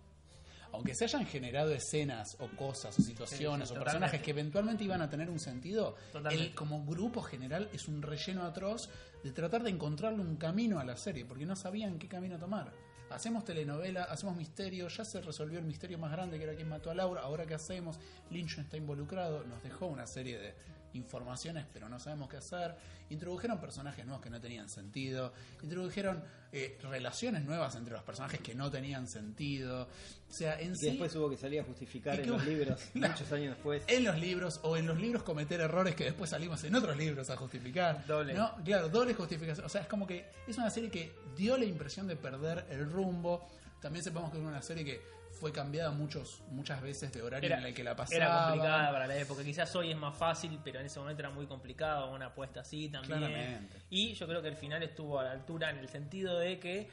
[0.72, 4.84] Aunque se hayan generado escenas o cosas o situaciones Sí, sí, o personajes que eventualmente
[4.84, 5.95] iban a tener un sentido,
[6.30, 8.89] el, como grupo general es un relleno atroz
[9.23, 12.73] de tratar de encontrarle un camino a la serie, porque no sabían qué camino tomar.
[13.10, 16.90] Hacemos telenovela, hacemos misterio, ya se resolvió el misterio más grande que era quién mató
[16.90, 17.99] a Laura, ahora qué hacemos,
[18.32, 20.53] Lynch está involucrado, nos dejó una serie de
[20.96, 22.76] informaciones pero no sabemos qué hacer,
[23.10, 25.32] introdujeron personajes nuevos que no tenían sentido,
[25.62, 29.84] introdujeron eh, relaciones nuevas entre los personajes que no tenían sentido,
[30.30, 30.86] o sea, en que sí...
[30.88, 33.84] después hubo que salir a justificar Y en que- los libros muchos años después.
[33.88, 37.30] en los libros o en los libros cometer errores que después salimos en otros libros
[37.30, 38.06] a justificar.
[38.08, 38.34] Doble.
[38.34, 38.56] ¿no?
[38.64, 39.66] Claro, doble justificación.
[39.66, 42.90] O sea, es como que es una serie que dio la impresión de perder el
[42.90, 43.48] rumbo.
[43.82, 45.02] También sepamos que es una serie que
[45.46, 48.16] fue cambiada muchos, muchas veces de horario Era, en el que la pasaba.
[48.16, 49.44] era complicada para la época.
[49.44, 52.12] Quizás hoy es más fácil, pero en ese momento era muy complicado.
[52.12, 53.20] Una apuesta así también.
[53.20, 53.78] Claramente.
[53.92, 56.90] Y yo creo que el final estuvo a la altura en el sentido de que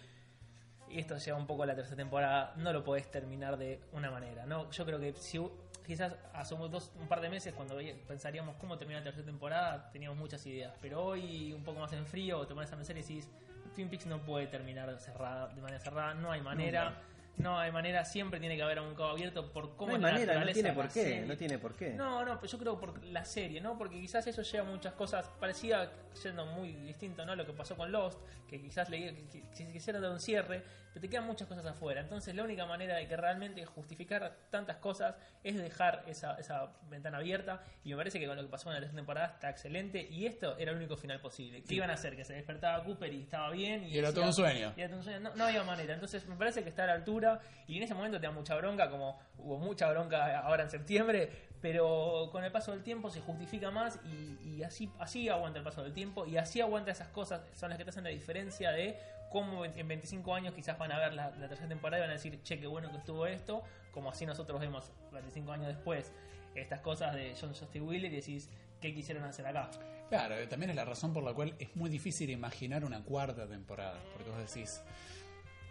[0.91, 4.11] y esto lleva un poco a la tercera temporada, no lo podés terminar de una
[4.11, 4.70] manera, ¿no?
[4.70, 5.41] Yo creo que si
[5.87, 10.19] quizás hace dos, un par de meses cuando pensaríamos cómo terminar la tercera temporada, teníamos
[10.19, 13.31] muchas ideas, pero hoy un poco más en frío, te pones a pensar y decís,
[13.74, 17.01] Twin Peaks no puede terminar cerrada, de manera cerrada, no hay manera.
[17.38, 20.26] No hay manera, siempre tiene que haber un cabo abierto por cómo No hay es
[20.26, 21.20] la manera, no tiene por qué, serie.
[21.26, 21.90] no tiene por qué.
[21.94, 23.76] No, no, pero yo creo por la serie, ¿no?
[23.78, 25.28] Porque quizás eso lleva muchas cosas.
[25.40, 27.34] Parecía siendo muy distinto, ¿no?
[27.34, 30.62] Lo que pasó con Lost, que quizás leía que, que- que quisiera dar un cierre,
[30.92, 32.02] pero te quedan muchas cosas afuera.
[32.02, 37.16] Entonces, la única manera de que realmente justificar tantas cosas es dejar esa, esa ventana
[37.16, 37.62] abierta.
[37.82, 40.06] Y me parece que con lo que pasó en la tercera temporada está excelente.
[40.10, 41.62] Y esto era el único final posible.
[41.62, 42.14] ¿Qué iban a hacer?
[42.14, 43.84] Que se despertaba Cooper y estaba bien.
[43.84, 44.74] Y era todo un sueño.
[44.76, 45.20] y era todo un sueño.
[45.20, 45.94] No, no había manera.
[45.94, 47.22] Entonces, me parece que está a la altura.
[47.66, 51.31] Y en ese momento te da mucha bronca, como hubo mucha bronca ahora en septiembre,
[51.61, 55.82] pero con el paso del tiempo se justifica más y, así, así aguanta el paso
[55.82, 58.99] del tiempo y así aguanta esas cosas, son las que te hacen la diferencia de
[59.31, 62.15] cómo en 25 años quizás van a ver la, la tercera temporada y van a
[62.15, 63.62] decir, che, qué bueno que estuvo esto,
[63.93, 66.12] como así nosotros vemos 25 años después
[66.55, 68.49] estas cosas de John Justin Wheeler y decís,
[68.81, 69.70] ¿qué quisieron hacer acá?
[70.09, 73.49] Claro, eh, también es la razón por la cual es muy difícil imaginar una cuarta
[73.49, 73.99] temporada.
[74.12, 74.82] Porque vos decís,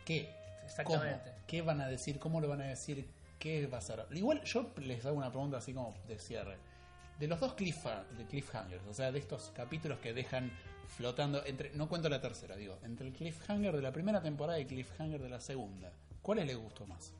[0.05, 0.29] ¿qué?
[0.71, 1.31] Exactamente.
[1.31, 1.45] ¿Cómo?
[1.47, 2.19] ¿Qué van a decir?
[2.19, 3.07] ¿Cómo lo van a decir?
[3.37, 4.05] ¿Qué va a ser?
[4.11, 6.57] Igual yo les hago una pregunta así como de cierre.
[7.19, 10.51] De los dos de cliffhangers, o sea, de estos capítulos que dejan
[10.87, 14.63] flotando entre, no cuento la tercera, digo, entre el cliffhanger de la primera temporada y
[14.63, 15.91] el cliffhanger de la segunda,
[16.21, 17.13] ¿cuáles les gustó más?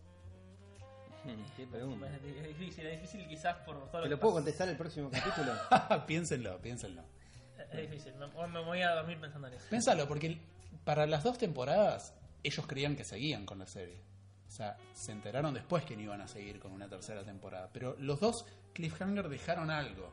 [1.56, 2.08] Qué pregunta.
[2.08, 4.44] Es difícil, es difícil quizás por todo ¿Te que lo puedo pasa.
[4.44, 5.54] contestar el próximo capítulo?
[6.08, 7.04] piénsenlo, piénsenlo.
[7.72, 9.66] Es difícil, me, me voy a dormir pensando en eso.
[9.70, 10.40] Pensalo, porque
[10.84, 14.02] para las dos temporadas ellos creían que seguían con la serie.
[14.48, 17.70] O sea, se enteraron después que no iban a seguir con una tercera temporada.
[17.72, 20.12] Pero los dos cliffhanger dejaron algo.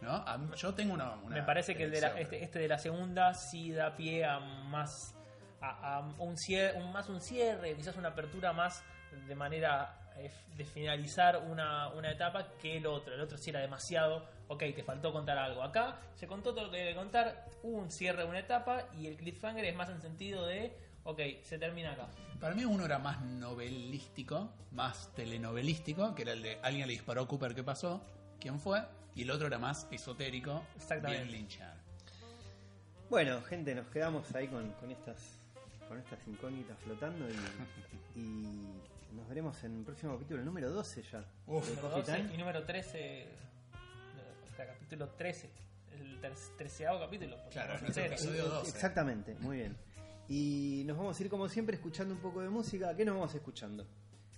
[0.00, 0.24] ¿No?
[0.38, 2.78] Mí- yo tengo una, una Me parece que el de la- este, este de la
[2.78, 5.14] segunda sí da pie a más
[5.60, 8.82] a, a un cierre, un, más un cierre, quizás una apertura más
[9.28, 13.12] de manera eh, de finalizar una, una etapa que el otro.
[13.14, 15.62] El otro sí era demasiado, ok, te faltó contar algo.
[15.62, 19.06] Acá se contó todo lo que debe contar, hubo un cierre de una etapa y
[19.06, 20.74] el cliffhanger es más en sentido de,
[21.10, 22.08] ok, se termina acá.
[22.40, 27.22] Para mí uno era más novelístico, más telenovelístico, que era el de alguien le disparó
[27.22, 28.02] a Cooper, ¿qué pasó?
[28.40, 28.80] ¿Quién fue?
[29.14, 31.24] Y el otro era más esotérico, Exactamente.
[31.24, 31.78] bien linchado.
[33.10, 35.36] Bueno, gente, nos quedamos ahí con, con estas
[35.88, 37.34] con estas incógnitas flotando y,
[38.20, 41.24] y nos veremos en el próximo capítulo, el número 12 ya.
[41.48, 41.68] Uf.
[41.68, 42.34] Número Coffee 12 Time.
[42.34, 43.26] y número 13,
[44.52, 45.50] o sea, capítulo 13,
[45.98, 47.36] el ter- treceavo capítulo.
[47.50, 48.70] Claro, sé, episodio 12.
[48.70, 49.76] Exactamente, muy bien.
[50.30, 52.96] Y nos vamos a ir como siempre escuchando un poco de música.
[52.96, 53.84] ¿Qué nos vamos escuchando?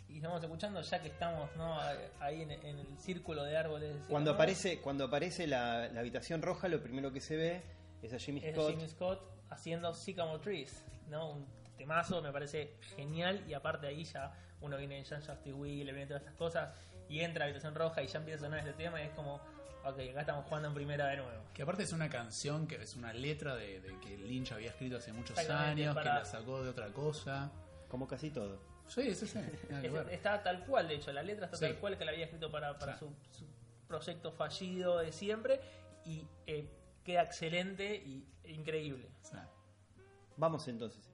[0.08, 1.78] y estamos escuchando ya que estamos ¿no?
[2.20, 3.96] ahí en, en el círculo de árboles.
[4.08, 4.34] Cuando ¿no?
[4.34, 7.62] aparece, cuando aparece la, la habitación roja, lo primero que se ve
[8.02, 8.70] es a Jimmy es Scott.
[8.70, 9.20] Jimmy Scott
[9.50, 11.30] haciendo Sycamore Trees, ¿no?
[11.30, 11.46] Un
[11.76, 16.06] temazo, me parece genial y aparte ahí ya uno viene en John Justin Will, viene
[16.06, 16.74] todas estas cosas
[17.08, 19.12] y entra a la habitación roja y ya empieza a sonar este tema y es
[19.12, 19.40] como,
[19.84, 21.42] ok, acá estamos jugando en primera de nuevo.
[21.54, 24.96] Que aparte es una canción que es una letra de, de que Lynch había escrito
[24.96, 27.50] hace muchos años, para- que la sacó de otra cosa.
[27.88, 28.58] Como casi todo.
[28.88, 29.38] Sí, sí, sí.
[29.82, 31.64] Es- está tal cual, de hecho, la letra está Sí.
[31.66, 33.46] tal cual que la había escrito para, para su, su
[33.86, 35.60] proyecto fallido de siempre
[36.06, 36.68] y eh,
[37.04, 39.08] queda excelente y increíble.
[39.22, 39.48] Sea,
[40.36, 41.11] Vamos entonces.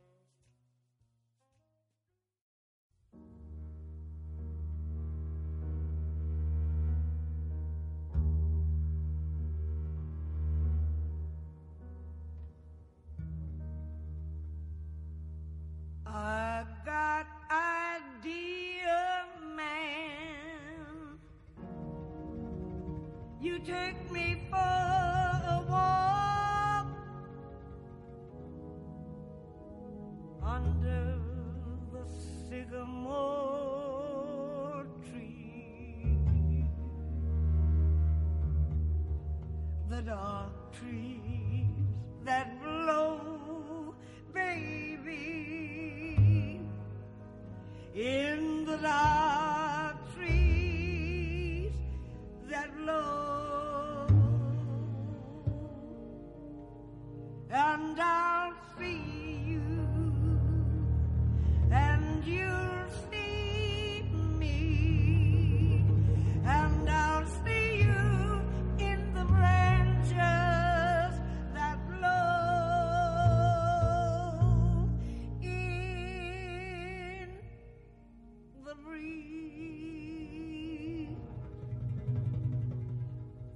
[78.84, 79.88] free.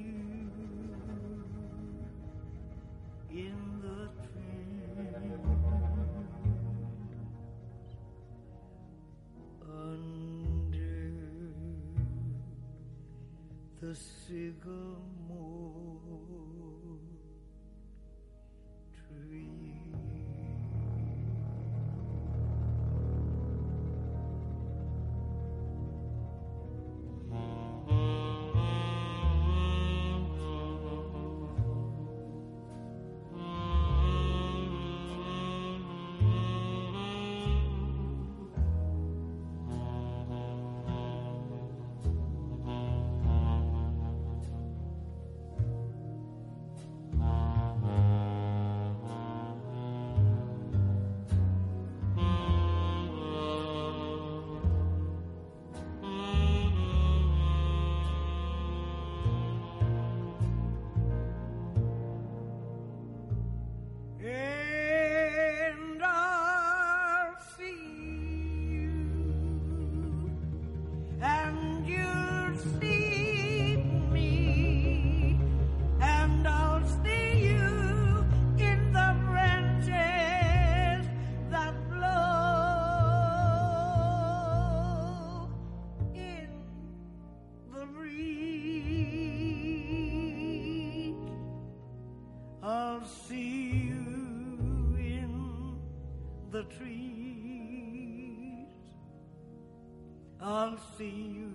[101.00, 101.50] see you